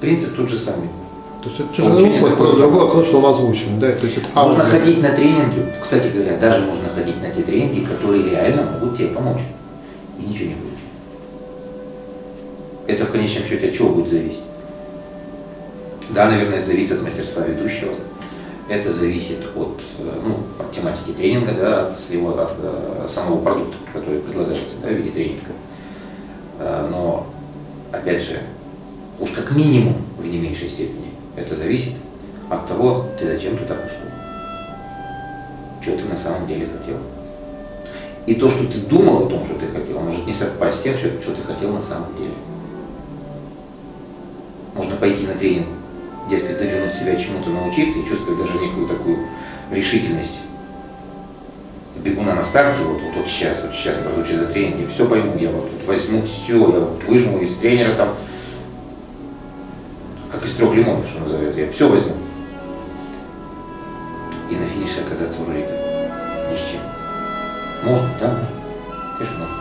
Принцип 0.00 0.34
тот 0.36 0.48
же 0.48 0.58
самый. 0.58 0.88
То 1.42 1.48
есть 1.50 1.60
это 1.60 1.74
тяжелый 1.74 2.18
опыт, 2.18 2.36
просто 2.36 2.56
информации. 2.56 2.80
вопрос, 2.86 3.06
что 3.06 3.18
он 3.18 3.26
озвучен, 3.26 3.78
да, 3.78 3.92
то 3.92 4.04
есть 4.06 4.16
это 4.18 4.26
Можно 4.34 4.64
аудио. 4.64 4.78
ходить 4.78 5.02
на 5.02 5.10
тренинги, 5.10 5.72
кстати 5.80 6.08
говоря, 6.12 6.36
даже 6.38 6.62
можно 6.64 6.88
ходить 6.88 7.22
на 7.22 7.30
те 7.30 7.42
тренинги, 7.42 7.84
которые 7.84 8.24
реально 8.30 8.62
могут 8.72 8.96
тебе 8.98 9.08
помочь. 9.08 9.42
И 10.18 10.22
ничего 10.28 10.48
не 10.48 10.54
получить. 10.54 10.76
Это 12.88 13.04
в 13.04 13.10
конечном 13.12 13.44
счете 13.44 13.68
от 13.68 13.74
чего 13.74 13.90
будет 13.90 14.10
зависеть? 14.10 14.40
Да, 16.10 16.30
наверное, 16.30 16.58
это 16.58 16.66
зависит 16.66 16.92
от 16.92 17.02
мастерства 17.02 17.42
ведущего. 17.44 17.92
Это 18.68 18.92
зависит 18.92 19.46
от, 19.54 19.80
э, 19.98 20.20
ну, 20.24 20.38
от 20.58 20.72
тематики 20.72 21.12
тренинга, 21.12 21.52
да, 21.52 21.86
от, 21.86 22.00
своего, 22.00 22.36
от 22.36 22.52
э, 22.58 23.06
самого 23.08 23.40
продукта, 23.40 23.76
который 23.92 24.18
предлагается 24.18 24.80
да, 24.82 24.88
в 24.88 24.92
виде 24.92 25.10
тренинга. 25.10 25.52
Э, 26.58 26.88
Но, 26.90 27.28
опять 27.92 28.24
же, 28.24 28.40
уж 29.20 29.30
как 29.30 29.52
минимум 29.52 29.94
в 30.18 30.26
не 30.26 30.38
меньшей 30.38 30.68
степени, 30.68 31.12
это 31.36 31.54
зависит 31.54 31.92
от 32.50 32.66
того, 32.66 33.06
ты 33.18 33.26
зачем 33.26 33.56
туда 33.56 33.74
пошел. 33.74 33.98
Что 35.80 35.96
ты 35.96 36.04
на 36.04 36.16
самом 36.16 36.48
деле 36.48 36.66
хотел. 36.66 36.96
И 38.26 38.34
то, 38.34 38.50
что 38.50 38.66
ты 38.66 38.78
думал 38.78 39.26
о 39.26 39.30
том, 39.30 39.44
что 39.44 39.54
ты 39.54 39.68
хотел, 39.68 40.00
может 40.00 40.26
не 40.26 40.32
совпасть 40.32 40.80
с 40.80 40.82
тем, 40.82 40.96
что 40.96 41.12
ты 41.12 41.42
хотел 41.46 41.72
на 41.72 41.82
самом 41.82 42.16
деле. 42.16 42.34
Можно 44.74 44.96
пойти 44.96 45.24
на 45.24 45.34
тренинг, 45.34 45.68
дескать, 46.28 46.58
заглянуть 46.58 46.94
в 46.94 46.98
себя 46.98 47.16
чему-то 47.16 47.50
научиться 47.50 47.98
и 47.98 48.06
чувствовать 48.06 48.38
даже 48.38 48.58
некую 48.58 48.86
такую 48.88 49.18
решительность. 49.70 50.40
Бегуна 51.96 52.34
на 52.34 52.44
старте, 52.44 52.82
вот, 52.82 53.00
вот, 53.00 53.16
вот 53.16 53.26
сейчас, 53.26 53.56
вот 53.62 53.74
сейчас 53.74 53.96
я 53.96 54.02
пройду 54.02 54.22
через 54.22 54.52
тренинг, 54.52 54.80
я 54.80 54.88
все 54.88 55.08
пойму, 55.08 55.36
я 55.38 55.50
вот 55.50 55.70
тут 55.70 55.88
возьму 55.88 56.22
все, 56.22 56.58
я 56.58 56.80
вот 56.80 57.02
выжму 57.04 57.38
из 57.38 57.56
тренера 57.56 57.94
там, 57.94 58.14
как 60.30 60.44
из 60.44 60.54
трех 60.54 60.74
лимонов, 60.74 61.06
что 61.06 61.20
называется, 61.20 61.60
я 61.60 61.70
все 61.70 61.88
возьму. 61.88 62.12
И 64.50 64.54
на 64.54 64.64
финише 64.64 65.00
оказаться 65.00 65.42
вроде 65.42 65.62
как 65.62 66.52
ни 66.52 66.56
с 66.56 66.70
чем. 66.70 66.80
Можно, 67.84 68.10
да, 68.20 68.28
можно. 68.28 68.48
Конечно, 69.18 69.38
можно. 69.38 69.56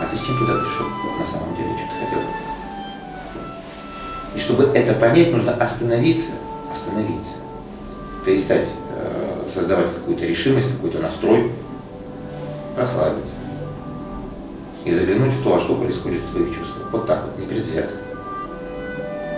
А 0.00 0.06
ты 0.08 0.16
с 0.16 0.20
чем 0.20 0.38
туда 0.38 0.54
пришел 0.54 0.86
на 1.18 1.24
самом 1.24 1.56
деле, 1.56 1.70
что 1.76 1.86
ты 1.86 2.04
хотел? 2.04 2.47
И 4.34 4.38
чтобы 4.38 4.64
это 4.74 4.94
понять, 4.94 5.32
нужно 5.32 5.52
остановиться, 5.54 6.32
остановиться, 6.70 7.34
перестать 8.24 8.68
э, 8.96 9.48
создавать 9.52 9.92
какую-то 9.94 10.24
решимость, 10.24 10.72
какой-то 10.72 10.98
настрой, 10.98 11.50
расслабиться 12.76 13.34
и 14.84 14.94
заглянуть 14.94 15.32
в 15.32 15.42
то, 15.42 15.56
а 15.56 15.60
что 15.60 15.74
происходит 15.76 16.22
в 16.22 16.32
твоих 16.32 16.48
чувствах. 16.48 16.88
Вот 16.90 17.06
так 17.06 17.24
вот, 17.24 17.38
непредвзято. 17.38 17.94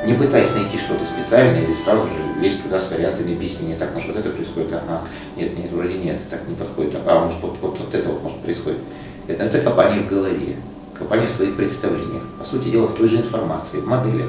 Не 0.06 0.14
пытаясь 0.14 0.54
найти 0.54 0.78
что-то 0.78 1.04
специальное 1.04 1.62
или 1.62 1.74
сразу 1.74 2.06
же 2.06 2.40
лезть 2.40 2.62
туда 2.62 2.78
с 2.78 2.90
вариантами 2.90 3.34
объяснения. 3.34 3.76
Так, 3.76 3.92
может, 3.92 4.08
вот 4.08 4.18
это 4.18 4.30
происходит, 4.30 4.72
ага, 4.72 5.02
нет, 5.36 5.58
нет, 5.58 5.70
вроде 5.72 5.98
нет, 5.98 6.18
так 6.30 6.40
не 6.48 6.54
подходит, 6.54 6.94
а 7.04 7.24
может, 7.24 7.40
вот, 7.40 7.56
вот, 7.60 7.78
вот 7.78 7.94
это 7.94 8.08
вот 8.08 8.22
может 8.22 8.38
происходит. 8.38 8.78
Это 9.26 9.44
называется 9.44 9.70
копание 9.70 10.00
в 10.02 10.08
голове, 10.08 10.56
копание 10.98 11.26
в 11.26 11.32
своих 11.32 11.56
представлениях. 11.56 12.22
По 12.38 12.44
сути 12.44 12.68
дела, 12.68 12.86
в 12.86 12.94
той 12.94 13.08
же 13.08 13.16
информации, 13.16 13.80
в 13.80 13.86
моделях, 13.86 14.28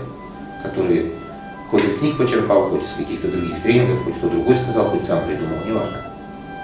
которые 0.62 1.12
хоть 1.70 1.86
из 1.86 1.98
книг 2.00 2.18
почерпал, 2.18 2.70
хоть 2.70 2.84
из 2.84 2.94
каких-то 2.98 3.30
других 3.30 3.62
тренингов, 3.64 4.04
хоть 4.04 4.18
кто 4.18 4.30
другой 4.30 4.56
сказал, 4.56 4.90
хоть 4.90 5.06
сам 5.06 5.26
придумал, 5.26 5.58
неважно. 5.66 6.06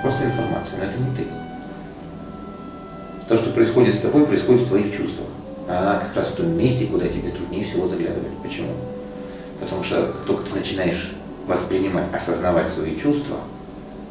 Просто 0.01 0.25
информация, 0.25 0.79
но 0.79 0.85
это 0.85 0.97
не 0.97 1.15
ты. 1.15 1.25
То, 3.27 3.37
что 3.37 3.51
происходит 3.51 3.95
с 3.95 3.99
тобой, 3.99 4.25
происходит 4.25 4.63
в 4.63 4.67
твоих 4.67 4.95
чувствах. 4.95 5.27
А 5.69 5.99
как 5.99 6.15
раз 6.15 6.27
в 6.27 6.35
том 6.35 6.57
месте, 6.57 6.85
куда 6.85 7.07
тебе 7.07 7.29
труднее 7.29 7.65
всего 7.65 7.87
заглядывать. 7.87 8.31
Почему? 8.43 8.71
Потому 9.59 9.83
что 9.83 10.07
как 10.07 10.25
только 10.25 10.43
ты 10.49 10.55
начинаешь 10.55 11.13
воспринимать, 11.45 12.05
осознавать 12.13 12.69
свои 12.69 12.95
чувства, 12.97 13.37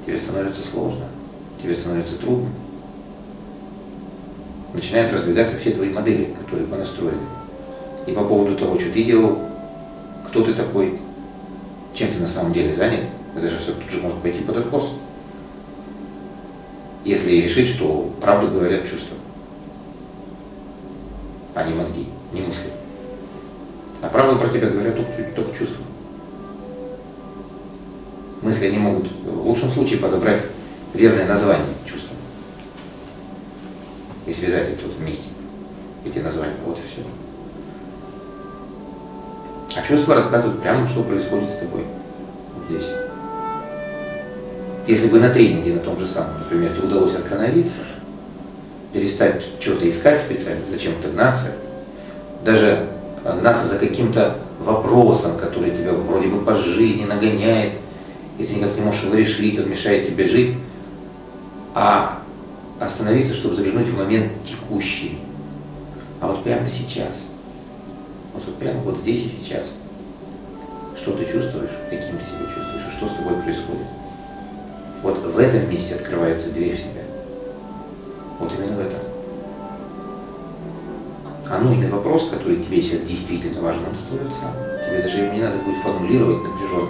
тебе 0.04 0.18
становится 0.18 0.60
сложно, 0.62 1.06
тебе 1.62 1.74
становится 1.74 2.16
трудно. 2.16 2.48
Начинают 4.72 5.12
разбегаться 5.12 5.58
все 5.58 5.70
твои 5.70 5.90
модели, 5.90 6.34
которые 6.38 6.66
понастроены. 6.66 7.22
И 8.06 8.12
по 8.12 8.24
поводу 8.24 8.56
того, 8.56 8.78
что 8.78 8.92
ты 8.92 9.04
делал, 9.04 9.38
кто 10.36 10.44
ты 10.44 10.52
такой, 10.52 11.00
чем 11.94 12.12
ты 12.12 12.18
на 12.18 12.26
самом 12.26 12.52
деле 12.52 12.76
занят, 12.76 13.04
это 13.34 13.48
же 13.48 13.56
все 13.56 13.72
тут 13.72 13.90
же 13.90 14.02
может 14.02 14.18
пойти 14.18 14.42
под 14.42 14.58
откос. 14.58 14.90
Если 17.06 17.36
решить, 17.36 17.70
что 17.70 18.12
правду 18.20 18.48
говорят 18.48 18.82
чувства, 18.82 19.16
а 21.54 21.64
не 21.64 21.72
мозги, 21.72 22.06
не 22.34 22.42
мысли. 22.42 22.70
А 24.02 24.08
правду 24.08 24.38
про 24.38 24.50
тебя 24.50 24.68
говорят 24.68 24.96
только, 24.96 25.24
только 25.34 25.56
чувства. 25.56 25.82
Мысли 28.42 28.66
они 28.66 28.76
могут 28.76 29.10
в 29.24 29.46
лучшем 29.46 29.70
случае 29.70 30.00
подобрать 30.00 30.42
верное 30.92 31.26
название 31.26 31.72
чувствам 31.86 32.18
и 34.26 34.32
связать 34.34 34.68
это 34.68 34.84
вот 34.86 34.96
вместе, 34.96 35.30
эти 36.04 36.18
названия. 36.18 36.56
Вот 36.66 36.76
и 36.76 36.82
все. 36.82 37.00
А 39.76 39.82
чувства 39.86 40.14
рассказывают 40.14 40.62
прямо, 40.62 40.86
что 40.86 41.02
происходит 41.02 41.50
с 41.50 41.58
тобой 41.58 41.84
здесь. 42.68 42.86
Если 44.86 45.08
бы 45.08 45.20
на 45.20 45.30
тренинге, 45.30 45.74
на 45.74 45.80
том 45.80 45.98
же 45.98 46.06
самом, 46.06 46.38
например, 46.38 46.72
тебе 46.72 46.86
удалось 46.86 47.14
остановиться, 47.14 47.78
перестать 48.92 49.44
что-то 49.60 49.88
искать 49.88 50.20
специально, 50.20 50.62
зачем-то 50.70 51.08
гнаться, 51.08 51.52
даже 52.44 52.86
гнаться 53.22 53.66
за 53.66 53.78
каким-то 53.78 54.38
вопросом, 54.60 55.36
который 55.36 55.76
тебя 55.76 55.92
вроде 55.92 56.28
бы 56.28 56.44
по 56.44 56.54
жизни 56.54 57.04
нагоняет, 57.04 57.72
и 58.38 58.44
ты 58.44 58.54
никак 58.54 58.76
не 58.76 58.82
можешь 58.82 59.02
его 59.02 59.14
решить, 59.14 59.58
он 59.58 59.68
мешает 59.68 60.06
тебе 60.06 60.24
жить, 60.24 60.56
а 61.74 62.22
остановиться, 62.80 63.34
чтобы 63.34 63.56
заглянуть 63.56 63.88
в 63.88 63.98
момент 63.98 64.32
текущий. 64.44 65.18
А 66.20 66.28
вот 66.28 66.44
прямо 66.44 66.68
сейчас, 66.68 67.12
вот 68.46 68.56
прямо 68.56 68.80
вот 68.80 68.98
здесь 68.98 69.24
и 69.24 69.28
сейчас, 69.28 69.64
что 70.96 71.12
ты 71.12 71.24
чувствуешь, 71.24 71.70
каким 71.90 72.18
ты 72.18 72.24
себя 72.24 72.46
чувствуешь, 72.46 72.86
и 72.88 72.96
что 72.96 73.08
с 73.08 73.16
тобой 73.16 73.34
происходит. 73.42 73.86
Вот 75.02 75.18
в 75.18 75.38
этом 75.38 75.70
месте 75.70 75.94
открывается 75.94 76.50
дверь 76.50 76.74
в 76.74 76.78
себя. 76.78 77.02
Вот 78.38 78.52
именно 78.52 78.76
в 78.76 78.80
этом. 78.80 79.00
А 81.48 81.58
нужный 81.58 81.88
вопрос, 81.88 82.28
который 82.30 82.56
тебе 82.56 82.82
сейчас 82.82 83.02
действительно 83.02 83.60
важен, 83.60 83.82
он 83.88 83.94
стоит 83.94 84.34
сам. 84.34 84.52
Тебе 84.84 85.02
даже 85.02 85.18
его 85.18 85.34
не 85.34 85.40
надо 85.40 85.58
будет 85.58 85.78
формулировать 85.78 86.42
напряженно. 86.42 86.88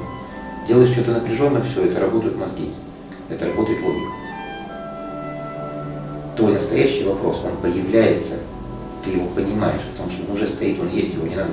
Делаешь 0.66 0.88
что-то 0.88 1.12
напряженно, 1.12 1.62
все, 1.62 1.86
это 1.86 2.00
работают 2.00 2.38
мозги. 2.38 2.70
Это 3.28 3.46
работает 3.46 3.82
логика. 3.82 4.12
Твой 6.36 6.52
настоящий 6.52 7.04
вопрос, 7.04 7.42
он 7.44 7.56
появляется, 7.58 8.36
ты 9.06 9.12
его 9.12 9.28
понимаешь, 9.28 9.82
потому 9.92 10.10
что 10.10 10.26
он 10.26 10.36
уже 10.36 10.48
стоит, 10.48 10.80
он 10.80 10.88
есть, 10.88 11.14
его 11.14 11.26
не 11.28 11.36
надо 11.36 11.52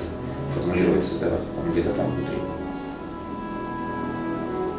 формулировать, 0.52 1.04
создавать, 1.04 1.40
он 1.56 1.70
где-то 1.70 1.90
там 1.90 2.10
внутри. 2.10 2.36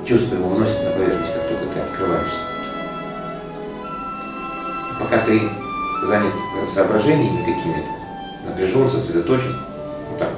Чувство 0.06 0.36
его 0.36 0.50
выносит 0.50 0.84
на 0.84 0.92
поверхность, 0.92 1.34
как 1.34 1.48
только 1.48 1.74
ты 1.74 1.80
открываешься. 1.80 2.42
Пока 5.00 5.20
ты 5.26 5.42
занят 6.06 6.34
соображениями 6.74 7.46
какими-то, 7.46 7.90
напряжен, 8.46 8.90
сосредоточен, 8.90 9.56
вот 10.10 10.20
так, 10.20 10.32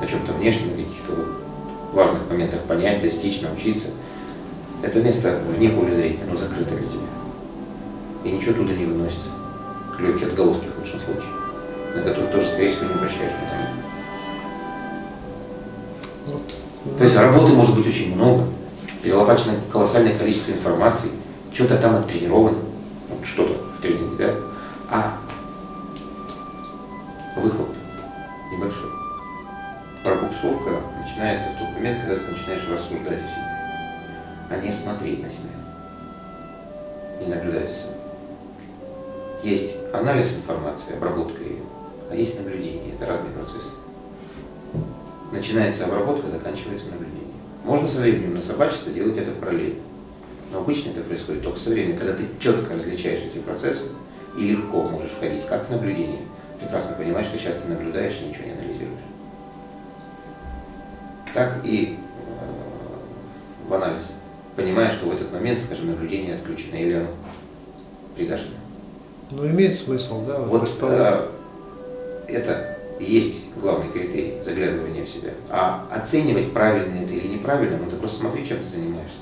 на 0.00 0.06
чем-то 0.06 0.32
внешнем, 0.32 0.70
каких-то 0.70 1.12
важных 1.92 2.28
моментах 2.30 2.60
понять, 2.60 3.02
достичь, 3.02 3.42
научиться, 3.42 3.88
это 4.82 5.02
место 5.02 5.38
вне 5.54 5.68
поля 5.68 5.94
зрения, 5.94 6.20
оно 6.26 6.38
закрыто 6.38 6.74
для 6.74 6.88
тебя. 6.88 7.06
И 8.24 8.30
ничего 8.30 8.54
туда 8.54 8.72
не 8.72 8.86
выносится. 8.86 9.39
Легкие 10.00 10.28
отголоски 10.28 10.66
в 10.66 10.78
лучшем 10.78 11.00
случае, 11.00 11.30
на 11.94 12.02
которых 12.02 12.30
тоже, 12.30 12.46
скорее 12.46 12.70
всего, 12.70 12.86
не 12.86 12.94
обращаешь 12.94 13.32
внимания. 13.32 13.74
Вот. 16.26 16.96
То 16.96 17.04
есть 17.04 17.16
работы 17.16 17.52
может 17.52 17.76
быть 17.76 17.86
очень 17.86 18.14
много, 18.14 18.44
перелопачено 19.02 19.54
колоссальное 19.70 20.16
количество 20.16 20.52
информации, 20.52 21.10
что-то 21.52 21.76
там 21.76 21.96
оттренировано, 21.96 22.56
вот 23.10 23.26
что-то 23.26 23.52
в 23.52 23.82
тренинге, 23.82 24.16
да, 24.18 24.34
а 24.90 25.18
выхлоп 27.36 27.68
небольшой. 28.52 28.90
Пробуксовка 30.02 30.70
начинается 30.98 31.50
в 31.50 31.58
тот 31.58 31.74
момент, 31.74 32.00
когда 32.00 32.16
ты 32.16 32.30
начинаешь 32.30 32.66
рассуждать 32.72 33.18
о 33.18 33.28
себе, 33.28 33.50
а 34.48 34.56
не 34.56 34.72
смотреть 34.72 35.22
на 35.22 35.28
себя 35.28 35.50
и 37.20 37.28
наблюдать 37.28 37.68
за 37.68 37.74
собой. 37.74 37.99
Есть 39.42 39.76
анализ 39.92 40.36
информации, 40.36 40.94
обработка 40.94 41.42
ее, 41.42 41.62
а 42.10 42.14
есть 42.14 42.38
наблюдение. 42.38 42.94
Это 42.94 43.06
разные 43.06 43.32
процессы. 43.32 43.70
Начинается 45.32 45.84
обработка, 45.86 46.28
заканчивается 46.28 46.86
наблюдение. 46.90 47.34
Можно 47.64 47.88
со 47.88 48.00
временем 48.00 48.34
насобачиться, 48.34 48.90
делать 48.90 49.16
это 49.16 49.32
параллельно. 49.32 49.80
Но 50.52 50.58
обычно 50.58 50.90
это 50.90 51.02
происходит 51.02 51.42
только 51.42 51.58
со 51.58 51.70
временем, 51.70 51.96
когда 51.96 52.14
ты 52.14 52.24
четко 52.38 52.74
различаешь 52.74 53.20
эти 53.20 53.38
процессы 53.38 53.84
и 54.36 54.50
легко 54.50 54.82
можешь 54.82 55.10
входить 55.10 55.46
как 55.46 55.68
в 55.68 55.70
наблюдение, 55.70 56.20
прекрасно 56.58 56.94
понимаешь, 56.94 57.26
что 57.26 57.38
сейчас 57.38 57.54
ты 57.62 57.68
наблюдаешь 57.68 58.18
и 58.20 58.28
ничего 58.28 58.46
не 58.46 58.52
анализируешь. 58.52 59.00
Так 61.32 61.60
и 61.64 61.96
э, 61.96 63.68
в 63.68 63.74
анализе. 63.74 64.08
Понимаешь, 64.56 64.94
что 64.94 65.06
в 65.06 65.14
этот 65.14 65.32
момент, 65.32 65.60
скажем, 65.60 65.86
наблюдение 65.86 66.34
отключено 66.34 66.74
или 66.74 66.94
оно 66.94 67.08
пригашено. 68.16 68.59
Ну, 69.30 69.46
имеет 69.46 69.78
смысл, 69.78 70.24
да? 70.26 70.38
Вот, 70.38 70.62
вот 70.62 70.78
э, 70.82 71.28
это 72.28 72.78
и 72.98 73.04
есть 73.04 73.44
главный 73.56 73.90
критерий 73.90 74.34
заглядывания 74.44 75.04
в 75.04 75.08
себя. 75.08 75.30
А 75.48 75.86
оценивать, 75.90 76.52
правильно 76.52 77.02
это 77.02 77.12
или 77.12 77.28
неправильно, 77.28 77.78
ну 77.78 77.90
ты 77.90 77.96
просто 77.96 78.20
смотри, 78.20 78.46
чем 78.46 78.58
ты 78.58 78.68
занимаешься. 78.68 79.18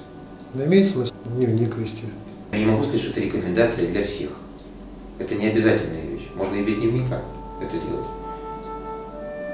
Но 0.54 0.64
имеет 0.64 0.88
смысл 0.88 1.12
дневник 1.26 1.76
вести? 1.76 2.06
Я 2.52 2.58
не 2.58 2.66
могу 2.66 2.82
сказать, 2.82 3.02
что 3.02 3.10
это 3.10 3.20
рекомендация 3.20 3.86
для 3.88 4.02
всех. 4.02 4.30
Это 5.18 5.34
не 5.34 5.46
обязательная 5.46 6.06
вещь. 6.06 6.28
Можно 6.34 6.56
и 6.56 6.64
без 6.64 6.76
дневника 6.76 7.20
это 7.60 7.72
делать. 7.72 8.06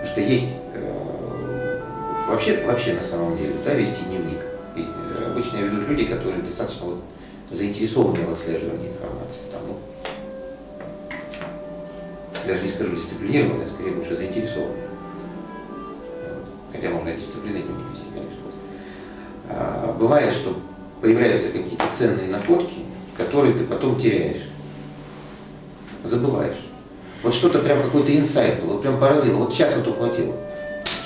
Потому 0.01 0.07
что 0.07 0.21
есть 0.21 0.55
э, 0.75 1.81
вообще, 2.29 2.65
вообще 2.65 2.95
на 2.95 3.03
самом 3.03 3.37
деле, 3.37 3.55
да, 3.65 3.75
вести 3.75 4.05
дневник. 4.05 4.41
И 4.77 4.83
э, 4.83 5.31
обычно 5.33 5.57
ведут 5.57 5.89
люди, 5.89 6.05
которые 6.05 6.43
достаточно 6.43 6.87
вот, 6.87 7.03
заинтересованы 7.51 8.25
в 8.25 8.33
отслеживании 8.33 8.89
информации. 8.89 9.43
Там, 9.51 9.63
ну, 9.67 9.79
даже 12.47 12.63
не 12.63 12.69
скажу 12.69 12.97
дисциплинированные, 12.97 13.67
а 13.67 13.69
скорее 13.69 13.93
больше 13.93 14.17
заинтересованные. 14.17 14.89
Вот. 16.23 16.45
Хотя 16.73 16.91
можно 16.91 17.09
и 17.09 17.17
дисциплины 17.17 17.59
дневник 17.59 17.91
вести, 17.93 18.07
конечно. 18.13 18.43
А, 19.51 19.97
бывает, 19.99 20.33
что 20.33 20.57
появляются 21.01 21.49
какие-то 21.49 21.85
ценные 21.97 22.29
находки, 22.29 22.81
которые 23.17 23.55
ты 23.55 23.65
потом 23.65 24.01
теряешь 24.01 24.49
забываешь. 26.05 26.57
Вот 27.23 27.35
что-то 27.35 27.61
прям 27.61 27.83
какой-то 27.83 28.17
инсайт 28.17 28.61
был, 28.63 28.75
вот 28.75 28.83
прям 28.83 29.01
поразил, 29.01 29.39
вот 29.39 29.53
сейчас 29.53 29.75
вот 29.77 29.89
ухватил. 29.89 30.35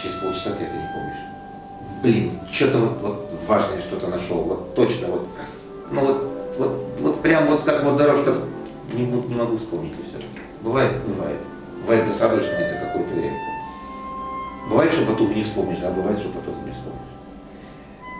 Через 0.02 0.16
полчаса 0.16 0.50
ты 0.50 0.64
это 0.64 0.74
не 0.74 0.88
помнишь. 0.92 2.02
Блин, 2.02 2.38
что-то 2.50 2.78
вот, 2.78 2.98
вот 3.00 3.30
важное 3.46 3.80
что-то 3.80 4.08
нашел, 4.08 4.42
вот 4.42 4.74
точно, 4.74 5.08
вот, 5.08 5.28
ну 5.90 6.00
вот, 6.00 6.56
вот, 6.58 6.86
вот 7.00 7.22
прям 7.22 7.46
вот 7.46 7.64
как 7.64 7.84
вот 7.84 7.96
дорожка, 7.96 8.34
не, 8.92 9.04
не 9.04 9.34
могу 9.34 9.56
вспомнить 9.56 9.92
и 9.92 10.02
все. 10.02 10.18
Бывает, 10.62 11.02
бывает. 11.04 11.38
Бывает 11.82 12.06
достаточно 12.06 12.52
это 12.52 12.86
какое-то 12.86 13.14
время. 13.14 13.38
Бывает, 14.68 14.92
что 14.92 15.06
потом 15.06 15.32
не 15.34 15.42
вспомнишь, 15.42 15.78
а 15.82 15.90
бывает, 15.90 16.18
что 16.18 16.28
потом 16.30 16.64
не 16.64 16.72
вспомнишь. 16.72 16.98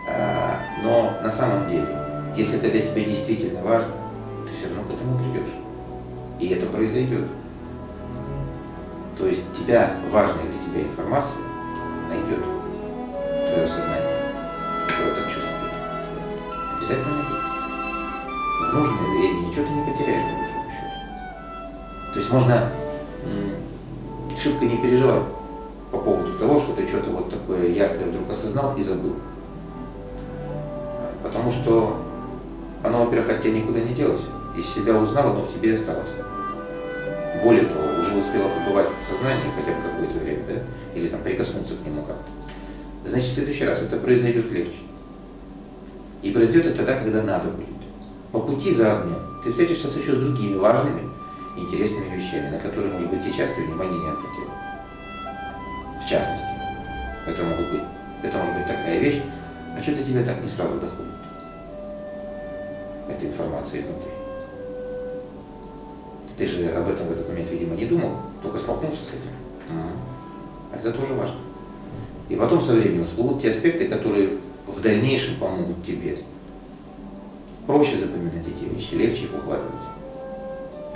А, 0.07 0.59
но 0.83 1.13
на 1.21 1.31
самом 1.31 1.69
деле, 1.69 1.87
если 2.35 2.57
это 2.57 2.71
для 2.71 2.81
тебя 2.81 3.03
действительно 3.03 3.61
важно, 3.61 3.91
ты 4.47 4.55
все 4.57 4.67
равно 4.67 4.83
к 4.83 4.93
этому 4.93 5.19
придешь. 5.19 5.53
И 6.39 6.47
это 6.47 6.65
произойдет. 6.67 7.25
То 9.17 9.27
есть 9.27 9.43
тебя, 9.53 9.91
важная 10.11 10.43
для 10.43 10.61
тебя 10.61 10.89
информация 10.89 11.41
найдет 12.07 12.43
твое 13.53 13.67
сознание, 13.67 14.33
которое 14.87 15.15
так 15.15 15.25
чувствует. 15.25 15.73
Обязательно 16.77 17.15
найдет. 17.15 17.39
В 18.61 18.73
нужное 18.73 19.09
время 19.09 19.47
ничего 19.47 19.65
ты 19.65 19.71
не 19.71 19.91
потеряешь. 19.91 20.48
То 22.13 22.19
есть 22.19 22.31
можно 22.31 22.69
шибко 24.41 24.65
не 24.65 24.77
переживать 24.77 25.23
по 25.91 25.97
поводу 25.97 26.37
того, 26.37 26.59
что 26.59 26.73
ты 26.73 26.87
что-то 26.87 27.09
вот 27.09 27.29
такое 27.29 27.67
яркое 27.67 28.09
вдруг 28.09 28.31
осознал 28.31 28.75
и 28.77 28.83
забыл. 28.83 29.15
Потому 31.23 31.51
что 31.51 31.97
оно, 32.83 33.05
во-первых, 33.05 33.29
от 33.31 33.41
тебя 33.41 33.59
никуда 33.59 33.79
не 33.79 33.93
делось. 33.93 34.21
Из 34.57 34.65
себя 34.65 34.97
узнал, 34.97 35.31
оно 35.31 35.41
в 35.41 35.53
тебе 35.53 35.75
осталось 35.75 36.07
более 37.43 37.65
того, 37.65 37.99
уже 37.99 38.17
успела 38.17 38.49
побывать 38.49 38.87
в 38.87 39.11
сознании 39.11 39.51
хотя 39.55 39.75
бы 39.75 39.81
какое-то 39.81 40.19
время, 40.19 40.43
да, 40.47 40.99
или 40.99 41.07
там 41.07 41.21
прикоснуться 41.21 41.75
к 41.75 41.85
нему 41.85 42.03
как-то, 42.03 43.09
значит, 43.09 43.29
в 43.29 43.33
следующий 43.35 43.65
раз 43.65 43.81
это 43.81 43.97
произойдет 43.97 44.51
легче. 44.51 44.79
И 46.21 46.31
произойдет 46.31 46.67
это 46.67 46.77
тогда, 46.77 46.97
когда 46.97 47.23
надо 47.23 47.49
будет. 47.49 47.67
По 48.31 48.39
пути 48.39 48.73
заодно 48.73 49.15
ты 49.43 49.51
встретишься 49.51 49.87
еще 49.87 50.13
с 50.13 50.19
другими 50.19 50.57
важными, 50.57 51.08
интересными 51.55 52.15
вещами, 52.15 52.49
на 52.49 52.59
которые, 52.59 52.93
может 52.93 53.09
быть, 53.09 53.23
сейчас 53.23 53.49
ты 53.55 53.63
внимания 53.63 53.97
не 53.97 54.09
обратил. 54.09 54.49
В 56.03 56.09
частности, 56.09 56.45
это, 57.27 57.43
могут 57.43 57.71
быть, 57.71 57.81
это 58.23 58.37
может 58.37 58.55
быть 58.55 58.67
такая 58.67 58.99
вещь, 58.99 59.21
а 59.77 59.81
что 59.81 59.95
до 59.95 60.03
тебя 60.03 60.23
так 60.23 60.41
не 60.41 60.47
сразу 60.47 60.75
доходит. 60.79 61.13
Эта 63.09 63.25
информация 63.25 63.81
изнутри. 63.81 64.11
Ты 66.37 66.47
же 66.47 66.69
об 66.69 66.87
этом 66.87 67.07
в 67.07 67.11
этот 67.11 67.27
момент, 67.27 67.51
видимо, 67.51 67.75
не 67.75 67.85
думал, 67.85 68.11
только 68.41 68.59
столкнулся 68.59 69.03
с 69.03 69.09
этим. 69.09 69.75
А 70.71 70.77
это 70.77 70.91
тоже 70.91 71.13
важно. 71.13 71.35
И 72.29 72.35
потом 72.35 72.61
со 72.61 72.73
временем 72.73 73.03
всплывут 73.03 73.41
те 73.41 73.49
аспекты, 73.49 73.87
которые 73.87 74.37
в 74.67 74.81
дальнейшем 74.81 75.35
помогут 75.37 75.83
тебе 75.83 76.19
проще 77.65 77.97
запоминать 77.97 78.47
эти 78.47 78.73
вещи, 78.73 78.95
легче 78.95 79.25
их 79.25 79.33
ухватывать. 79.33 79.88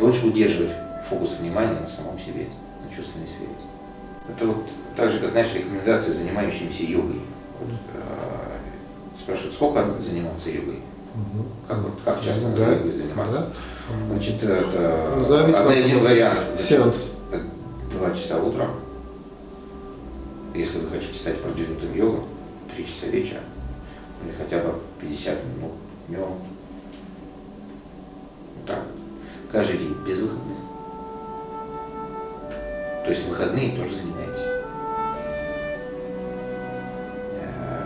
Дольше 0.03 0.27
удерживать 0.27 0.73
фокус 1.09 1.37
внимания 1.39 1.79
на 1.79 1.87
самом 1.87 2.19
себе, 2.19 2.47
на 2.83 2.93
чувственной 2.93 3.25
сфере. 3.25 3.55
Это 4.27 4.47
вот 4.47 4.65
так 4.97 5.09
же, 5.09 5.19
как, 5.19 5.31
знаешь, 5.31 5.53
рекомендации 5.53 6.11
занимающимся 6.11 6.83
йогой. 6.83 7.21
Вот, 7.61 7.69
э, 7.93 9.17
спрашивают, 9.17 9.53
сколько 9.53 9.79
надо 9.79 10.03
заниматься 10.03 10.49
йогой? 10.49 10.81
Угу. 11.15 11.45
Как, 11.69 11.77
вот, 11.77 11.93
как 12.03 12.21
часто 12.21 12.49
ну, 12.49 12.49
надо 12.49 12.73
йогой 12.73 12.91
заниматься? 12.91 13.39
Да. 13.39 14.13
Значит, 14.13 14.43
это 14.43 15.23
ну, 15.25 15.69
один 15.69 15.99
вариант. 15.99 16.43
Сеанс. 16.59 17.11
Два 17.89 18.11
часа 18.11 18.43
утром, 18.43 18.71
если 20.53 20.79
вы 20.79 20.89
хотите 20.89 21.13
стать 21.13 21.41
продвинутым 21.41 21.95
йогом, 21.95 22.25
3 22.75 22.85
часа 22.85 23.07
вечера, 23.07 23.39
или 24.21 24.33
хотя 24.33 24.57
бы 24.57 24.73
50 24.99 25.37
минут 25.45 25.71
днем. 26.09 26.27
Так, 28.67 28.79
каждый 29.53 29.77
день, 29.77 29.95
без 30.05 30.19
выходных. 30.19 30.57
То 33.05 33.09
есть 33.09 33.27
выходные 33.27 33.75
тоже 33.75 33.95
занимаетесь. 33.95 34.63
Э, 37.39 37.85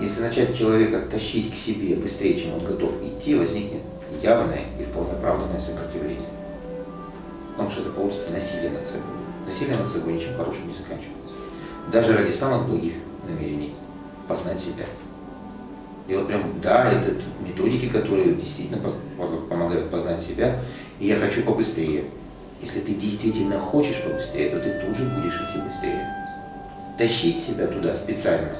Если 0.00 0.20
начать 0.20 0.56
человека 0.56 1.00
тащить 1.08 1.52
к 1.52 1.56
себе 1.56 1.94
быстрее, 1.94 2.36
чем 2.36 2.54
он 2.54 2.64
готов 2.64 3.00
идти, 3.02 3.36
возникнет 3.36 3.82
явное 4.20 4.62
и 4.78 4.82
вполне 4.82 5.12
оправданное 5.12 5.60
сопротивление. 5.60 6.28
Потому 7.52 7.70
что 7.70 7.82
это 7.82 7.90
получится 7.90 8.32
насилие 8.32 8.70
над 8.70 8.84
собой. 8.84 9.14
Насилие 9.46 9.76
над 9.76 9.88
собой 9.88 10.14
ничем 10.14 10.36
хорошим 10.36 10.66
не 10.66 10.74
заканчивается. 10.74 11.34
Даже 11.92 12.16
ради 12.16 12.32
самых 12.32 12.66
благих 12.66 12.94
намерений 13.28 13.76
познать 14.26 14.58
себя. 14.58 14.84
И 16.06 16.14
вот 16.14 16.28
прям, 16.28 16.42
да, 16.60 16.92
это 16.92 17.12
методики, 17.40 17.88
которые 17.88 18.34
действительно 18.34 18.78
помогают 19.48 19.90
познать 19.90 20.20
себя. 20.20 20.56
И 20.98 21.06
я 21.06 21.16
хочу 21.16 21.42
побыстрее. 21.42 22.04
Если 22.62 22.80
ты 22.80 22.94
действительно 22.94 23.58
хочешь 23.58 24.02
побыстрее, 24.02 24.50
то 24.50 24.60
ты 24.60 24.80
тут 24.80 24.96
же 24.96 25.04
будешь 25.10 25.34
идти 25.34 25.58
быстрее. 25.60 26.08
Тащить 26.98 27.42
себя 27.44 27.66
туда 27.66 27.94
специально 27.94 28.50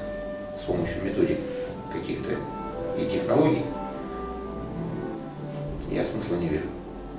с 0.59 0.63
помощью 0.63 1.05
методик 1.05 1.39
каких-то 1.93 2.31
и 2.99 3.07
технологий, 3.07 3.63
я 5.91 6.05
смысла 6.05 6.37
не 6.37 6.49
вижу. 6.49 6.67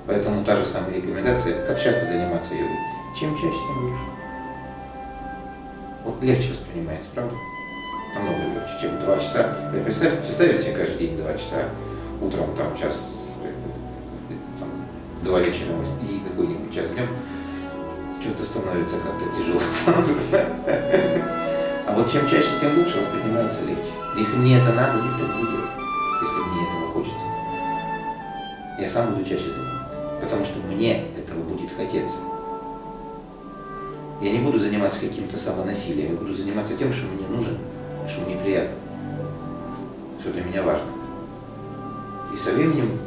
Поэтому 0.06 0.44
та 0.44 0.56
же 0.56 0.64
самая 0.64 0.94
рекомендация, 0.94 1.66
как 1.66 1.80
часто 1.80 2.06
заниматься 2.06 2.54
йогой. 2.54 2.76
Чем 3.18 3.34
чаще, 3.34 3.58
тем 3.66 3.84
лучше. 3.84 4.02
Вот 6.04 6.22
легче 6.22 6.50
воспринимается, 6.50 7.08
правда? 7.14 7.34
Намного 8.16 8.54
легче, 8.54 8.80
чем 8.80 8.98
два 9.00 9.18
часа. 9.18 9.54
Представьте, 9.84 10.18
представьте 10.22 10.58
себе 10.62 10.76
каждый 10.76 10.98
день 10.98 11.16
два 11.18 11.32
часа, 11.34 11.68
утром 12.20 12.56
там 12.56 12.74
час, 12.76 13.12
там, 14.58 14.68
два 15.22 15.40
вечера 15.40 15.74
и 16.02 16.20
какой-нибудь 16.26 16.74
час 16.74 16.88
днем, 16.90 17.08
что-то 18.20 18.44
становится 18.44 18.96
как-то 18.98 19.36
тяжело 19.36 19.60
сразу. 19.60 20.14
А 21.86 21.94
вот 21.94 22.10
чем 22.10 22.26
чаще, 22.26 22.48
тем 22.60 22.78
лучше 22.78 23.00
воспринимается 23.00 23.62
легче. 23.64 23.92
Если 24.16 24.36
мне 24.36 24.56
это 24.58 24.72
надо, 24.72 24.98
я 24.98 25.12
так 25.18 25.36
буду. 25.36 25.58
Если 26.22 26.40
мне 26.40 26.66
этого 26.66 26.92
хочется. 26.92 27.18
Я 28.80 28.88
сам 28.88 29.12
буду 29.12 29.24
чаще 29.24 29.50
заниматься. 29.50 29.94
Потому 30.22 30.44
что 30.44 30.58
мне 30.66 31.04
этого 31.16 31.42
будет 31.42 31.70
хотеться. 31.76 32.16
Я 34.22 34.30
не 34.32 34.38
буду 34.38 34.58
заниматься 34.58 35.00
каким-то 35.00 35.38
самонасилием, 35.38 36.12
я 36.12 36.18
буду 36.18 36.34
заниматься 36.34 36.74
тем, 36.74 36.90
что 36.90 37.06
мне 37.08 37.28
нужен, 37.28 37.58
что 38.08 38.22
мне 38.22 38.36
приятно, 38.36 38.76
что 40.20 40.32
для 40.32 40.42
меня 40.42 40.62
важно. 40.62 40.86
И 42.32 42.36
со 42.36 42.52
временем, 42.52 42.98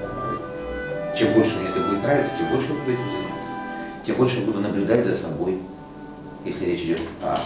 э, 0.00 1.16
чем 1.16 1.34
больше 1.34 1.58
мне 1.58 1.70
это 1.70 1.80
будет 1.80 2.02
нравиться, 2.02 2.32
тем 2.38 2.50
больше 2.50 2.68
я 2.68 2.74
буду 2.74 2.92
этим 2.92 3.04
заниматься. 3.04 3.48
Тем 4.04 4.16
больше 4.16 4.40
я 4.40 4.46
буду 4.46 4.60
наблюдать 4.60 5.04
за 5.04 5.16
собой, 5.16 5.58
если 6.44 6.64
речь 6.66 6.82
идет 6.82 7.00
о 7.22 7.38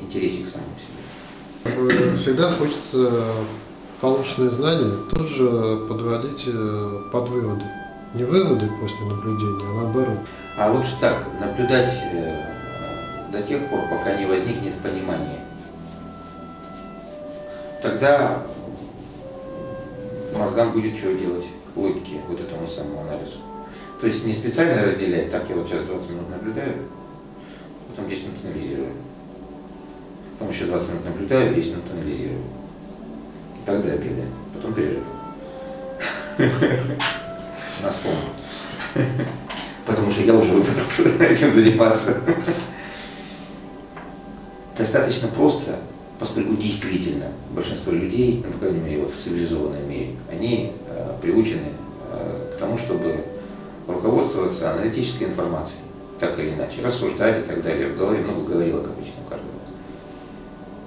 интересе 0.00 0.44
к 0.44 0.48
самому 0.48 0.70
себе. 0.78 2.16
Всегда 2.20 2.52
хочется 2.52 3.24
полученные 4.00 4.50
знания 4.50 4.92
тут 5.10 5.28
же 5.28 5.86
подводить 5.88 6.44
э, 6.46 7.02
под 7.10 7.28
выводы. 7.28 7.64
Не 8.14 8.24
выводы 8.24 8.70
после 8.80 9.00
наблюдения, 9.06 9.64
а 9.70 9.82
наоборот. 9.82 10.18
А 10.56 10.70
лучше 10.70 10.92
так, 11.00 11.26
наблюдать 11.40 11.90
э, 12.12 13.30
до 13.32 13.42
тех 13.42 13.68
пор, 13.68 13.80
пока 13.90 14.16
не 14.16 14.26
возникнет 14.26 14.74
понимание. 14.74 15.40
Тогда 17.84 18.42
мозгам 20.34 20.72
будет 20.72 20.96
что 20.96 21.12
делать 21.12 21.44
логике, 21.76 22.12
вот 22.26 22.40
этому 22.40 22.66
самому 22.66 23.02
анализу. 23.02 23.36
То 24.00 24.06
есть 24.06 24.24
не 24.24 24.32
специально 24.32 24.84
разделять, 24.84 25.30
так 25.30 25.44
я 25.50 25.54
вот 25.54 25.68
сейчас 25.68 25.82
20 25.82 26.10
минут 26.12 26.30
наблюдаю, 26.30 26.76
потом 27.90 28.08
10 28.08 28.22
минут 28.24 28.38
анализирую. 28.42 28.88
Потом 30.32 30.50
еще 30.50 30.64
20 30.64 30.88
минут 30.88 31.04
наблюдаю, 31.04 31.54
10 31.54 31.72
минут 31.72 31.84
анализирую. 31.92 32.42
И 33.60 33.66
до 33.66 33.72
обеда, 33.74 34.22
потом 34.54 34.72
перерыв. 34.72 35.04
На 37.82 37.90
сон. 37.90 38.14
Потому 39.84 40.10
что 40.10 40.22
я 40.22 40.32
уже 40.32 40.52
выпытался 40.52 41.02
этим 41.22 41.50
заниматься. 41.52 42.18
Достаточно 44.78 45.28
просто, 45.28 45.80
поскольку 46.18 46.54
действительно 46.56 47.26
большинство 47.50 47.92
людей, 47.92 48.42
ну, 48.44 48.52
по 48.52 48.58
крайней 48.58 48.80
мере, 48.80 49.02
вот 49.02 49.12
в 49.12 49.18
цивилизованном 49.18 49.88
мире, 49.88 50.10
они 50.30 50.72
э, 50.88 51.12
приучены 51.20 51.68
э, 52.12 52.54
к 52.54 52.58
тому, 52.58 52.78
чтобы 52.78 53.16
руководствоваться 53.86 54.72
аналитической 54.72 55.24
информацией, 55.24 55.80
так 56.20 56.38
или 56.38 56.50
иначе, 56.50 56.82
рассуждать 56.82 57.40
и 57.40 57.42
так 57.42 57.62
далее. 57.62 57.88
В 57.88 57.98
голове 57.98 58.20
много 58.20 58.52
говорилок 58.52 58.86
обычно 58.86 59.14
у 59.26 59.30
каждого. 59.30 59.50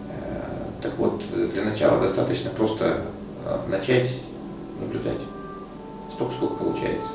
Э, 0.09 0.81
так 0.81 0.97
вот, 0.97 1.21
для 1.53 1.63
начала 1.63 2.01
достаточно 2.01 2.49
просто 2.51 3.01
э, 3.45 3.57
начать 3.69 4.11
наблюдать. 4.79 5.21
Столько, 6.11 6.33
сколько 6.33 6.55
получается. 6.55 7.09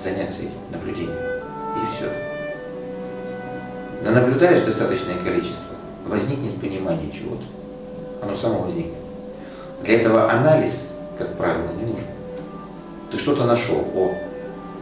Заняться 0.00 0.42
этим 0.42 0.52
наблюдением. 0.70 1.12
И 1.12 1.96
все. 1.96 2.10
Да 4.04 4.10
наблюдаешь 4.12 4.64
достаточное 4.64 5.16
количество, 5.16 5.67
возникнет 6.08 6.60
понимание 6.60 7.10
чего-то. 7.12 7.44
Оно 8.22 8.36
само 8.36 8.62
возникнет. 8.62 8.94
Для 9.84 10.00
этого 10.00 10.30
анализ, 10.30 10.80
как 11.18 11.36
правило, 11.36 11.70
не 11.78 11.90
нужен. 11.90 12.06
Ты 13.10 13.18
что-то 13.18 13.44
нашел, 13.44 13.84
о, 13.94 14.14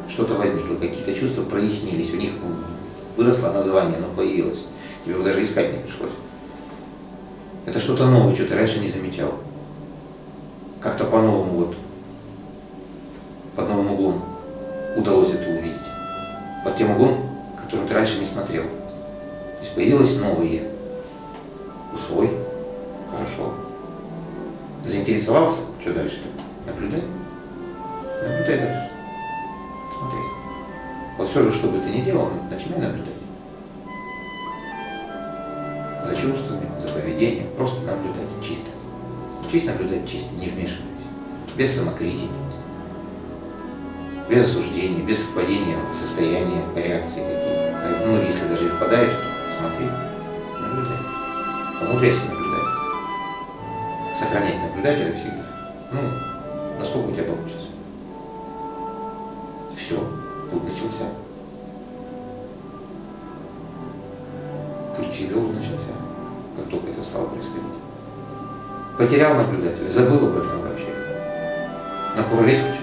что-то 0.08 0.34
возникло, 0.34 0.76
какие-то 0.76 1.12
чувства 1.14 1.42
прояснились, 1.42 2.12
у 2.12 2.16
них 2.16 2.30
выросло 3.16 3.52
название, 3.52 3.98
оно 3.98 4.08
появилось. 4.16 4.66
Тебе 5.04 5.14
его 5.14 5.24
даже 5.24 5.42
искать 5.42 5.72
не 5.72 5.82
пришлось. 5.82 6.10
Это 7.66 7.78
что-то 7.78 8.06
новое, 8.06 8.34
что 8.34 8.46
ты 8.46 8.54
раньше 8.54 8.80
не 8.80 8.88
замечал. 8.88 9.34
Как-то 10.80 11.04
по-новому 11.04 11.52
вот, 11.52 11.76
под 13.56 13.68
новым 13.68 13.92
углом 13.92 14.22
удалось 14.96 15.30
это 15.30 15.48
увидеть. 15.50 15.76
Под 16.64 16.76
тем 16.76 16.92
углом, 16.92 17.18
который 17.60 17.86
ты 17.86 17.94
раньше 17.94 18.18
не 18.18 18.26
смотрел. 18.26 18.62
То 18.62 19.62
есть 19.62 19.74
появилось 19.74 20.16
новое. 20.16 20.75
Усвой. 21.96 22.30
Хорошо. 23.10 23.54
Заинтересовался? 24.84 25.60
Что 25.80 25.94
дальше-то? 25.94 26.28
Наблюдай. 26.66 27.02
Наблюдай 28.22 28.58
дальше. 28.58 28.90
Смотри. 29.98 30.18
Вот 31.16 31.30
все 31.30 31.42
же, 31.42 31.52
что 31.52 31.68
бы 31.68 31.78
ты 31.78 31.88
ни 31.88 32.02
делал, 32.02 32.28
начинай 32.50 32.80
наблюдать. 32.80 33.14
За 36.04 36.14
чувствами, 36.14 36.68
за 36.82 36.88
поведением. 36.90 37.48
Просто 37.56 37.80
наблюдать 37.80 38.28
чисто. 38.42 38.68
Учись 39.46 39.64
наблюдать 39.64 40.06
чисто, 40.06 40.34
не 40.34 40.48
вмешиваясь. 40.48 40.84
Без 41.56 41.76
самокритики. 41.76 42.28
Без 44.28 44.44
осуждения, 44.44 45.02
без 45.02 45.18
впадения 45.18 45.78
в 45.92 45.96
состояние 45.96 46.60
реакции 46.76 47.20
какие-то. 47.20 48.02
Ну, 48.06 48.22
если 48.22 48.48
даже 48.48 48.66
и 48.66 48.68
впадаешь, 48.68 49.12
то 49.12 49.60
смотри, 49.60 49.86
наблюдай. 50.60 51.15
Умудряйся 51.82 52.24
наблюдать. 52.26 52.64
Сохранять 54.14 54.62
наблюдателя 54.62 55.12
всегда. 55.14 55.44
Ну, 55.92 56.00
насколько 56.78 57.08
у 57.08 57.12
тебя 57.12 57.24
получится. 57.24 57.66
Все, 59.76 59.96
путь 60.50 60.64
начался. 60.64 61.04
Путь 64.96 65.10
к 65.10 65.14
себе 65.14 65.36
уже 65.36 65.52
начался, 65.52 65.94
как 66.56 66.70
только 66.70 66.90
это 66.90 67.04
стало 67.04 67.26
происходить. 67.26 67.62
Потерял 68.98 69.34
наблюдателя, 69.34 69.90
забыл 69.90 70.28
об 70.28 70.36
этом 70.38 70.62
вообще. 70.62 70.88
Накуролесил 72.16 72.74
что 72.74 72.75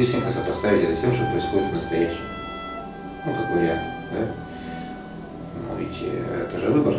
быстренько 0.00 0.32
сопоставить 0.32 0.84
это 0.84 0.96
с 0.96 1.00
тем, 1.00 1.12
что 1.12 1.26
происходит 1.26 1.68
в 1.68 1.74
настоящем. 1.74 2.24
Ну, 3.26 3.34
как 3.34 3.50
вариант, 3.54 3.82
да? 4.10 4.26
Но 5.68 5.78
ведь 5.78 5.98
э, 6.00 6.46
это 6.48 6.58
же 6.58 6.70
выбор, 6.70 6.94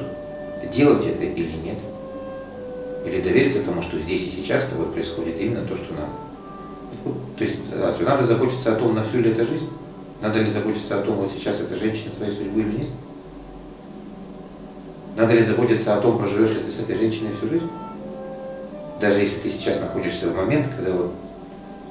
делать 0.71 1.03
это 1.07 1.23
или 1.23 1.57
нет. 1.57 1.79
Или 3.03 3.21
довериться 3.21 3.63
тому, 3.63 3.81
что 3.81 3.97
здесь 3.97 4.21
и 4.21 4.29
сейчас 4.29 4.65
с 4.65 4.67
тобой 4.67 4.85
происходит 4.93 5.39
именно 5.39 5.65
то, 5.65 5.75
что 5.75 5.95
надо. 5.95 6.11
То 7.37 7.43
есть 7.43 7.57
а 7.73 8.03
надо 8.03 8.23
заботиться 8.23 8.71
о 8.71 8.75
том, 8.75 8.93
на 8.93 9.03
всю 9.03 9.17
ли 9.17 9.31
это 9.31 9.47
жизнь? 9.47 9.67
Надо 10.21 10.39
ли 10.39 10.51
заботиться 10.51 10.99
о 10.99 11.01
том, 11.01 11.15
вот 11.15 11.31
сейчас 11.31 11.59
эта 11.59 11.75
женщина 11.77 12.11
твоей 12.11 12.31
судьбы 12.31 12.61
или 12.61 12.77
нет? 12.81 12.89
Надо 15.17 15.33
ли 15.33 15.41
заботиться 15.41 15.97
о 15.97 16.01
том, 16.01 16.19
проживешь 16.19 16.51
ли 16.51 16.59
ты 16.59 16.71
с 16.71 16.79
этой 16.79 16.95
женщиной 16.95 17.31
всю 17.35 17.49
жизнь? 17.49 17.69
Даже 18.99 19.21
если 19.21 19.39
ты 19.39 19.49
сейчас 19.49 19.79
находишься 19.79 20.29
в 20.29 20.37
момент, 20.37 20.67
когда 20.77 20.91
вот 20.91 21.13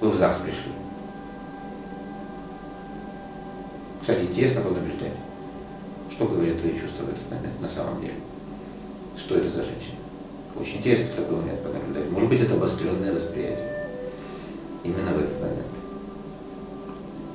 вы 0.00 0.10
в 0.10 0.14
ЗАГС 0.14 0.38
пришли. 0.44 0.70
Кстати, 4.00 4.22
интересно 4.22 4.62
понаблюдать, 4.62 5.12
что 6.10 6.24
говорят 6.26 6.60
твои 6.60 6.72
чувства 6.72 7.04
в 7.04 7.10
этот 7.10 7.30
момент 7.30 7.60
на 7.60 7.68
самом 7.68 8.00
деле. 8.00 8.14
Что 9.16 9.36
это 9.36 9.50
за 9.50 9.64
женщина? 9.64 9.98
Очень 10.58 10.78
интересно 10.78 11.06
в 11.12 11.16
такой 11.16 11.36
момент 11.36 11.62
понаблюдать. 11.62 12.10
Может 12.10 12.28
быть, 12.28 12.40
это 12.40 12.54
обостренное 12.54 13.14
восприятие. 13.14 13.68
Именно 14.82 15.12
в 15.12 15.18
этот 15.18 15.40
момент. 15.40 15.66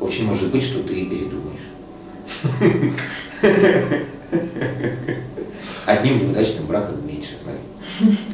Очень 0.02 0.26
может 0.26 0.52
быть, 0.52 0.64
что 0.64 0.82
ты 0.84 1.06
передумаешь. 1.06 1.70
Одним 5.86 6.20
неудачным 6.20 6.66
браком 6.66 7.08
меньше. 7.08 7.38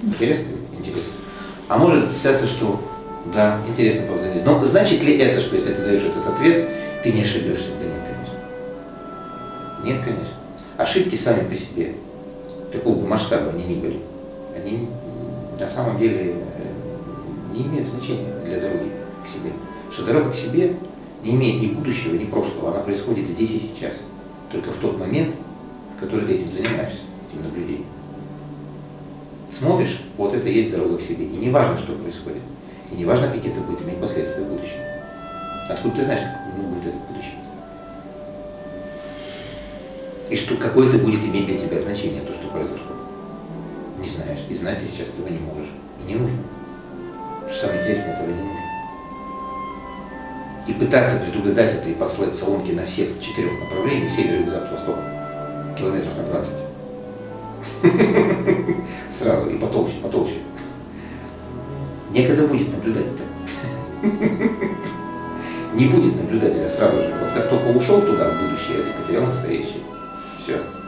Интересно? 0.01 0.47
Интересно. 0.77 1.11
А 1.67 1.77
может 1.77 2.09
статься, 2.11 2.47
что 2.47 2.82
да, 3.34 3.59
интересно 3.67 4.07
повзаимодействовать. 4.07 4.61
Но 4.61 4.67
значит 4.67 5.03
ли 5.03 5.17
это, 5.17 5.39
что 5.39 5.57
если 5.57 5.73
ты 5.73 5.82
даешь 5.84 6.03
этот 6.03 6.25
ответ, 6.27 6.69
ты 7.03 7.11
не 7.11 7.21
ошибешься? 7.21 7.69
Да 7.79 8.01
нет, 9.84 10.01
конечно. 10.03 10.34
Ошибки 10.77 11.15
сами 11.15 11.47
по 11.47 11.55
себе, 11.55 11.93
какого 12.71 12.99
бы 12.99 13.07
масштаба 13.07 13.49
они 13.49 13.63
ни 13.63 13.79
были, 13.79 13.99
они 14.55 14.88
на 15.59 15.67
самом 15.67 15.97
деле 15.97 16.34
э, 16.34 17.53
не 17.53 17.63
имеют 17.63 17.89
значения 17.89 18.34
для 18.45 18.59
дороги 18.59 18.91
к 19.23 19.27
себе. 19.27 19.51
Что 19.91 20.05
дорога 20.05 20.32
к 20.32 20.36
себе 20.36 20.75
не 21.23 21.36
имеет 21.36 21.61
ни 21.61 21.67
будущего, 21.67 22.15
ни 22.15 22.25
прошлого, 22.25 22.71
она 22.71 22.82
происходит 22.82 23.27
здесь 23.27 23.51
и 23.51 23.59
сейчас. 23.59 23.97
Только 24.51 24.71
в 24.71 24.77
тот 24.77 24.97
момент, 24.97 25.36
в 25.95 25.99
который 25.99 26.25
ты 26.25 26.34
этим 26.34 26.51
занимаешься, 26.51 27.01
этим 27.29 27.43
наблюдением. 27.43 27.86
Смотришь, 29.51 30.01
вот 30.17 30.34
это 30.34 30.47
и 30.47 30.53
есть 30.53 30.71
дорога 30.71 30.97
к 30.97 31.01
себе. 31.01 31.25
И 31.25 31.38
не 31.38 31.49
важно, 31.49 31.77
что 31.77 31.93
происходит. 31.93 32.41
И 32.91 32.95
не 32.95 33.05
важно, 33.05 33.27
какие 33.27 33.51
это 33.51 33.61
будет 33.61 33.82
иметь 33.84 33.99
последствия 33.99 34.43
в 34.43 34.47
будущем. 34.47 34.79
Откуда 35.69 35.95
ты 35.95 36.05
знаешь, 36.05 36.21
как 36.21 36.55
будет 36.55 36.88
это 36.88 36.97
будущее? 37.09 37.38
И 40.32 40.36
что, 40.38 40.55
какое 40.55 40.88
это 40.88 40.97
будет 40.97 41.21
иметь 41.25 41.45
для 41.45 41.57
тебя 41.59 41.82
значение, 41.82 42.21
то, 42.21 42.32
что 42.32 42.47
произошло? 42.47 42.95
Не 43.99 44.07
знаешь. 44.07 44.39
И 44.49 44.55
знать 44.55 44.79
ты 44.79 44.86
сейчас 44.86 45.09
этого 45.09 45.27
не 45.27 45.39
можешь. 45.39 45.67
И 45.99 46.07
не 46.07 46.15
нужно. 46.15 46.38
Что 47.49 47.67
самое 47.67 47.82
интересное, 47.82 48.13
этого 48.13 48.27
не 48.27 48.36
нужно. 48.36 48.61
И 50.67 50.73
пытаться 50.73 51.17
предугадать 51.17 51.73
это 51.73 51.89
и 51.89 51.93
послать 51.95 52.34
салонки 52.34 52.71
на 52.71 52.86
всех 52.86 53.09
четырех 53.19 53.59
направлениях, 53.59 54.09
север, 54.09 54.39
юг, 54.39 54.51
запад, 54.51 54.71
восток, 54.71 54.95
километров 55.77 56.15
на 56.15 56.23
20. 56.23 56.55
Сразу, 59.19 59.49
и 59.49 59.57
потолще, 59.57 59.95
потолще. 60.01 60.38
Некогда 62.11 62.47
будет 62.47 62.71
наблюдать-то. 62.71 63.23
Не 65.75 65.88
будет 65.88 66.15
наблюдателя 66.15 66.69
сразу 66.69 67.01
же. 67.01 67.13
Вот 67.19 67.34
как 67.34 67.49
только 67.49 67.67
ушел 67.77 67.99
туда, 68.01 68.29
в 68.29 68.41
будущее, 68.41 68.84
ты 68.84 68.91
потерял 69.01 69.25
настоящее. 69.25 69.80
Все. 70.41 70.80